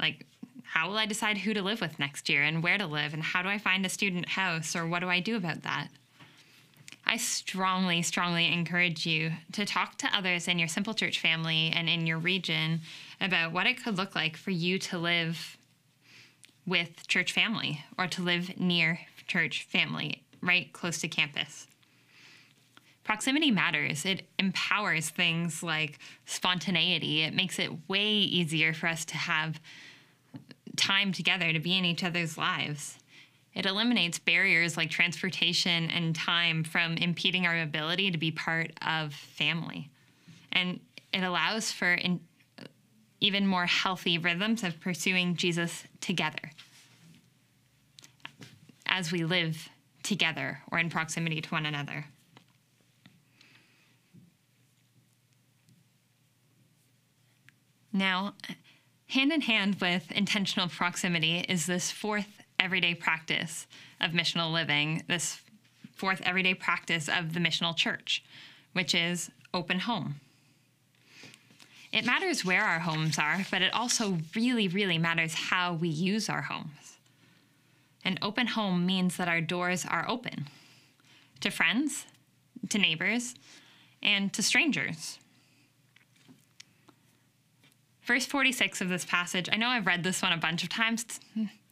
like 0.00 0.24
how 0.62 0.88
will 0.88 0.96
i 0.96 1.06
decide 1.06 1.38
who 1.38 1.52
to 1.54 1.62
live 1.62 1.80
with 1.80 1.98
next 1.98 2.28
year 2.28 2.42
and 2.42 2.62
where 2.62 2.78
to 2.78 2.86
live 2.86 3.12
and 3.12 3.22
how 3.22 3.42
do 3.42 3.48
i 3.48 3.58
find 3.58 3.84
a 3.84 3.88
student 3.88 4.28
house 4.30 4.74
or 4.74 4.86
what 4.86 5.00
do 5.00 5.08
i 5.08 5.20
do 5.20 5.36
about 5.36 5.62
that? 5.62 5.88
I 7.08 7.16
strongly 7.16 8.02
strongly 8.02 8.52
encourage 8.52 9.06
you 9.06 9.32
to 9.52 9.64
talk 9.64 9.96
to 9.98 10.14
others 10.14 10.46
in 10.46 10.58
your 10.58 10.68
simple 10.68 10.92
church 10.92 11.20
family 11.20 11.72
and 11.74 11.88
in 11.88 12.06
your 12.06 12.18
region 12.18 12.82
about 13.18 13.50
what 13.50 13.66
it 13.66 13.82
could 13.82 13.96
look 13.96 14.14
like 14.14 14.36
for 14.36 14.50
you 14.50 14.78
to 14.80 14.98
live 14.98 15.56
with 16.66 17.08
church 17.08 17.32
family 17.32 17.82
or 17.96 18.08
to 18.08 18.20
live 18.20 18.60
near 18.60 19.00
church 19.26 19.66
family 19.70 20.22
right 20.42 20.72
close 20.72 21.00
to 21.00 21.08
campus. 21.08 21.66
Proximity 23.04 23.50
matters. 23.50 24.04
It 24.04 24.28
empowers 24.38 25.08
things 25.08 25.62
like 25.62 25.98
spontaneity. 26.26 27.22
It 27.22 27.34
makes 27.34 27.58
it 27.58 27.88
way 27.88 28.06
easier 28.06 28.74
for 28.74 28.86
us 28.86 29.04
to 29.06 29.16
have 29.16 29.58
time 30.76 31.12
together 31.12 31.52
to 31.52 31.58
be 31.58 31.76
in 31.76 31.84
each 31.84 32.04
other's 32.04 32.36
lives. 32.36 32.98
It 33.54 33.66
eliminates 33.66 34.18
barriers 34.18 34.76
like 34.76 34.90
transportation 34.90 35.90
and 35.90 36.14
time 36.14 36.64
from 36.64 36.96
impeding 36.98 37.46
our 37.46 37.58
ability 37.58 38.10
to 38.10 38.18
be 38.18 38.30
part 38.30 38.72
of 38.86 39.14
family. 39.14 39.90
And 40.52 40.78
it 41.12 41.22
allows 41.22 41.72
for 41.72 41.94
in, 41.94 42.20
even 43.20 43.46
more 43.46 43.66
healthy 43.66 44.18
rhythms 44.18 44.62
of 44.62 44.78
pursuing 44.80 45.34
Jesus 45.34 45.84
together 46.00 46.52
as 48.86 49.12
we 49.12 49.24
live 49.24 49.68
together 50.08 50.60
or 50.72 50.78
in 50.78 50.88
proximity 50.90 51.40
to 51.40 51.50
one 51.50 51.66
another. 51.66 52.06
Now, 57.92 58.34
hand 59.08 59.32
in 59.32 59.42
hand 59.42 59.76
with 59.80 60.10
intentional 60.12 60.68
proximity 60.68 61.40
is 61.48 61.66
this 61.66 61.90
fourth 61.90 62.42
everyday 62.58 62.94
practice 62.94 63.66
of 64.00 64.12
missional 64.12 64.52
living, 64.52 65.04
this 65.08 65.40
fourth 65.94 66.20
everyday 66.24 66.54
practice 66.54 67.08
of 67.08 67.34
the 67.34 67.40
missional 67.40 67.76
church, 67.76 68.24
which 68.72 68.94
is 68.94 69.30
open 69.52 69.80
home. 69.80 70.16
It 71.92 72.04
matters 72.04 72.44
where 72.44 72.64
our 72.64 72.80
homes 72.80 73.18
are, 73.18 73.46
but 73.50 73.62
it 73.62 73.72
also 73.72 74.18
really, 74.36 74.68
really 74.68 74.98
matters 74.98 75.34
how 75.34 75.74
we 75.74 75.88
use 75.88 76.28
our 76.28 76.42
homes. 76.42 76.97
An 78.08 78.18
open 78.22 78.46
home 78.46 78.86
means 78.86 79.18
that 79.18 79.28
our 79.28 79.42
doors 79.42 79.84
are 79.84 80.08
open 80.08 80.48
to 81.42 81.50
friends, 81.50 82.06
to 82.70 82.78
neighbors, 82.78 83.34
and 84.02 84.32
to 84.32 84.42
strangers. 84.42 85.18
Verse 88.04 88.24
46 88.24 88.80
of 88.80 88.88
this 88.88 89.04
passage, 89.04 89.50
I 89.52 89.56
know 89.56 89.68
I've 89.68 89.86
read 89.86 90.04
this 90.04 90.22
one 90.22 90.32
a 90.32 90.38
bunch 90.38 90.62
of 90.62 90.70
times. 90.70 91.20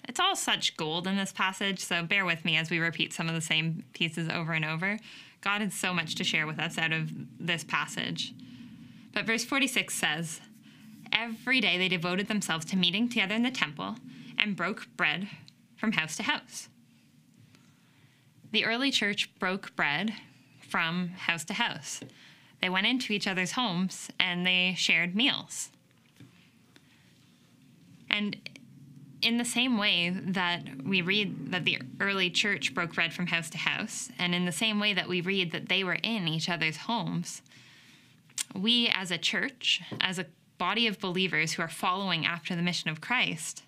It's 0.07 0.21
all 0.21 0.37
such 0.37 0.77
gold 0.77 1.07
in 1.07 1.17
this 1.17 1.33
passage, 1.33 1.83
so 1.83 2.03
bear 2.03 2.27
with 2.27 2.45
me 2.45 2.59
as 2.59 2.69
we 2.69 2.81
repeat 2.81 3.15
some 3.15 3.31
of 3.31 3.35
the 3.35 3.41
same 3.41 3.85
pieces 3.95 4.29
over 4.29 4.53
and 4.53 4.67
over. 4.67 4.99
God 5.41 5.63
has 5.63 5.73
so 5.73 5.95
much 5.95 6.17
to 6.17 6.23
share 6.23 6.47
with 6.47 6.59
us 6.59 6.77
out 6.77 6.93
of 6.93 7.13
this 7.41 7.65
passage. 7.65 8.35
But 9.15 9.25
verse 9.25 9.47
46 9.47 9.95
says, 9.95 10.43
Every 11.11 11.63
day 11.63 11.79
they 11.79 11.89
devoted 11.89 12.29
themselves 12.29 12.67
to 12.67 12.77
meeting 12.77 13.09
together 13.09 13.35
in 13.35 13.43
the 13.43 13.51
temple 13.51 13.97
and 14.37 14.55
broke 14.55 14.87
bread 14.99 15.29
from 15.77 15.93
house 15.93 16.17
to 16.17 16.23
house. 16.23 16.69
The 18.53 18.65
early 18.65 18.91
church 18.91 19.31
broke 19.39 19.75
bread 19.77 20.15
from 20.61 21.09
house 21.09 21.45
to 21.45 21.55
house. 21.55 22.01
They 22.61 22.69
went 22.69 22.87
into 22.87 23.13
each 23.13 23.29
other's 23.29 23.53
homes 23.53 24.09
and 24.19 24.47
they 24.47 24.75
shared 24.77 25.15
meals. 25.15 25.71
And 28.09 28.37
in 29.23 29.39
the 29.39 29.45
same 29.45 29.77
way 29.77 30.11
that 30.11 30.63
we 30.85 31.03
read 31.03 31.53
that 31.53 31.65
the 31.65 31.81
early 32.01 32.31
church 32.31 32.75
broke 32.75 32.95
bread 32.95 33.13
from 33.13 33.27
house 33.27 33.51
to 33.51 33.59
house, 33.59 34.11
and 34.19 34.35
in 34.35 34.45
the 34.45 34.53
same 34.53 34.79
way 34.79 34.95
that 34.95 35.09
we 35.09 35.21
read 35.21 35.53
that 35.53 35.69
they 35.69 35.83
were 35.83 35.99
in 36.03 36.29
each 36.29 36.49
other's 36.49 36.77
homes, 36.77 37.43
we 38.55 38.89
as 38.89 39.11
a 39.11 39.19
church, 39.19 39.83
as 40.01 40.19
a 40.19 40.27
body 40.59 40.87
of 40.87 41.01
believers 41.01 41.53
who 41.53 41.63
are 41.63 41.69
following 41.69 42.25
after 42.25 42.55
the 42.55 42.63
mission 42.63 42.89
of 42.89 43.01
Christ, 43.01 43.63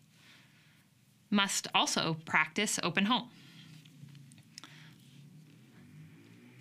must 1.31 1.67
also 1.75 2.17
practice 2.25 2.79
open 2.83 3.07
home. 3.07 3.29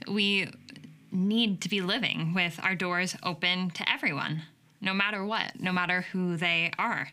we 0.08 0.50
need 1.12 1.62
to 1.62 1.70
be 1.70 1.82
living 1.82 2.34
with 2.34 2.60
our 2.64 2.76
doors 2.76 3.16
open 3.24 3.70
to 3.72 3.92
everyone, 3.92 4.44
no 4.82 4.94
matter 4.94 5.24
what, 5.26 5.60
no 5.60 5.72
matter 5.72 6.02
who 6.02 6.38
they 6.38 6.72
are. 6.78 7.10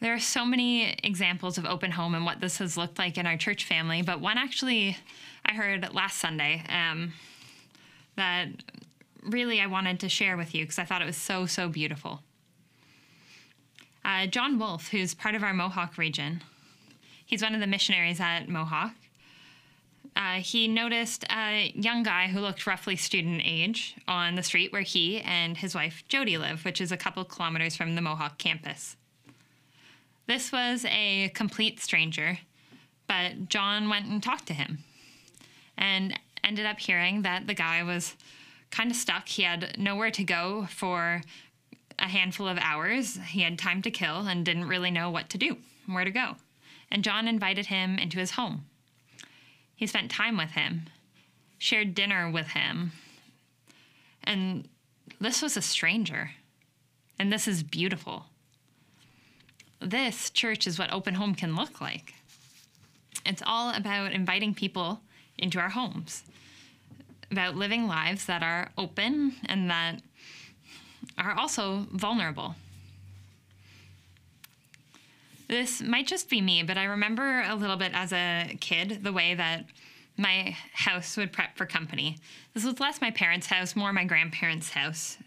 There 0.00 0.12
are 0.12 0.20
so 0.20 0.44
many 0.44 0.94
examples 1.02 1.56
of 1.56 1.64
open 1.64 1.90
home 1.90 2.14
and 2.14 2.26
what 2.26 2.40
this 2.40 2.58
has 2.58 2.76
looked 2.76 2.98
like 2.98 3.16
in 3.16 3.26
our 3.26 3.36
church 3.36 3.64
family, 3.64 4.02
but 4.02 4.20
one 4.20 4.36
actually 4.36 4.96
I 5.46 5.54
heard 5.54 5.94
last 5.94 6.18
Sunday 6.18 6.62
um, 6.68 7.12
that 8.16 8.48
really 9.22 9.60
I 9.60 9.66
wanted 9.66 10.00
to 10.00 10.08
share 10.08 10.36
with 10.36 10.54
you 10.54 10.64
because 10.64 10.78
I 10.78 10.84
thought 10.84 11.00
it 11.00 11.06
was 11.06 11.16
so, 11.16 11.46
so 11.46 11.68
beautiful. 11.68 12.22
Uh, 14.04 14.26
John 14.26 14.58
Wolf, 14.58 14.88
who's 14.88 15.14
part 15.14 15.34
of 15.34 15.42
our 15.42 15.54
Mohawk 15.54 15.96
region, 15.96 16.42
he's 17.24 17.42
one 17.42 17.54
of 17.54 17.60
the 17.60 17.66
missionaries 17.66 18.20
at 18.20 18.48
Mohawk. 18.48 18.92
Uh, 20.16 20.34
he 20.34 20.68
noticed 20.68 21.24
a 21.30 21.72
young 21.74 22.02
guy 22.02 22.28
who 22.28 22.40
looked 22.40 22.66
roughly 22.66 22.94
student 22.94 23.42
age 23.44 23.96
on 24.06 24.36
the 24.36 24.42
street 24.42 24.72
where 24.72 24.82
he 24.82 25.20
and 25.20 25.56
his 25.56 25.74
wife 25.74 26.04
Jody 26.08 26.38
live, 26.38 26.64
which 26.64 26.80
is 26.80 26.92
a 26.92 26.96
couple 26.96 27.24
kilometers 27.24 27.74
from 27.74 27.94
the 27.94 28.02
Mohawk 28.02 28.38
campus. 28.38 28.96
This 30.26 30.52
was 30.52 30.84
a 30.84 31.30
complete 31.34 31.80
stranger, 31.80 32.38
but 33.08 33.48
John 33.48 33.88
went 33.88 34.06
and 34.06 34.22
talked 34.22 34.46
to 34.46 34.54
him 34.54 34.78
and 35.76 36.18
ended 36.44 36.66
up 36.66 36.78
hearing 36.78 37.22
that 37.22 37.46
the 37.46 37.54
guy 37.54 37.82
was 37.82 38.14
kind 38.70 38.90
of 38.90 38.96
stuck. 38.96 39.28
He 39.28 39.42
had 39.42 39.76
nowhere 39.78 40.10
to 40.12 40.24
go 40.24 40.66
for 40.70 41.22
a 42.04 42.08
handful 42.08 42.46
of 42.46 42.58
hours. 42.58 43.18
He 43.28 43.42
had 43.42 43.58
time 43.58 43.82
to 43.82 43.90
kill 43.90 44.26
and 44.26 44.44
didn't 44.44 44.68
really 44.68 44.90
know 44.90 45.10
what 45.10 45.28
to 45.30 45.38
do, 45.38 45.56
where 45.86 46.04
to 46.04 46.10
go. 46.10 46.36
And 46.90 47.02
John 47.02 47.26
invited 47.26 47.66
him 47.66 47.98
into 47.98 48.18
his 48.18 48.32
home. 48.32 48.66
He 49.74 49.86
spent 49.86 50.10
time 50.10 50.36
with 50.36 50.50
him, 50.50 50.86
shared 51.58 51.94
dinner 51.94 52.30
with 52.30 52.48
him. 52.48 52.92
And 54.22 54.68
this 55.20 55.42
was 55.42 55.56
a 55.56 55.62
stranger. 55.62 56.30
And 57.18 57.32
this 57.32 57.48
is 57.48 57.62
beautiful 57.62 58.26
this 59.84 60.30
church 60.30 60.66
is 60.66 60.78
what 60.78 60.92
open 60.92 61.14
home 61.14 61.34
can 61.34 61.54
look 61.54 61.80
like. 61.80 62.14
It's 63.26 63.42
all 63.44 63.74
about 63.74 64.12
inviting 64.12 64.54
people 64.54 65.00
into 65.38 65.58
our 65.58 65.70
homes, 65.70 66.24
about 67.30 67.56
living 67.56 67.86
lives 67.86 68.26
that 68.26 68.42
are 68.42 68.70
open 68.76 69.34
and 69.46 69.70
that 69.70 70.00
are 71.18 71.32
also 71.38 71.86
vulnerable. 71.92 72.54
This 75.48 75.82
might 75.82 76.06
just 76.06 76.30
be 76.30 76.40
me, 76.40 76.62
but 76.62 76.78
I 76.78 76.84
remember 76.84 77.42
a 77.42 77.54
little 77.54 77.76
bit 77.76 77.92
as 77.94 78.12
a 78.12 78.56
kid 78.60 79.04
the 79.04 79.12
way 79.12 79.34
that 79.34 79.66
my 80.16 80.56
house 80.72 81.16
would 81.16 81.32
prep 81.32 81.56
for 81.56 81.66
company. 81.66 82.18
This 82.54 82.64
was 82.64 82.80
less 82.80 83.00
my 83.00 83.10
parents' 83.10 83.46
house, 83.46 83.76
more 83.76 83.92
my 83.92 84.04
grandparents' 84.04 84.70
house. 84.70 85.18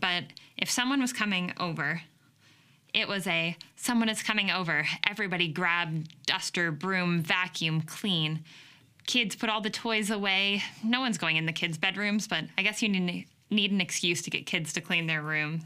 But 0.00 0.24
if 0.56 0.70
someone 0.70 1.00
was 1.00 1.12
coming 1.12 1.52
over, 1.58 2.02
it 2.94 3.08
was 3.08 3.26
a 3.26 3.56
someone 3.76 4.08
is 4.08 4.22
coming 4.22 4.50
over. 4.50 4.86
Everybody 5.08 5.48
grab 5.48 6.06
duster, 6.26 6.72
broom, 6.72 7.20
vacuum, 7.20 7.82
clean. 7.82 8.44
Kids 9.06 9.36
put 9.36 9.50
all 9.50 9.60
the 9.60 9.70
toys 9.70 10.10
away. 10.10 10.62
No 10.84 11.00
one's 11.00 11.18
going 11.18 11.36
in 11.36 11.46
the 11.46 11.52
kids' 11.52 11.78
bedrooms, 11.78 12.28
but 12.28 12.44
I 12.56 12.62
guess 12.62 12.82
you 12.82 12.88
need, 12.88 13.26
need 13.50 13.70
an 13.70 13.80
excuse 13.80 14.22
to 14.22 14.30
get 14.30 14.46
kids 14.46 14.72
to 14.74 14.80
clean 14.80 15.06
their 15.06 15.22
rooms. 15.22 15.62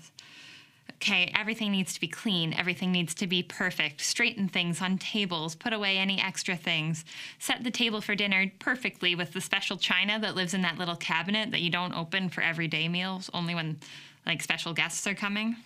Okay, 0.94 1.32
everything 1.36 1.72
needs 1.72 1.94
to 1.94 2.00
be 2.00 2.06
clean. 2.06 2.54
Everything 2.54 2.92
needs 2.92 3.12
to 3.14 3.26
be 3.26 3.42
perfect. 3.42 4.00
Straighten 4.00 4.48
things 4.48 4.80
on 4.80 4.98
tables. 4.98 5.56
Put 5.56 5.72
away 5.72 5.98
any 5.98 6.20
extra 6.20 6.56
things. 6.56 7.04
Set 7.40 7.64
the 7.64 7.70
table 7.72 8.00
for 8.00 8.14
dinner 8.14 8.50
perfectly 8.60 9.14
with 9.16 9.32
the 9.32 9.40
special 9.40 9.76
china 9.76 10.20
that 10.20 10.36
lives 10.36 10.54
in 10.54 10.62
that 10.62 10.78
little 10.78 10.94
cabinet 10.94 11.50
that 11.50 11.60
you 11.60 11.70
don't 11.70 11.94
open 11.94 12.28
for 12.28 12.40
everyday 12.40 12.88
meals, 12.88 13.30
only 13.34 13.54
when 13.54 13.80
like 14.26 14.42
special 14.42 14.72
guests 14.72 15.06
are 15.06 15.14
coming 15.14 15.56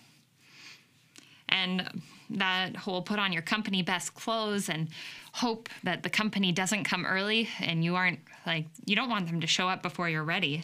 and 1.49 2.01
that 2.29 2.75
whole 2.75 3.01
put 3.01 3.19
on 3.19 3.31
your 3.31 3.41
company 3.41 3.81
best 3.81 4.13
clothes 4.13 4.69
and 4.69 4.89
hope 5.33 5.69
that 5.83 6.03
the 6.03 6.09
company 6.09 6.51
doesn't 6.51 6.83
come 6.83 7.05
early 7.05 7.47
and 7.59 7.83
you 7.83 7.95
aren't 7.95 8.19
like 8.45 8.65
you 8.85 8.95
don't 8.95 9.09
want 9.09 9.27
them 9.27 9.39
to 9.41 9.47
show 9.47 9.69
up 9.69 9.81
before 9.81 10.09
you're 10.09 10.23
ready. 10.23 10.63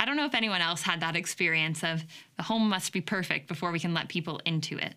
I 0.00 0.06
don't 0.06 0.16
know 0.16 0.24
if 0.24 0.34
anyone 0.34 0.62
else 0.62 0.80
had 0.80 1.00
that 1.00 1.14
experience 1.14 1.84
of 1.84 2.02
the 2.38 2.42
home 2.42 2.70
must 2.70 2.90
be 2.90 3.02
perfect 3.02 3.48
before 3.48 3.70
we 3.70 3.78
can 3.78 3.92
let 3.92 4.08
people 4.08 4.40
into 4.46 4.78
it. 4.78 4.94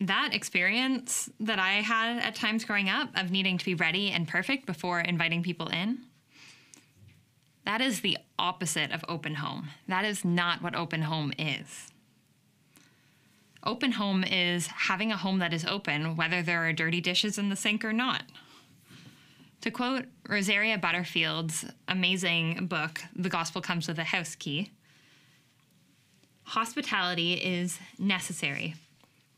That 0.00 0.30
experience 0.32 1.28
that 1.40 1.58
I 1.58 1.72
had 1.80 2.22
at 2.22 2.36
times 2.36 2.64
growing 2.64 2.88
up 2.88 3.08
of 3.16 3.32
needing 3.32 3.58
to 3.58 3.64
be 3.64 3.74
ready 3.74 4.12
and 4.12 4.28
perfect 4.28 4.66
before 4.66 5.00
inviting 5.00 5.42
people 5.42 5.66
in, 5.66 5.98
that 7.64 7.80
is 7.80 8.02
the 8.02 8.18
opposite 8.38 8.92
of 8.92 9.04
open 9.08 9.34
home. 9.34 9.70
That 9.88 10.04
is 10.04 10.24
not 10.24 10.62
what 10.62 10.76
open 10.76 11.02
home 11.02 11.32
is. 11.36 11.88
Open 13.64 13.92
home 13.92 14.22
is 14.22 14.68
having 14.68 15.10
a 15.10 15.16
home 15.16 15.40
that 15.40 15.52
is 15.52 15.64
open, 15.64 16.14
whether 16.14 16.40
there 16.40 16.68
are 16.68 16.72
dirty 16.72 17.00
dishes 17.00 17.36
in 17.36 17.48
the 17.48 17.56
sink 17.56 17.84
or 17.84 17.92
not. 17.92 18.22
To 19.62 19.70
quote 19.70 20.06
Rosaria 20.28 20.76
Butterfield's 20.76 21.64
amazing 21.86 22.66
book, 22.66 23.00
The 23.14 23.28
Gospel 23.28 23.60
Comes 23.62 23.86
with 23.86 23.96
a 24.00 24.04
House 24.04 24.34
Key, 24.34 24.72
hospitality 26.42 27.34
is 27.34 27.78
necessary, 27.96 28.74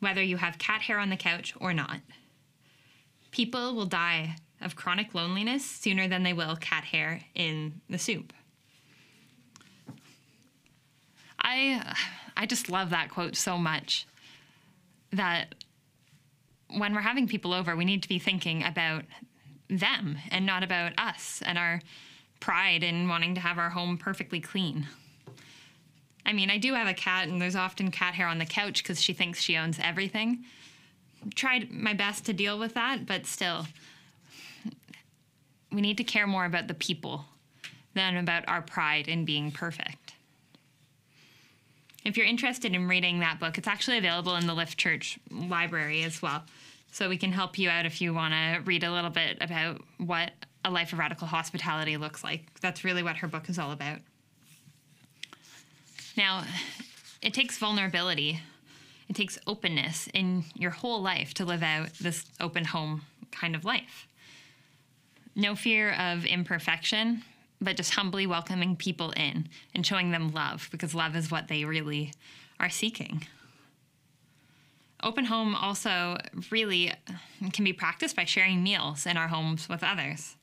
whether 0.00 0.22
you 0.22 0.38
have 0.38 0.56
cat 0.56 0.80
hair 0.80 0.98
on 0.98 1.10
the 1.10 1.16
couch 1.18 1.52
or 1.60 1.74
not. 1.74 2.00
People 3.32 3.74
will 3.74 3.84
die 3.84 4.36
of 4.62 4.76
chronic 4.76 5.14
loneliness 5.14 5.62
sooner 5.62 6.08
than 6.08 6.22
they 6.22 6.32
will 6.32 6.56
cat 6.56 6.84
hair 6.84 7.20
in 7.34 7.82
the 7.90 7.98
soup. 7.98 8.32
I 11.38 11.96
I 12.34 12.46
just 12.46 12.70
love 12.70 12.88
that 12.90 13.10
quote 13.10 13.36
so 13.36 13.58
much 13.58 14.06
that 15.12 15.54
when 16.70 16.94
we're 16.94 17.02
having 17.02 17.28
people 17.28 17.52
over, 17.52 17.76
we 17.76 17.84
need 17.84 18.02
to 18.04 18.08
be 18.08 18.18
thinking 18.18 18.64
about 18.64 19.04
them 19.68 20.18
and 20.30 20.44
not 20.44 20.62
about 20.62 20.92
us 20.98 21.42
and 21.44 21.58
our 21.58 21.80
pride 22.40 22.82
in 22.82 23.08
wanting 23.08 23.34
to 23.34 23.40
have 23.40 23.58
our 23.58 23.70
home 23.70 23.96
perfectly 23.96 24.40
clean. 24.40 24.86
I 26.26 26.32
mean, 26.32 26.50
I 26.50 26.58
do 26.58 26.74
have 26.74 26.86
a 26.86 26.94
cat, 26.94 27.28
and 27.28 27.40
there's 27.40 27.56
often 27.56 27.90
cat 27.90 28.14
hair 28.14 28.26
on 28.26 28.38
the 28.38 28.46
couch 28.46 28.82
because 28.82 29.00
she 29.00 29.12
thinks 29.12 29.42
she 29.42 29.56
owns 29.56 29.78
everything. 29.82 30.44
Tried 31.34 31.70
my 31.70 31.94
best 31.94 32.24
to 32.26 32.32
deal 32.32 32.58
with 32.58 32.74
that, 32.74 33.06
but 33.06 33.26
still, 33.26 33.66
we 35.70 35.80
need 35.80 35.96
to 35.98 36.04
care 36.04 36.26
more 36.26 36.44
about 36.44 36.68
the 36.68 36.74
people 36.74 37.26
than 37.94 38.16
about 38.16 38.48
our 38.48 38.62
pride 38.62 39.08
in 39.08 39.24
being 39.24 39.50
perfect. 39.50 40.14
If 42.04 42.16
you're 42.16 42.26
interested 42.26 42.74
in 42.74 42.88
reading 42.88 43.20
that 43.20 43.40
book, 43.40 43.56
it's 43.56 43.68
actually 43.68 43.98
available 43.98 44.36
in 44.36 44.46
the 44.46 44.54
Lift 44.54 44.76
Church 44.76 45.18
library 45.30 46.02
as 46.02 46.20
well. 46.20 46.44
So 46.94 47.08
we 47.08 47.16
can 47.16 47.32
help 47.32 47.58
you 47.58 47.70
out 47.70 47.86
if 47.86 48.00
you 48.00 48.14
want 48.14 48.34
to 48.34 48.60
read 48.64 48.84
a 48.84 48.92
little 48.92 49.10
bit 49.10 49.38
about 49.40 49.80
what 49.98 50.30
a 50.64 50.70
life 50.70 50.92
of 50.92 51.00
radical 51.00 51.26
hospitality 51.26 51.96
looks 51.96 52.22
like. 52.22 52.44
That's 52.60 52.84
really 52.84 53.02
what 53.02 53.16
her 53.16 53.26
book 53.26 53.48
is 53.48 53.58
all 53.58 53.72
about. 53.72 53.98
Now, 56.16 56.44
it 57.20 57.34
takes 57.34 57.58
vulnerability, 57.58 58.38
it 59.08 59.16
takes 59.16 59.40
openness 59.44 60.08
in 60.14 60.44
your 60.54 60.70
whole 60.70 61.02
life 61.02 61.34
to 61.34 61.44
live 61.44 61.64
out 61.64 61.92
this 61.94 62.26
open 62.40 62.64
home 62.64 63.02
kind 63.32 63.56
of 63.56 63.64
life. 63.64 64.06
No 65.34 65.56
fear 65.56 65.94
of 65.94 66.24
imperfection, 66.24 67.24
but 67.60 67.76
just 67.76 67.94
humbly 67.94 68.28
welcoming 68.28 68.76
people 68.76 69.10
in 69.16 69.48
and 69.74 69.84
showing 69.84 70.12
them 70.12 70.30
love 70.30 70.68
because 70.70 70.94
love 70.94 71.16
is 71.16 71.28
what 71.28 71.48
they 71.48 71.64
really 71.64 72.12
are 72.60 72.70
seeking. 72.70 73.26
Open 75.04 75.26
home 75.26 75.54
also 75.54 76.16
really 76.50 76.90
can 77.52 77.62
be 77.62 77.74
practiced 77.74 78.16
by 78.16 78.24
sharing 78.24 78.62
meals 78.62 79.04
in 79.04 79.18
our 79.18 79.28
homes 79.28 79.68
with 79.68 79.84
others. 79.84 80.36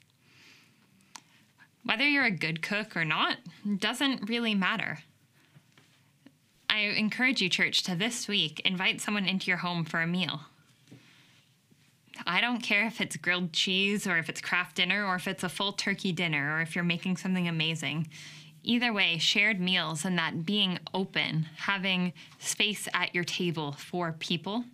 Whether 1.84 2.08
you're 2.08 2.26
a 2.26 2.32
good 2.32 2.62
cook 2.62 2.96
or 2.96 3.04
not 3.04 3.38
doesn't 3.80 4.30
really 4.30 4.54
matter. 4.54 5.00
I 6.70 6.82
encourage 6.82 7.42
you, 7.42 7.50
church, 7.50 7.82
to 7.84 7.96
this 7.96 8.28
week 8.28 8.62
invite 8.64 9.02
someone 9.02 9.26
into 9.26 9.48
your 9.48 9.58
home 9.58 9.84
for 9.84 10.00
a 10.00 10.08
meal. 10.08 10.42
I 12.28 12.40
don't 12.40 12.62
care 12.62 12.86
if 12.86 13.02
it's 13.02 13.18
grilled 13.18 13.54
cheese 13.54 14.06
or 14.06 14.20
if 14.20 14.30
it's 14.30 14.42
Kraft 14.42 14.76
Dinner 14.76 15.04
or 15.06 15.16
if 15.16 15.28
it's 15.28 15.44
a 15.44 15.50
full 15.50 15.74
turkey 15.74 16.12
dinner 16.12 16.56
or 16.56 16.62
if 16.62 16.76
you're 16.76 16.84
making 16.84 17.18
something 17.18 17.48
amazing. 17.48 18.10
Either 18.64 18.94
way, 18.94 19.18
shared 19.18 19.60
meals 19.60 20.06
and 20.06 20.18
that 20.18 20.46
being 20.46 20.78
open, 20.94 21.48
having 21.58 22.14
space 22.40 22.88
at 22.94 23.14
your 23.16 23.24
table 23.24 23.72
for 23.72 24.12
people 24.20 24.66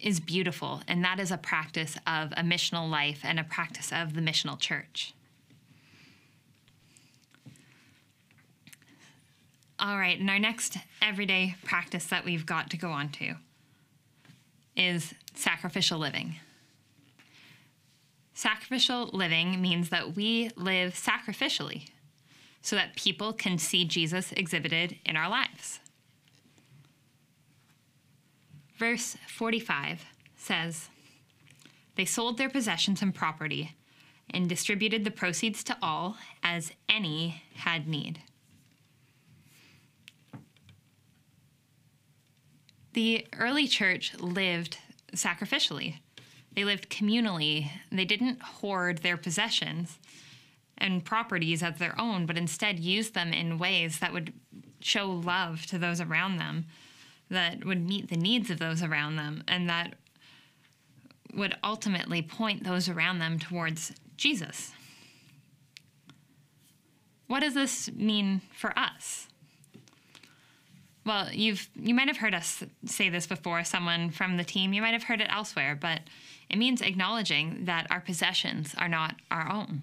is 0.00 0.18
beautiful. 0.20 0.82
And 0.88 1.04
that 1.04 1.20
is 1.20 1.30
a 1.30 1.36
practice 1.36 1.96
of 2.06 2.32
a 2.32 2.42
missional 2.42 2.88
life 2.88 3.20
and 3.22 3.38
a 3.38 3.44
practice 3.44 3.92
of 3.92 4.14
the 4.14 4.20
missional 4.20 4.58
church. 4.58 5.12
All 9.78 9.98
right, 9.98 10.18
and 10.18 10.30
our 10.30 10.38
next 10.38 10.78
everyday 11.02 11.56
practice 11.64 12.06
that 12.06 12.24
we've 12.24 12.46
got 12.46 12.70
to 12.70 12.78
go 12.78 12.90
on 12.90 13.10
to 13.10 13.34
is 14.74 15.12
sacrificial 15.34 15.98
living. 15.98 16.36
Sacrificial 18.36 19.08
living 19.14 19.62
means 19.62 19.88
that 19.88 20.14
we 20.14 20.50
live 20.56 20.92
sacrificially 20.92 21.88
so 22.60 22.76
that 22.76 22.94
people 22.94 23.32
can 23.32 23.56
see 23.56 23.86
Jesus 23.86 24.30
exhibited 24.32 24.98
in 25.06 25.16
our 25.16 25.30
lives. 25.30 25.80
Verse 28.76 29.16
45 29.26 30.04
says, 30.36 30.90
They 31.94 32.04
sold 32.04 32.36
their 32.36 32.50
possessions 32.50 33.00
and 33.00 33.14
property 33.14 33.74
and 34.28 34.46
distributed 34.46 35.04
the 35.04 35.10
proceeds 35.10 35.64
to 35.64 35.76
all 35.80 36.18
as 36.42 36.72
any 36.90 37.42
had 37.54 37.88
need. 37.88 38.20
The 42.92 43.26
early 43.32 43.66
church 43.66 44.12
lived 44.20 44.76
sacrificially. 45.14 46.00
They 46.56 46.64
lived 46.64 46.88
communally. 46.88 47.70
They 47.92 48.06
didn't 48.06 48.42
hoard 48.42 48.98
their 48.98 49.18
possessions 49.18 49.98
and 50.78 51.04
properties 51.04 51.62
as 51.62 51.76
their 51.76 51.98
own, 52.00 52.26
but 52.26 52.38
instead 52.38 52.80
used 52.80 53.14
them 53.14 53.32
in 53.32 53.58
ways 53.58 53.98
that 54.00 54.12
would 54.12 54.32
show 54.80 55.10
love 55.10 55.66
to 55.66 55.78
those 55.78 56.00
around 56.00 56.38
them, 56.38 56.66
that 57.30 57.64
would 57.64 57.86
meet 57.86 58.08
the 58.08 58.16
needs 58.16 58.50
of 58.50 58.58
those 58.58 58.82
around 58.82 59.16
them, 59.16 59.44
and 59.46 59.68
that 59.68 59.94
would 61.34 61.54
ultimately 61.62 62.22
point 62.22 62.64
those 62.64 62.88
around 62.88 63.18
them 63.18 63.38
towards 63.38 63.92
Jesus. 64.16 64.72
What 67.26 67.40
does 67.40 67.54
this 67.54 67.90
mean 67.92 68.40
for 68.54 68.78
us? 68.78 69.28
Well, 71.04 71.30
you've 71.32 71.68
you 71.76 71.94
might 71.94 72.08
have 72.08 72.16
heard 72.16 72.34
us 72.34 72.64
say 72.84 73.08
this 73.08 73.26
before, 73.26 73.62
someone 73.64 74.10
from 74.10 74.36
the 74.36 74.44
team, 74.44 74.72
you 74.72 74.82
might 74.82 74.92
have 74.94 75.04
heard 75.04 75.20
it 75.20 75.28
elsewhere, 75.30 75.76
but 75.78 76.00
it 76.48 76.58
means 76.58 76.80
acknowledging 76.80 77.64
that 77.64 77.86
our 77.90 78.00
possessions 78.00 78.74
are 78.78 78.88
not 78.88 79.16
our 79.30 79.50
own. 79.50 79.82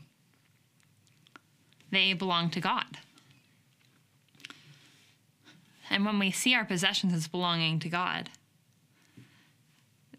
They 1.91 2.13
belong 2.13 2.49
to 2.51 2.61
God. 2.61 2.97
And 5.89 6.05
when 6.05 6.17
we 6.17 6.31
see 6.31 6.55
our 6.55 6.65
possessions 6.65 7.13
as 7.13 7.27
belonging 7.27 7.79
to 7.79 7.89
God, 7.89 8.29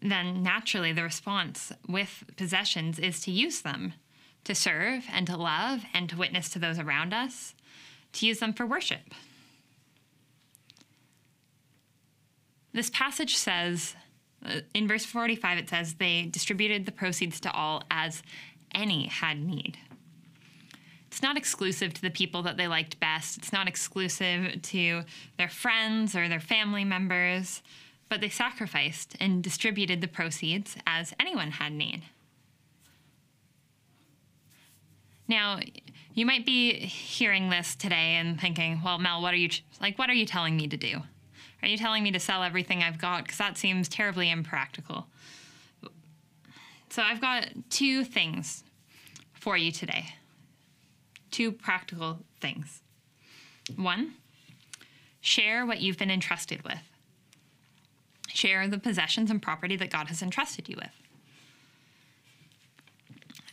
then 0.01 0.43
naturally 0.43 0.93
the 0.93 1.03
response 1.03 1.71
with 1.87 2.23
possessions 2.37 2.99
is 2.99 3.19
to 3.21 3.31
use 3.31 3.61
them 3.61 3.93
to 4.45 4.55
serve 4.55 5.05
and 5.11 5.27
to 5.27 5.35
love 5.35 5.83
and 5.93 6.07
to 6.09 6.17
witness 6.17 6.49
to 6.49 6.59
those 6.59 6.79
around 6.79 7.13
us, 7.13 7.55
to 8.13 8.25
use 8.25 8.39
them 8.39 8.53
for 8.53 8.65
worship. 8.65 9.13
This 12.71 12.89
passage 12.89 13.35
says, 13.35 13.95
Uh, 14.45 14.61
in 14.73 14.87
verse 14.87 15.05
45, 15.05 15.57
it 15.57 15.69
says, 15.69 15.95
they 15.95 16.23
distributed 16.23 16.85
the 16.85 16.91
proceeds 16.91 17.39
to 17.41 17.51
all 17.51 17.83
as 17.89 18.21
any 18.73 19.07
had 19.07 19.39
need. 19.39 19.77
It's 21.07 21.21
not 21.21 21.37
exclusive 21.37 21.93
to 21.93 22.01
the 22.01 22.09
people 22.09 22.43
that 22.43 22.57
they 22.57 22.67
liked 22.67 22.99
best. 22.99 23.37
It's 23.37 23.53
not 23.53 23.67
exclusive 23.67 24.61
to 24.61 25.03
their 25.37 25.47
friends 25.47 26.15
or 26.15 26.27
their 26.27 26.41
family 26.41 26.83
members, 26.83 27.63
but 28.09 28.21
they 28.21 28.29
sacrificed 28.29 29.15
and 29.19 29.41
distributed 29.41 30.01
the 30.01 30.07
proceeds 30.07 30.75
as 30.85 31.13
anyone 31.19 31.51
had 31.51 31.71
need. 31.71 32.03
Now, 35.27 35.59
you 36.13 36.25
might 36.25 36.45
be 36.45 36.73
hearing 36.73 37.49
this 37.49 37.75
today 37.75 38.15
and 38.15 38.39
thinking, 38.39 38.81
well, 38.83 38.99
Mel, 38.99 39.21
what 39.21 39.33
are 39.33 39.37
you 39.37 39.49
like 39.81 39.97
what 39.97 40.09
are 40.09 40.13
you 40.13 40.25
telling 40.25 40.55
me 40.55 40.67
to 40.67 40.77
do? 40.77 41.01
Are 41.61 41.67
you 41.67 41.77
telling 41.77 42.03
me 42.03 42.11
to 42.11 42.19
sell 42.19 42.43
everything 42.43 42.83
I've 42.83 42.99
got? 42.99 43.23
Because 43.23 43.37
that 43.37 43.57
seems 43.57 43.87
terribly 43.89 44.29
impractical. 44.29 45.07
So 46.89 47.01
I've 47.01 47.21
got 47.21 47.47
two 47.69 48.03
things 48.03 48.63
for 49.33 49.57
you 49.57 49.71
today. 49.71 50.13
Two 51.31 51.51
practical 51.51 52.19
things. 52.39 52.81
One, 53.75 54.13
share 55.21 55.65
what 55.65 55.81
you've 55.81 55.97
been 55.97 56.11
entrusted 56.11 56.63
with. 56.63 56.79
Share 58.27 58.67
the 58.67 58.77
possessions 58.77 59.31
and 59.31 59.41
property 59.41 59.75
that 59.75 59.89
God 59.89 60.07
has 60.07 60.21
entrusted 60.21 60.69
you 60.69 60.75
with. 60.77 60.91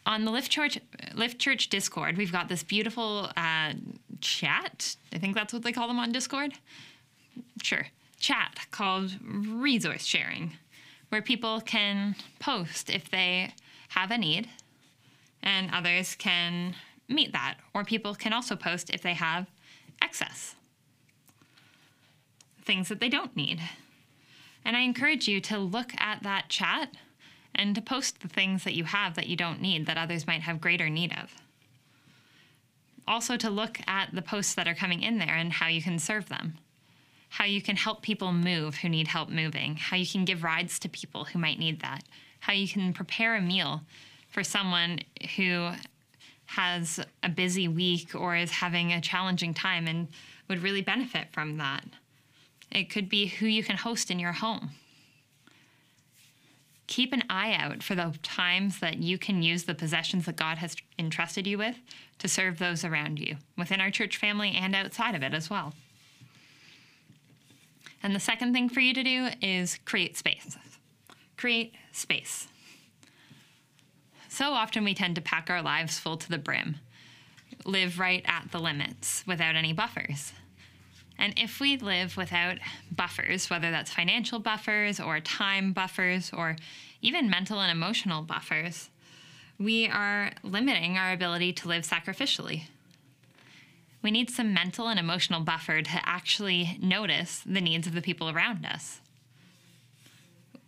On 0.04 0.24
the 0.24 0.30
Lift 0.30 0.50
Church, 0.50 0.78
Lift 1.14 1.38
Church 1.38 1.68
Discord, 1.68 2.16
we've 2.16 2.32
got 2.32 2.48
this 2.48 2.62
beautiful 2.62 3.30
uh, 3.36 3.72
chat. 4.20 4.96
I 5.12 5.18
think 5.18 5.34
that's 5.34 5.52
what 5.52 5.62
they 5.62 5.72
call 5.72 5.86
them 5.86 5.98
on 5.98 6.10
Discord. 6.10 6.52
Sure 7.62 7.86
chat 8.22 8.66
called 8.70 9.18
resource 9.20 10.04
sharing, 10.04 10.52
where 11.10 11.20
people 11.20 11.60
can 11.60 12.14
post 12.38 12.88
if 12.88 13.10
they 13.10 13.52
have 13.88 14.10
a 14.10 14.16
need 14.16 14.48
and 15.42 15.70
others 15.72 16.14
can 16.14 16.74
meet 17.08 17.32
that. 17.32 17.56
Or 17.74 17.84
people 17.84 18.14
can 18.14 18.32
also 18.32 18.56
post 18.56 18.88
if 18.90 19.02
they 19.02 19.14
have 19.14 19.50
excess, 20.00 20.54
things 22.64 22.88
that 22.88 23.00
they 23.00 23.08
don't 23.08 23.36
need. 23.36 23.60
And 24.64 24.76
I 24.76 24.80
encourage 24.80 25.26
you 25.26 25.40
to 25.42 25.58
look 25.58 25.92
at 25.98 26.22
that 26.22 26.48
chat 26.48 26.94
and 27.54 27.74
to 27.74 27.82
post 27.82 28.20
the 28.20 28.28
things 28.28 28.62
that 28.64 28.74
you 28.74 28.84
have 28.84 29.14
that 29.16 29.26
you 29.26 29.36
don't 29.36 29.60
need 29.60 29.86
that 29.86 29.98
others 29.98 30.28
might 30.28 30.42
have 30.42 30.60
greater 30.60 30.88
need 30.88 31.12
of. 31.20 31.34
Also, 33.06 33.36
to 33.36 33.50
look 33.50 33.80
at 33.88 34.14
the 34.14 34.22
posts 34.22 34.54
that 34.54 34.68
are 34.68 34.76
coming 34.76 35.02
in 35.02 35.18
there 35.18 35.34
and 35.34 35.54
how 35.54 35.66
you 35.66 35.82
can 35.82 35.98
serve 35.98 36.28
them 36.28 36.56
how 37.32 37.46
you 37.46 37.62
can 37.62 37.76
help 37.76 38.02
people 38.02 38.30
move 38.30 38.76
who 38.76 38.90
need 38.90 39.08
help 39.08 39.30
moving, 39.30 39.74
how 39.74 39.96
you 39.96 40.06
can 40.06 40.22
give 40.22 40.44
rides 40.44 40.78
to 40.78 40.86
people 40.86 41.24
who 41.24 41.38
might 41.38 41.58
need 41.58 41.80
that, 41.80 42.04
how 42.40 42.52
you 42.52 42.68
can 42.68 42.92
prepare 42.92 43.36
a 43.36 43.40
meal 43.40 43.80
for 44.28 44.44
someone 44.44 44.98
who 45.36 45.70
has 46.44 47.00
a 47.22 47.30
busy 47.30 47.68
week 47.68 48.14
or 48.14 48.36
is 48.36 48.50
having 48.50 48.92
a 48.92 49.00
challenging 49.00 49.54
time 49.54 49.86
and 49.86 50.08
would 50.46 50.62
really 50.62 50.82
benefit 50.82 51.26
from 51.32 51.56
that. 51.56 51.82
It 52.70 52.90
could 52.90 53.08
be 53.08 53.28
who 53.28 53.46
you 53.46 53.64
can 53.64 53.78
host 53.78 54.10
in 54.10 54.18
your 54.18 54.32
home. 54.32 54.72
Keep 56.86 57.14
an 57.14 57.24
eye 57.30 57.54
out 57.54 57.82
for 57.82 57.94
the 57.94 58.14
times 58.22 58.80
that 58.80 58.98
you 58.98 59.16
can 59.16 59.42
use 59.42 59.64
the 59.64 59.74
possessions 59.74 60.26
that 60.26 60.36
God 60.36 60.58
has 60.58 60.76
entrusted 60.98 61.46
you 61.46 61.56
with 61.56 61.76
to 62.18 62.28
serve 62.28 62.58
those 62.58 62.84
around 62.84 63.18
you, 63.18 63.36
within 63.56 63.80
our 63.80 63.90
church 63.90 64.18
family 64.18 64.54
and 64.54 64.74
outside 64.74 65.14
of 65.14 65.22
it 65.22 65.32
as 65.32 65.48
well. 65.48 65.72
And 68.02 68.14
the 68.14 68.20
second 68.20 68.52
thing 68.52 68.68
for 68.68 68.80
you 68.80 68.94
to 68.94 69.02
do 69.02 69.28
is 69.40 69.78
create 69.84 70.16
space. 70.16 70.56
Create 71.36 71.74
space. 71.92 72.48
So 74.28 74.52
often 74.52 74.84
we 74.84 74.94
tend 74.94 75.14
to 75.16 75.20
pack 75.20 75.50
our 75.50 75.62
lives 75.62 75.98
full 75.98 76.16
to 76.16 76.28
the 76.28 76.38
brim, 76.38 76.76
live 77.64 77.98
right 77.98 78.24
at 78.26 78.50
the 78.50 78.58
limits 78.58 79.22
without 79.26 79.56
any 79.56 79.72
buffers. 79.72 80.32
And 81.18 81.34
if 81.36 81.60
we 81.60 81.76
live 81.76 82.16
without 82.16 82.58
buffers, 82.90 83.50
whether 83.50 83.70
that's 83.70 83.92
financial 83.92 84.38
buffers 84.38 84.98
or 84.98 85.20
time 85.20 85.72
buffers 85.72 86.32
or 86.32 86.56
even 87.02 87.30
mental 87.30 87.60
and 87.60 87.70
emotional 87.70 88.22
buffers, 88.22 88.88
we 89.58 89.86
are 89.86 90.32
limiting 90.42 90.96
our 90.96 91.12
ability 91.12 91.52
to 91.52 91.68
live 91.68 91.84
sacrificially 91.84 92.62
we 94.02 94.10
need 94.10 94.30
some 94.30 94.52
mental 94.52 94.88
and 94.88 94.98
emotional 94.98 95.40
buffer 95.40 95.80
to 95.80 96.00
actually 96.04 96.78
notice 96.82 97.42
the 97.46 97.60
needs 97.60 97.86
of 97.86 97.94
the 97.94 98.02
people 98.02 98.28
around 98.28 98.66
us. 98.66 99.00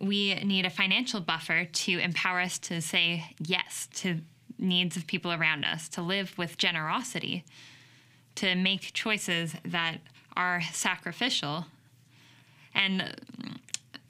We 0.00 0.34
need 0.36 0.64
a 0.64 0.70
financial 0.70 1.20
buffer 1.20 1.64
to 1.64 1.98
empower 1.98 2.40
us 2.40 2.58
to 2.60 2.80
say 2.80 3.24
yes 3.38 3.88
to 3.94 4.20
needs 4.58 4.96
of 4.96 5.06
people 5.06 5.32
around 5.32 5.64
us, 5.64 5.88
to 5.90 6.02
live 6.02 6.36
with 6.38 6.58
generosity, 6.58 7.44
to 8.36 8.54
make 8.54 8.92
choices 8.92 9.54
that 9.64 9.98
are 10.36 10.62
sacrificial. 10.72 11.66
And 12.74 13.14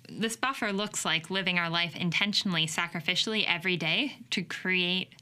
this 0.09 0.37
buffer 0.37 0.73
looks 0.73 1.05
like 1.05 1.31
living 1.31 1.59
our 1.59 1.71
life 1.71 1.97
intentionally, 1.97 2.67
sacrificially 2.67 3.45
every 3.47 3.77
day 3.77 4.19
to 4.31 4.43
create 4.43 5.15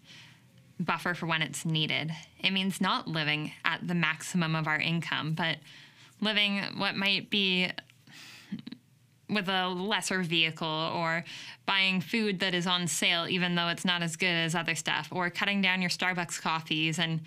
buffer 0.84 1.14
for 1.14 1.26
when 1.26 1.42
it's 1.42 1.64
needed. 1.64 2.12
It 2.40 2.52
means 2.52 2.80
not 2.80 3.08
living 3.08 3.52
at 3.64 3.86
the 3.86 3.94
maximum 3.94 4.54
of 4.54 4.66
our 4.66 4.78
income, 4.78 5.34
but 5.34 5.58
living 6.20 6.62
what 6.76 6.96
might 6.96 7.30
be 7.30 7.70
with 9.28 9.48
a 9.48 9.68
lesser 9.68 10.22
vehicle 10.22 10.92
or 10.94 11.24
buying 11.66 12.00
food 12.00 12.40
that 12.40 12.54
is 12.54 12.66
on 12.66 12.86
sale 12.86 13.26
even 13.28 13.54
though 13.54 13.68
it's 13.68 13.84
not 13.84 14.02
as 14.02 14.16
good 14.16 14.26
as 14.26 14.54
other 14.54 14.74
stuff 14.74 15.08
or 15.10 15.30
cutting 15.30 15.62
down 15.62 15.80
your 15.80 15.90
Starbucks 15.90 16.40
coffees 16.40 16.98
and 16.98 17.20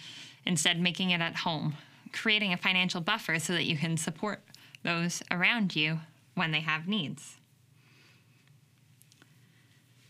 instead 0.45 0.80
making 0.80 1.12
it 1.12 1.22
at 1.22 1.36
home. 1.36 1.76
Creating 2.14 2.53
a 2.53 2.58
financial 2.58 3.01
buffer 3.01 3.39
so 3.39 3.53
that 3.53 3.66
you 3.66 3.78
can 3.78 3.97
support 3.97 4.41
those 4.84 5.24
around 5.32 5.76
you 5.76 5.99
when 6.36 6.51
they 6.51 6.62
have 6.62 6.88
needs. 6.88 7.38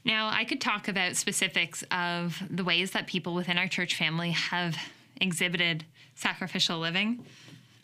Now, 0.05 0.29
I 0.31 0.45
could 0.45 0.61
talk 0.61 0.87
about 0.87 1.15
specifics 1.15 1.83
of 1.89 2.41
the 2.47 2.63
ways 2.63 2.91
that 2.91 3.07
people 3.07 3.33
within 3.33 3.57
our 3.57 3.67
church 3.67 3.95
family 3.95 4.31
have 4.31 4.77
exhibited 5.19 5.83
sacrificial 6.13 6.77
living, 6.77 7.25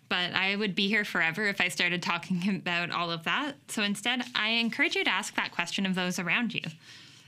but 0.08 0.34
I 0.34 0.56
would 0.56 0.76
be 0.76 0.88
here 0.88 1.04
forever 1.04 1.48
if 1.48 1.60
I 1.60 1.70
started 1.70 2.04
talking 2.04 2.48
about 2.56 2.92
all 2.92 3.10
of 3.10 3.24
that. 3.24 3.56
So 3.70 3.82
instead, 3.82 4.22
I 4.36 4.50
encourage 4.50 4.96
you 4.96 5.04
to 5.04 5.10
ask 5.10 5.36
that 5.36 5.52
question 5.52 5.88
of 5.88 5.96
those 5.96 6.20
around 6.20 6.54
you, 6.54 6.62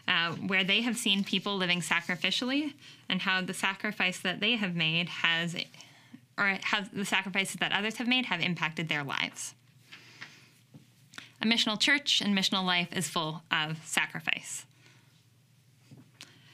uh, 0.07 0.33
where 0.33 0.63
they 0.63 0.81
have 0.81 0.95
seen 0.95 1.23
people 1.23 1.57
living 1.57 1.81
sacrificially 1.81 2.73
and 3.09 3.23
how 3.23 3.41
the 3.41 3.53
sacrifice 3.53 4.19
that 4.19 4.41
they 4.41 4.57
have 4.57 4.75
made 4.75 5.09
has, 5.09 5.55
or 6.37 6.59
how 6.61 6.83
the 6.93 7.05
sacrifices 7.05 7.55
that 7.55 7.71
others 7.71 7.97
have 7.97 8.07
made 8.07 8.27
have 8.27 8.41
impacted 8.41 8.89
their 8.89 9.03
lives. 9.03 9.55
A 11.41 11.45
missional 11.45 11.79
church 11.79 12.21
and 12.21 12.37
missional 12.37 12.63
life 12.63 12.95
is 12.95 13.09
full 13.09 13.41
of 13.51 13.83
sacrifice. 13.85 14.65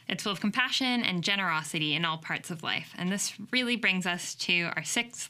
It's 0.10 0.24
full 0.24 0.32
of 0.32 0.42
compassion 0.42 1.04
and 1.04 1.24
generosity 1.24 1.94
in 1.94 2.04
all 2.04 2.18
parts 2.18 2.50
of 2.50 2.64
life. 2.64 2.94
And 2.98 3.12
this 3.12 3.34
really 3.52 3.76
brings 3.76 4.08
us 4.08 4.34
to 4.36 4.72
our 4.76 4.84
sixth 4.84 5.30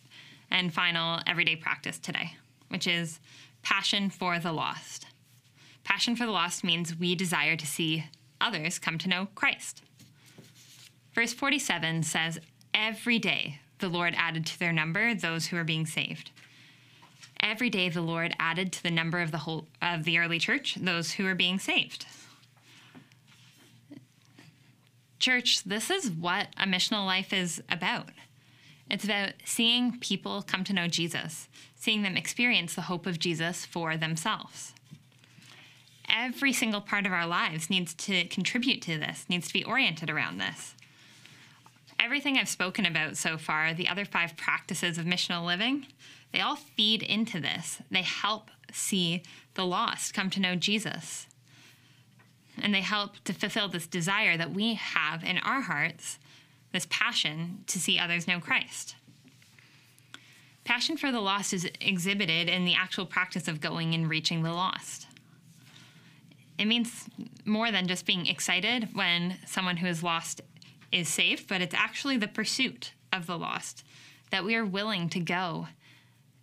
and 0.50 0.74
final 0.74 1.20
everyday 1.28 1.58
practice 1.58 2.00
today, 2.00 2.36
which 2.70 2.88
is 2.88 3.20
passion 3.62 4.10
for 4.10 4.40
the 4.40 4.54
lost. 4.54 5.06
Passion 5.84 6.16
for 6.16 6.26
the 6.26 6.32
lost 6.32 6.64
means 6.64 6.96
we 6.96 7.14
desire 7.14 7.58
to 7.58 7.68
see 7.68 8.06
others 8.40 8.80
come 8.80 8.98
to 9.00 9.10
know 9.10 9.28
Christ. 9.36 9.82
Verse 11.14 11.34
47 11.34 12.04
says, 12.04 12.40
Every 12.74 13.20
day 13.20 13.60
the 13.80 13.90
Lord 13.90 14.14
added 14.18 14.46
to 14.46 14.60
their 14.60 14.72
number 14.72 15.14
those 15.14 15.48
who 15.48 15.58
are 15.58 15.66
being 15.66 15.86
saved. 15.86 16.32
Every 17.42 17.70
day 17.70 17.90
the 17.90 18.02
Lord 18.02 18.34
added 18.40 18.72
to 18.74 18.84
the 18.84 18.92
number 18.92 19.20
of 19.20 19.32
the 19.32 19.40
whole 19.40 19.68
of 19.82 20.06
the 20.06 20.20
early 20.20 20.40
church 20.40 20.76
those 20.80 21.12
who 21.12 21.26
are 21.26 21.36
being 21.36 21.60
saved. 21.60 22.06
Church, 25.20 25.66
this 25.66 25.90
is 25.90 26.10
what 26.10 26.48
a 26.58 26.66
missional 26.66 27.06
life 27.06 27.34
is 27.34 27.62
about. 27.70 28.10
It's 28.90 29.04
about 29.04 29.34
seeing 29.44 30.00
people 30.00 30.42
come 30.42 30.64
to 30.64 30.74
know 30.74 30.88
Jesus, 30.88 31.50
seeing 31.76 32.04
them 32.04 32.16
experience 32.16 32.74
the 32.74 32.84
hope 32.84 33.06
of 33.06 33.20
Jesus 33.20 33.66
for 33.66 33.98
themselves. 33.98 34.74
Every 36.08 36.54
single 36.54 36.80
part 36.80 37.06
of 37.06 37.12
our 37.12 37.28
lives 37.28 37.70
needs 37.70 37.94
to 37.96 38.26
contribute 38.26 38.82
to 38.84 38.98
this, 38.98 39.26
needs 39.30 39.48
to 39.48 39.54
be 39.54 39.64
oriented 39.64 40.10
around 40.10 40.38
this. 40.38 40.74
Everything 42.00 42.38
I've 42.38 42.50
spoken 42.50 42.86
about 42.86 43.18
so 43.18 43.38
far, 43.38 43.74
the 43.74 43.90
other 43.90 44.06
five 44.06 44.38
practices 44.38 44.98
of 44.98 45.06
missional 45.06 45.46
living, 45.46 45.86
they 46.32 46.40
all 46.40 46.56
feed 46.56 47.04
into 47.04 47.42
this. 47.42 47.82
They 47.92 48.04
help 48.04 48.50
see 48.72 49.24
the 49.56 49.66
lost 49.66 50.14
come 50.14 50.30
to 50.30 50.40
know 50.40 50.56
Jesus 50.56 51.28
and 52.62 52.74
they 52.74 52.82
help 52.82 53.18
to 53.26 53.34
fulfill 53.34 53.70
this 53.70 53.88
desire 53.88 54.38
that 54.38 54.52
we 54.52 54.76
have 54.76 55.24
in 55.24 55.38
our 55.40 55.62
hearts, 55.62 56.20
this 56.72 56.88
passion 56.90 57.64
to 57.68 57.80
see 57.80 57.98
others 57.98 58.28
know 58.28 58.40
Christ. 58.40 58.96
Passion 60.64 60.98
for 60.98 61.12
the 61.12 61.20
lost 61.20 61.54
is 61.54 61.70
exhibited 61.82 62.48
in 62.48 62.66
the 62.66 62.76
actual 62.76 63.06
practice 63.06 63.48
of 63.48 63.62
going 63.62 63.94
and 63.94 64.10
reaching 64.10 64.44
the 64.44 64.54
lost. 64.54 65.08
It 66.60 66.66
means 66.66 67.06
more 67.46 67.72
than 67.72 67.88
just 67.88 68.06
being 68.06 68.28
excited 68.28 68.90
when 68.94 69.38
someone 69.48 69.78
who 69.78 69.88
is 69.88 70.04
lost 70.04 70.42
is 70.92 71.08
saved, 71.08 71.48
but 71.48 71.62
it's 71.62 71.74
actually 71.74 72.18
the 72.18 72.28
pursuit 72.28 72.94
of 73.14 73.26
the 73.26 73.38
lost 73.38 73.84
that 74.30 74.44
we 74.44 74.56
are 74.56 74.66
willing 74.66 75.10
to 75.10 75.20
go 75.20 75.68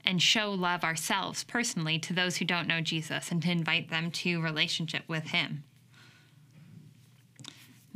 and 0.04 0.22
show 0.22 0.50
love 0.52 0.84
ourselves 0.84 1.44
personally 1.44 1.98
to 1.98 2.12
those 2.12 2.36
who 2.36 2.44
don't 2.44 2.68
know 2.68 2.80
Jesus 2.80 3.30
and 3.30 3.42
to 3.42 3.50
invite 3.50 3.90
them 3.90 4.10
to 4.10 4.40
relationship 4.40 5.02
with 5.08 5.28
him. 5.28 5.64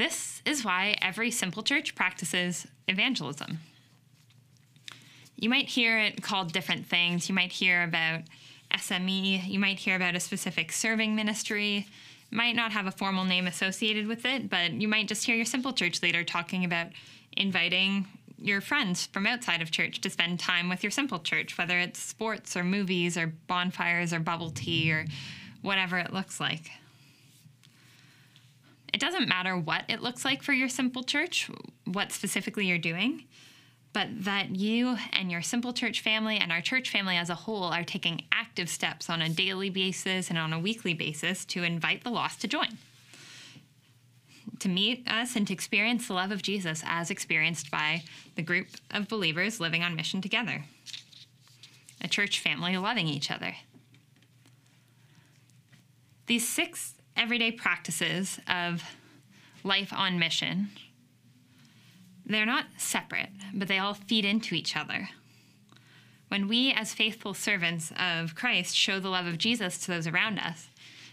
This 0.01 0.41
is 0.47 0.65
why 0.65 0.97
every 1.03 1.31
simple 1.31 1.63
church 1.63 1.95
practices 1.95 2.67
evangelism. 2.89 3.59
You 5.37 5.51
might 5.51 5.69
hear 5.69 5.99
it 5.99 6.23
called 6.23 6.55
different 6.55 6.87
things. 6.87 7.29
You 7.29 7.35
might 7.35 7.53
hear 7.53 7.83
about 7.83 8.23
SME, 8.73 9.47
you 9.47 9.59
might 9.59 9.79
hear 9.79 9.97
about 9.97 10.15
a 10.15 10.21
specific 10.21 10.73
serving 10.73 11.15
ministry, 11.15 11.87
might 12.31 12.57
not 12.57 12.73
have 12.73 12.87
a 12.87 12.91
formal 12.91 13.27
name 13.27 13.47
associated 13.47 14.07
with 14.07 14.25
it, 14.25 14.49
but 14.49 14.73
you 14.73 14.89
might 14.89 15.07
just 15.07 15.27
hear 15.27 15.37
your 15.37 15.45
simple 15.45 15.75
church 15.75 16.01
leader 16.03 16.25
talking 16.25 16.65
about 16.65 16.87
inviting 17.37 18.07
your 18.39 18.63
friends 18.63 19.05
from 19.05 19.27
outside 19.27 19.61
of 19.61 19.71
church 19.71 20.01
to 20.01 20.09
spend 20.09 20.41
time 20.41 20.71
with 20.71 20.83
your 20.83 20.91
simple 20.91 21.19
church, 21.19 21.59
whether 21.59 21.79
it's 21.79 21.99
sports 21.99 22.57
or 22.57 22.65
movies 22.65 23.19
or 23.19 23.35
bonfires 23.49 24.15
or 24.15 24.19
bubble 24.19 24.51
tea 24.51 24.91
or 24.91 25.05
whatever 25.61 25.99
it 25.99 26.11
looks 26.11 26.41
like. 26.41 26.71
It 28.93 29.01
doesn't 29.01 29.29
matter 29.29 29.57
what 29.57 29.85
it 29.89 30.03
looks 30.03 30.25
like 30.25 30.43
for 30.43 30.53
your 30.53 30.69
simple 30.69 31.03
church, 31.03 31.49
what 31.85 32.13
specifically 32.13 32.67
you're 32.67 32.79
doing, 32.79 33.25
but 33.93 34.09
that 34.25 34.57
you 34.57 34.97
and 35.13 35.31
your 35.31 35.43
simple 35.43 35.73
church 35.73 36.01
family 36.01 36.37
and 36.37 36.53
our 36.53 36.61
church 36.61 36.91
family 36.91 37.17
as 37.17 37.31
a 37.31 37.35
whole 37.35 37.65
are 37.65 37.85
taking 37.85 38.23
active 38.33 38.69
steps 38.69 39.09
on 39.09 39.23
a 39.23 39.29
daily 39.29 39.71
basis 39.71 40.29
and 40.29 40.39
on 40.39 40.53
a 40.53 40.59
weekly 40.59 40.95
basis 40.95 41.45
to 41.47 41.63
invite 41.63 42.05
the 42.05 42.11
lost 42.11 42.41
to 42.41 42.49
join. 42.49 42.79
To 44.61 44.69
meet 44.69 45.09
us 45.09 45.37
and 45.37 45.47
to 45.47 45.53
experience 45.53 46.07
the 46.07 46.15
love 46.15 46.33
of 46.33 46.43
Jesus 46.43 46.83
as 46.85 47.11
experienced 47.11 47.71
by 47.71 48.03
the 48.35 48.43
group 48.43 48.67
of 48.91 49.09
believers 49.09 49.61
living 49.61 49.83
on 49.83 49.97
mission 49.97 50.21
together. 50.21 50.65
A 52.01 52.09
church 52.09 52.41
family 52.41 52.77
loving 52.77 53.09
each 53.09 53.31
other. 53.31 53.57
These 56.27 56.49
six 56.49 56.95
everyday 57.21 57.53
practices 57.53 58.41
of 58.49 58.83
life 59.63 59.93
on 59.93 60.19
mission, 60.19 60.71
they're 62.25 62.47
not 62.47 62.65
separate, 62.79 63.29
but 63.53 63.69
they 63.69 63.79
all 63.79 63.93
feed 63.93 64.25
into 64.25 64.55
each 64.55 64.75
other. 64.75 65.11
When 66.29 66.49
we, 66.49 66.73
as 66.73 66.95
faithful 66.95 67.35
servants 67.35 67.93
of 67.99 68.35
Christ, 68.35 68.75
show 68.75 69.01
the 69.01 69.11
love 69.11 69.27
of 69.27 69.37
Jesus 69.37 69.79
to 69.79 69.89
those 69.89 70.07
around 70.07 70.39
us, 70.39 70.69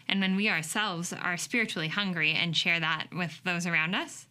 and 0.07 0.21
when 0.21 0.37
we 0.37 0.47
ourselves 0.47 1.11
are 1.11 1.35
spiritually 1.35 1.89
hungry 1.89 2.31
and 2.31 2.55
share 2.55 2.79
that 2.79 3.07
with 3.11 3.41
those 3.43 3.65
around 3.65 3.93
us, 3.93 4.27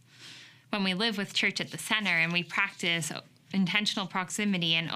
when 0.70 0.82
we 0.82 0.94
live 0.94 1.18
with 1.18 1.34
church 1.34 1.60
at 1.60 1.72
the 1.72 1.78
center 1.78 2.10
and 2.10 2.32
we 2.32 2.42
practice 2.42 3.12
intentional 3.52 4.06
proximity 4.06 4.74
and 4.74 4.90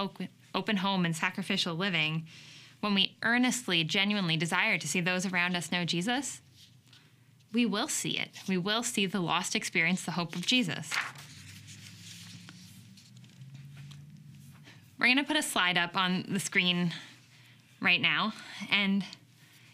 open 0.54 0.76
home 0.78 1.04
and 1.04 1.14
sacrificial 1.14 1.74
living, 1.74 2.26
when 2.80 2.94
we 2.94 3.16
earnestly, 3.22 3.84
genuinely 3.84 4.38
desire 4.38 4.78
to 4.78 4.88
see 4.88 5.00
those 5.00 5.26
around 5.26 5.54
us 5.54 5.70
know 5.70 5.84
Jesus, 5.84 6.40
we 7.52 7.66
will 7.66 7.88
see 7.88 8.18
it. 8.18 8.30
We 8.48 8.58
will 8.58 8.82
see 8.82 9.06
the 9.06 9.20
lost 9.20 9.56
experience 9.56 10.04
the 10.04 10.12
hope 10.12 10.34
of 10.34 10.46
Jesus. 10.46 10.90
We're 14.98 15.06
going 15.06 15.16
to 15.16 15.24
put 15.24 15.36
a 15.36 15.42
slide 15.42 15.78
up 15.78 15.96
on 15.96 16.26
the 16.28 16.40
screen 16.40 16.92
right 17.80 18.00
now, 18.00 18.34
and 18.70 19.04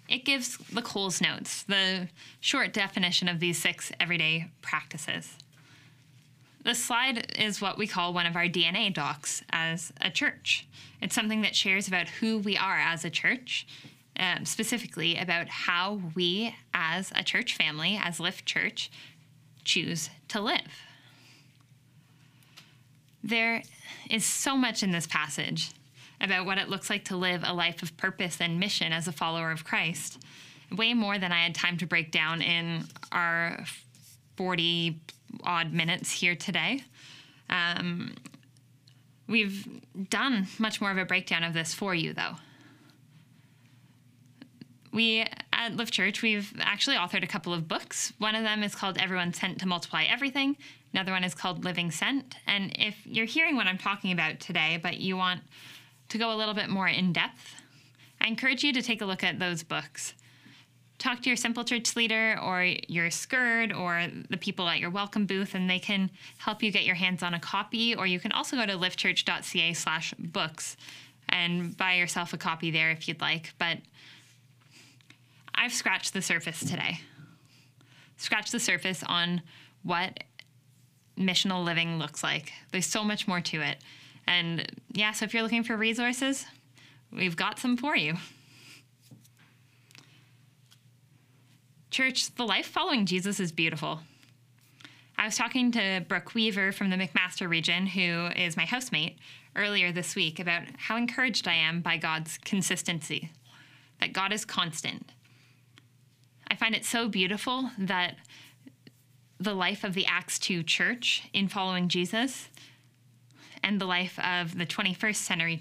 it 0.08 0.24
gives 0.24 0.56
the 0.72 0.82
Coles 0.82 1.20
Notes, 1.20 1.64
the 1.64 2.08
short 2.40 2.72
definition 2.72 3.28
of 3.28 3.40
these 3.40 3.58
six 3.58 3.90
everyday 3.98 4.46
practices. 4.62 5.36
The 6.62 6.74
slide 6.74 7.36
is 7.38 7.60
what 7.60 7.76
we 7.76 7.86
call 7.86 8.12
one 8.12 8.26
of 8.26 8.36
our 8.36 8.46
DNA 8.46 8.92
docs 8.92 9.42
as 9.50 9.92
a 10.00 10.10
church. 10.10 10.66
It's 11.00 11.14
something 11.14 11.42
that 11.42 11.54
shares 11.54 11.88
about 11.88 12.08
who 12.08 12.38
we 12.38 12.56
are 12.56 12.78
as 12.78 13.04
a 13.04 13.10
church 13.10 13.66
um, 14.18 14.44
specifically 14.44 15.16
about 15.16 15.48
how 15.48 16.00
we 16.14 16.54
as 16.72 17.12
a 17.14 17.22
church 17.22 17.54
family, 17.54 18.00
as 18.02 18.20
Lift 18.20 18.46
Church, 18.46 18.90
choose 19.64 20.10
to 20.28 20.40
live. 20.40 20.60
There 23.22 23.62
is 24.08 24.24
so 24.24 24.56
much 24.56 24.82
in 24.82 24.92
this 24.92 25.06
passage 25.06 25.70
about 26.20 26.46
what 26.46 26.58
it 26.58 26.68
looks 26.68 26.88
like 26.88 27.04
to 27.06 27.16
live 27.16 27.42
a 27.44 27.52
life 27.52 27.82
of 27.82 27.96
purpose 27.96 28.40
and 28.40 28.58
mission 28.58 28.92
as 28.92 29.08
a 29.08 29.12
follower 29.12 29.50
of 29.50 29.64
Christ, 29.64 30.22
way 30.74 30.94
more 30.94 31.18
than 31.18 31.32
I 31.32 31.42
had 31.42 31.54
time 31.54 31.76
to 31.78 31.86
break 31.86 32.10
down 32.10 32.40
in 32.40 32.84
our 33.12 33.64
40 34.36 35.00
odd 35.44 35.72
minutes 35.72 36.10
here 36.10 36.36
today. 36.36 36.82
Um, 37.50 38.14
we've 39.28 39.66
done 40.08 40.46
much 40.58 40.80
more 40.80 40.90
of 40.90 40.98
a 40.98 41.04
breakdown 41.04 41.42
of 41.42 41.52
this 41.52 41.74
for 41.74 41.94
you, 41.94 42.14
though 42.14 42.36
we 44.96 45.26
at 45.52 45.76
Lift 45.76 45.92
Church, 45.92 46.22
we've 46.22 46.50
actually 46.58 46.96
authored 46.96 47.22
a 47.22 47.26
couple 47.26 47.52
of 47.52 47.68
books. 47.68 48.14
One 48.16 48.34
of 48.34 48.42
them 48.42 48.62
is 48.62 48.74
called 48.74 48.96
Everyone 48.96 49.34
Sent 49.34 49.60
to 49.60 49.66
Multiply 49.66 50.04
Everything. 50.04 50.56
Another 50.94 51.12
one 51.12 51.22
is 51.22 51.34
called 51.34 51.66
Living 51.66 51.90
Sent. 51.90 52.34
And 52.46 52.72
if 52.78 52.96
you're 53.06 53.26
hearing 53.26 53.56
what 53.56 53.66
I'm 53.66 53.76
talking 53.76 54.10
about 54.10 54.40
today, 54.40 54.80
but 54.82 54.96
you 54.96 55.18
want 55.18 55.42
to 56.08 56.16
go 56.16 56.32
a 56.32 56.36
little 56.36 56.54
bit 56.54 56.70
more 56.70 56.88
in 56.88 57.12
depth, 57.12 57.56
I 58.22 58.26
encourage 58.26 58.64
you 58.64 58.72
to 58.72 58.80
take 58.80 59.02
a 59.02 59.04
look 59.04 59.22
at 59.22 59.38
those 59.38 59.62
books. 59.62 60.14
Talk 60.98 61.20
to 61.22 61.28
your 61.28 61.36
Simple 61.36 61.62
Church 61.62 61.94
leader 61.94 62.40
or 62.42 62.62
your 62.62 63.08
SCIRD 63.08 63.78
or 63.78 64.06
the 64.30 64.38
people 64.38 64.66
at 64.66 64.80
your 64.80 64.88
welcome 64.88 65.26
booth, 65.26 65.54
and 65.54 65.68
they 65.68 65.78
can 65.78 66.10
help 66.38 66.62
you 66.62 66.70
get 66.72 66.84
your 66.84 66.94
hands 66.94 67.22
on 67.22 67.34
a 67.34 67.38
copy. 67.38 67.94
Or 67.94 68.06
you 68.06 68.18
can 68.18 68.32
also 68.32 68.56
go 68.56 68.64
to 68.64 68.72
liftchurch.ca 68.72 69.74
slash 69.74 70.14
books 70.18 70.78
and 71.28 71.76
buy 71.76 71.96
yourself 71.96 72.32
a 72.32 72.38
copy 72.38 72.70
there 72.70 72.90
if 72.92 73.06
you'd 73.06 73.20
like. 73.20 73.52
But 73.58 73.76
I've 75.56 75.72
scratched 75.72 76.12
the 76.12 76.22
surface 76.22 76.60
today. 76.60 77.00
Scratched 78.18 78.52
the 78.52 78.60
surface 78.60 79.02
on 79.02 79.42
what 79.82 80.24
missional 81.18 81.64
living 81.64 81.98
looks 81.98 82.22
like. 82.22 82.52
There's 82.72 82.86
so 82.86 83.02
much 83.02 83.26
more 83.26 83.40
to 83.40 83.62
it. 83.62 83.78
And 84.26 84.70
yeah, 84.92 85.12
so 85.12 85.24
if 85.24 85.32
you're 85.32 85.42
looking 85.42 85.64
for 85.64 85.76
resources, 85.76 86.44
we've 87.12 87.36
got 87.36 87.58
some 87.58 87.76
for 87.76 87.96
you. 87.96 88.14
Church, 91.90 92.34
the 92.34 92.44
life 92.44 92.66
following 92.66 93.06
Jesus 93.06 93.40
is 93.40 93.52
beautiful. 93.52 94.00
I 95.16 95.24
was 95.24 95.36
talking 95.36 95.72
to 95.72 96.04
Brooke 96.06 96.34
Weaver 96.34 96.72
from 96.72 96.90
the 96.90 96.96
McMaster 96.96 97.48
region, 97.48 97.86
who 97.86 98.26
is 98.36 98.56
my 98.56 98.66
housemate, 98.66 99.16
earlier 99.54 99.92
this 99.92 100.14
week 100.14 100.38
about 100.38 100.64
how 100.76 100.96
encouraged 100.96 101.48
I 101.48 101.54
am 101.54 101.80
by 101.80 101.96
God's 101.96 102.36
consistency, 102.38 103.30
that 104.00 104.12
God 104.12 104.32
is 104.32 104.44
constant. 104.44 105.12
I 106.48 106.54
find 106.54 106.74
it 106.74 106.84
so 106.84 107.08
beautiful 107.08 107.70
that 107.78 108.16
the 109.38 109.54
life 109.54 109.84
of 109.84 109.94
the 109.94 110.06
Acts 110.06 110.38
2 110.38 110.62
church 110.62 111.28
in 111.32 111.48
following 111.48 111.88
Jesus 111.88 112.48
and 113.62 113.80
the 113.80 113.86
life 113.86 114.18
of 114.18 114.56
the 114.56 114.66
21st 114.66 115.16
century, 115.16 115.60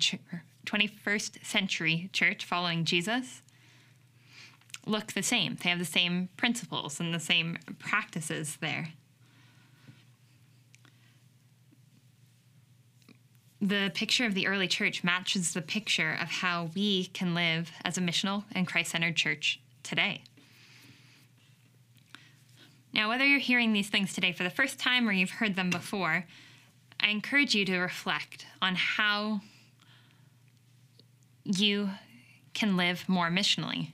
21st 0.66 1.46
century 1.46 2.10
church 2.14 2.46
following 2.46 2.86
Jesus 2.86 3.42
look 4.86 5.14
the 5.14 5.24
same. 5.24 5.58
They 5.62 5.70
have 5.70 5.80
the 5.80 5.86
same 5.86 6.30
principles 6.38 7.00
and 7.00 7.14
the 7.14 7.20
same 7.20 7.58
practices 7.80 8.58
there. 8.62 8.90
The 13.62 13.92
picture 13.96 14.26
of 14.26 14.36
the 14.36 14.48
early 14.48 14.68
church 14.68 15.04
matches 15.04 15.54
the 15.54 15.62
picture 15.62 16.16
of 16.22 16.28
how 16.28 16.70
we 16.76 17.06
can 17.08 17.34
live 17.34 17.72
as 17.84 17.98
a 17.98 18.02
missional 18.02 18.44
and 18.52 18.68
Christ 18.68 18.92
centered 18.92 19.16
church 19.16 19.60
today. 19.82 20.22
Now, 22.96 23.10
whether 23.10 23.26
you're 23.26 23.40
hearing 23.40 23.74
these 23.74 23.90
things 23.90 24.14
today 24.14 24.32
for 24.32 24.44
the 24.44 24.50
first 24.50 24.80
time 24.80 25.08
or 25.08 25.12
you've 25.12 25.30
heard 25.30 25.56
them 25.56 25.70
before, 25.70 26.26
I 27.00 27.10
encourage 27.10 27.54
you 27.54 27.66
to 27.66 27.78
reflect 27.78 28.48
on 28.62 28.74
how 28.76 29.42
you 31.44 31.92
can 32.54 32.78
live 32.78 33.08
more 33.08 33.30
missionally 33.30 33.90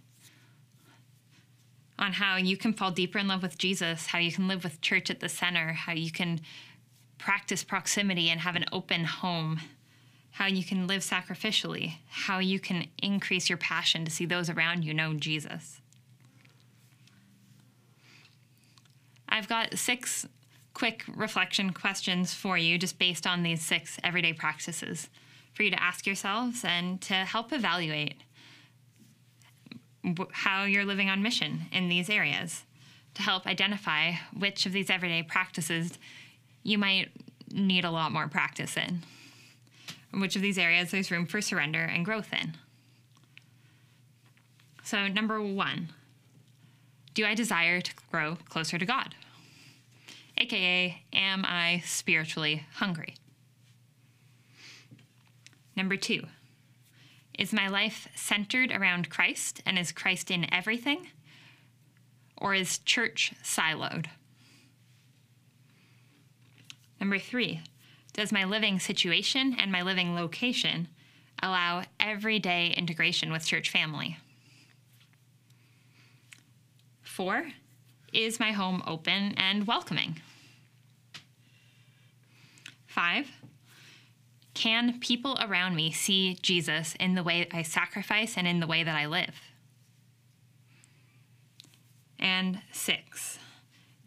on 2.02 2.14
how 2.14 2.36
you 2.36 2.58
can 2.58 2.74
fall 2.74 2.90
deeper 2.92 3.20
in 3.20 3.28
love 3.28 3.44
with 3.44 3.58
Jesus, 3.60 4.08
how 4.08 4.18
you 4.18 4.32
can 4.32 4.48
live 4.48 4.64
with 4.64 4.82
church 4.82 5.12
at 5.12 5.20
the 5.20 5.30
center, 5.30 5.72
how 5.72 5.94
you 5.94 6.12
can 6.12 6.42
practice 7.20 7.64
proximity 7.64 8.30
and 8.30 8.42
have 8.42 8.56
an 8.56 8.66
open 8.72 9.06
home, 9.06 9.60
how 10.32 10.48
you 10.48 10.64
can 10.64 10.88
live 10.88 11.04
sacrificially, 11.04 11.94
how 12.10 12.40
you 12.40 12.60
can 12.60 12.88
increase 13.02 13.48
your 13.48 13.58
passion 13.58 14.04
to 14.04 14.12
see 14.12 14.26
those 14.26 14.50
around 14.50 14.84
you 14.84 14.96
know 14.96 15.14
Jesus. 15.14 15.81
I've 19.32 19.48
got 19.48 19.78
six 19.78 20.28
quick 20.74 21.04
reflection 21.16 21.72
questions 21.72 22.34
for 22.34 22.58
you 22.58 22.78
just 22.78 23.00
based 23.00 23.26
on 23.26 23.44
these 23.44 23.62
six 23.62 23.98
everyday 24.04 24.34
practices 24.34 25.10
for 25.54 25.64
you 25.64 25.72
to 25.72 25.82
ask 25.82 26.06
yourselves 26.06 26.64
and 26.66 27.02
to 27.02 27.14
help 27.14 27.52
evaluate 27.52 28.16
how 30.32 30.64
you're 30.64 30.86
living 30.86 31.10
on 31.10 31.22
mission 31.22 31.62
in 31.72 31.90
these 31.90 32.10
areas 32.10 32.64
to 33.14 33.22
help 33.22 33.46
identify 33.46 34.14
which 34.38 34.66
of 34.66 34.72
these 34.72 34.90
everyday 34.90 35.24
practices 35.24 35.98
you 36.64 36.78
might 36.78 37.10
need 37.52 37.86
a 37.86 37.92
lot 37.92 38.12
more 38.12 38.28
practice 38.28 38.78
in, 38.78 39.02
which 40.14 40.36
of 40.36 40.42
these 40.42 40.58
areas 40.58 40.92
there's 40.92 41.12
room 41.12 41.26
for 41.26 41.42
surrender 41.42 41.84
and 41.84 42.06
growth 42.06 42.32
in. 42.34 42.56
So, 44.84 45.08
number 45.08 45.42
one, 45.42 45.90
do 47.14 47.26
I 47.26 47.34
desire 47.34 47.82
to 47.82 47.94
grow 48.12 48.38
closer 48.50 48.78
to 48.78 48.86
God? 48.86 49.16
AKA, 50.38 51.04
am 51.14 51.46
I 51.46 51.84
spiritually 51.86 52.66
hungry? 52.76 53.16
Number 55.76 55.98
two, 55.98 56.26
is 57.38 57.54
my 57.54 57.68
life 57.68 58.08
centered 58.16 58.72
around 58.72 59.10
Christ 59.10 59.62
and 59.66 59.78
is 59.78 59.92
Christ 59.92 60.32
in 60.32 60.52
everything? 60.54 61.08
Or 62.38 62.54
is 62.54 62.80
church 62.80 63.34
siloed? 63.44 64.08
Number 67.00 67.20
three, 67.20 67.62
does 68.14 68.32
my 68.32 68.44
living 68.44 68.80
situation 68.80 69.56
and 69.58 69.72
my 69.72 69.82
living 69.82 70.16
location 70.16 70.88
allow 71.42 71.84
everyday 72.00 72.74
integration 72.78 73.32
with 73.32 73.46
church 73.46 73.70
family? 73.70 74.18
Four, 77.22 77.52
is 78.12 78.40
my 78.40 78.52
home 78.52 78.82
open 78.88 79.36
and 79.38 79.68
welcoming? 79.68 80.20
Five, 82.88 83.28
can 84.56 85.00
people 85.00 85.38
around 85.40 85.76
me 85.76 85.92
see 85.92 86.40
Jesus 86.42 86.96
in 87.00 87.14
the 87.14 87.22
way 87.22 87.48
I 87.52 87.62
sacrifice 87.62 88.40
and 88.40 88.48
in 88.48 88.60
the 88.60 88.66
way 88.66 88.84
that 88.84 88.96
I 88.96 89.06
live? 89.06 89.40
And 92.18 92.60
six, 92.72 93.38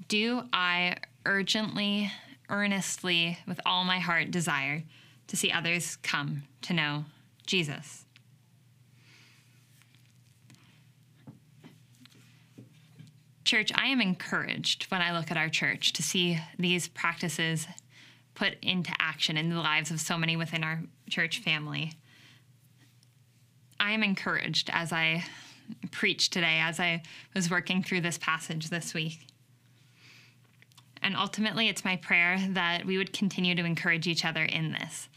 do 0.09 0.49
I 0.53 0.97
urgently, 1.25 2.11
earnestly, 2.49 3.39
with 3.47 3.61
all 3.65 3.85
my 3.85 4.01
heart 4.01 4.33
desire 4.33 4.83
to 5.29 5.37
see 5.37 5.53
others 5.53 5.99
come 6.03 6.43
to 6.63 6.73
know 6.73 7.05
Jesus? 7.47 8.04
Church, 13.55 13.71
I 13.77 13.87
am 13.87 14.01
encouraged 14.01 14.87
when 14.91 15.01
I 15.01 15.17
look 15.17 15.31
at 15.31 15.37
our 15.37 15.49
church 15.49 15.93
to 15.93 16.03
see 16.03 16.41
these 16.59 16.89
practices 16.89 17.69
put 18.35 18.57
into 18.63 18.91
action 18.99 19.37
in 19.37 19.49
the 19.49 19.61
lives 19.61 19.93
of 19.93 20.01
so 20.01 20.19
many 20.19 20.35
within 20.35 20.65
our 20.65 20.83
church 21.09 21.39
family. 21.39 21.93
I 23.79 23.93
am 23.93 24.03
encouraged 24.03 24.71
as 24.73 24.93
I 24.93 25.23
preach 25.93 26.31
today, 26.31 26.59
as 26.61 26.81
I 26.81 27.05
was 27.33 27.49
working 27.49 27.85
through 27.85 28.01
this 28.01 28.19
passage 28.19 28.71
this 28.71 28.93
week. 28.93 29.25
And 31.01 31.17
ultimately, 31.17 31.69
it's 31.69 31.85
my 31.85 31.95
prayer 31.95 32.41
that 32.55 32.85
we 32.85 32.99
would 32.99 33.13
continue 33.13 33.55
to 33.55 33.65
encourage 33.65 34.09
each 34.09 34.25
other 34.25 34.43
in 34.43 34.73
this, 34.73 35.09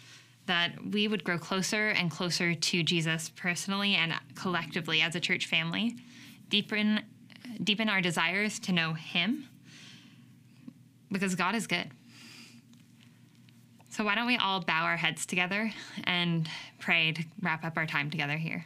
that 0.45 0.73
we 0.91 1.07
would 1.07 1.23
grow 1.23 1.39
closer 1.39 1.89
and 1.89 2.11
closer 2.11 2.53
to 2.53 2.83
Jesus 2.83 3.31
personally 3.35 3.95
and 3.95 4.13
collectively 4.35 5.01
as 5.01 5.15
a 5.15 5.19
church 5.19 5.47
family, 5.47 5.95
deepen, 6.49 7.01
deepen 7.63 7.89
our 7.89 8.01
desires 8.01 8.59
to 8.59 8.71
know 8.71 8.93
Him, 8.93 9.47
because 11.11 11.35
God 11.35 11.55
is 11.55 11.67
good. 11.67 11.89
So, 13.89 14.03
why 14.03 14.15
don't 14.15 14.27
we 14.27 14.37
all 14.37 14.61
bow 14.61 14.83
our 14.83 14.97
heads 14.97 15.25
together 15.25 15.71
and 16.03 16.47
pray 16.79 17.13
to 17.13 17.23
wrap 17.41 17.65
up 17.65 17.77
our 17.77 17.85
time 17.85 18.11
together 18.11 18.37
here? 18.37 18.65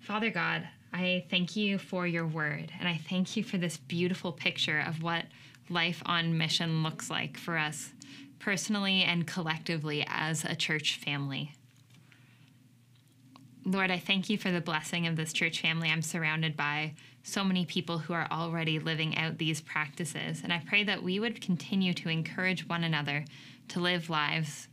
Father 0.00 0.30
God, 0.30 0.66
I 0.92 1.24
thank 1.30 1.56
you 1.56 1.78
for 1.78 2.06
your 2.06 2.26
word, 2.26 2.72
and 2.78 2.88
I 2.88 3.00
thank 3.08 3.36
you 3.36 3.44
for 3.44 3.56
this 3.56 3.76
beautiful 3.76 4.32
picture 4.32 4.80
of 4.86 5.02
what 5.02 5.24
life 5.70 6.02
on 6.06 6.36
mission 6.36 6.82
looks 6.82 7.08
like 7.08 7.38
for 7.38 7.56
us 7.56 7.90
personally 8.38 9.02
and 9.02 9.26
collectively 9.26 10.04
as 10.08 10.44
a 10.44 10.56
church 10.56 10.96
family. 10.96 11.54
Lord, 13.64 13.90
I 13.92 13.98
thank 13.98 14.28
you 14.28 14.38
for 14.38 14.50
the 14.50 14.60
blessing 14.60 15.06
of 15.06 15.16
this 15.16 15.32
church 15.32 15.60
family 15.60 15.88
I'm 15.88 16.02
surrounded 16.02 16.56
by 16.56 16.94
so 17.22 17.44
many 17.44 17.64
people 17.64 17.98
who 17.98 18.12
are 18.12 18.26
already 18.30 18.80
living 18.80 19.16
out 19.16 19.38
these 19.38 19.60
practices. 19.60 20.40
And 20.42 20.52
I 20.52 20.62
pray 20.66 20.82
that 20.84 21.02
we 21.02 21.20
would 21.20 21.40
continue 21.40 21.94
to 21.94 22.08
encourage 22.08 22.68
one 22.68 22.82
another 22.82 23.24
to 23.68 23.80
live 23.80 24.10
lives 24.10 24.66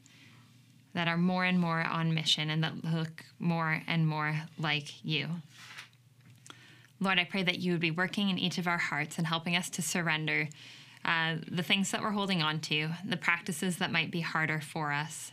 that 0.93 1.07
are 1.07 1.17
more 1.17 1.45
and 1.45 1.59
more 1.59 1.81
on 1.81 2.15
mission 2.15 2.49
and 2.49 2.63
that 2.63 2.83
look 2.83 3.25
more 3.37 3.83
and 3.87 4.07
more 4.07 4.35
like 4.57 5.05
you. 5.05 5.27
Lord, 6.99 7.19
I 7.19 7.23
pray 7.25 7.43
that 7.43 7.59
you 7.59 7.73
would 7.73 7.81
be 7.81 7.91
working 7.91 8.29
in 8.29 8.39
each 8.39 8.57
of 8.57 8.67
our 8.67 8.79
hearts 8.79 9.19
and 9.19 9.27
helping 9.27 9.55
us 9.55 9.69
to 9.71 9.83
surrender 9.83 10.49
uh, 11.05 11.35
the 11.49 11.63
things 11.63 11.91
that 11.91 12.01
we're 12.01 12.09
holding 12.11 12.41
on 12.41 12.59
to, 12.59 12.89
the 13.05 13.17
practices 13.17 13.77
that 13.77 13.91
might 13.91 14.11
be 14.11 14.21
harder 14.21 14.59
for 14.59 14.91
us. 14.91 15.31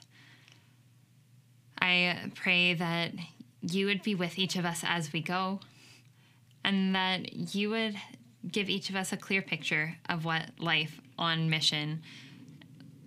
I 1.80 2.30
pray 2.34 2.74
that 2.74 3.12
you 3.70 3.86
would 3.86 4.02
be 4.02 4.14
with 4.14 4.38
each 4.38 4.56
of 4.56 4.64
us 4.64 4.82
as 4.86 5.12
we 5.12 5.20
go 5.20 5.60
and 6.64 6.94
that 6.94 7.54
you 7.54 7.70
would 7.70 7.96
give 8.50 8.68
each 8.68 8.90
of 8.90 8.96
us 8.96 9.12
a 9.12 9.16
clear 9.16 9.42
picture 9.42 9.96
of 10.08 10.24
what 10.24 10.50
life 10.58 11.00
on 11.18 11.48
mission 11.48 12.02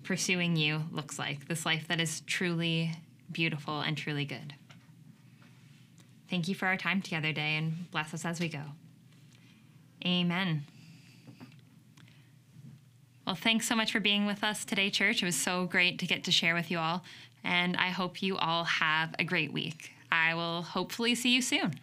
pursuing 0.04 0.56
you 0.56 0.82
looks 0.92 1.20
like 1.20 1.48
this 1.48 1.66
life 1.66 1.88
that 1.88 2.00
is 2.00 2.22
truly 2.22 2.92
beautiful 3.32 3.82
and 3.82 3.96
truly 3.96 4.26
good. 4.26 4.54
Thank 6.30 6.48
you 6.48 6.56
for 6.56 6.68
our 6.68 6.78
time 6.78 7.02
together 7.02 7.28
today 7.28 7.58
and 7.58 7.90
bless 7.92 8.14
us 8.14 8.26
as 8.26 8.40
we 8.40 8.50
go. 8.50 8.64
Amen. 10.06 10.64
Well, 13.26 13.36
thanks 13.36 13.68
so 13.68 13.76
much 13.76 13.92
for 13.92 14.00
being 14.00 14.26
with 14.26 14.44
us 14.44 14.66
today, 14.66 14.90
church. 14.90 15.22
It 15.22 15.26
was 15.26 15.36
so 15.36 15.66
great 15.66 16.00
to 16.00 16.08
get 16.08 16.24
to 16.24 16.32
share 16.32 16.56
with 16.56 16.72
you 16.72 16.80
all, 16.80 17.04
and 17.44 17.78
I 17.78 17.90
hope 17.90 18.24
you 18.24 18.38
all 18.38 18.64
have 18.64 19.14
a 19.20 19.24
great 19.24 19.54
week. 19.54 19.92
I 20.12 20.34
will 20.34 20.62
hopefully 20.64 21.16
see 21.16 21.30
you 21.30 21.42
soon. 21.42 21.80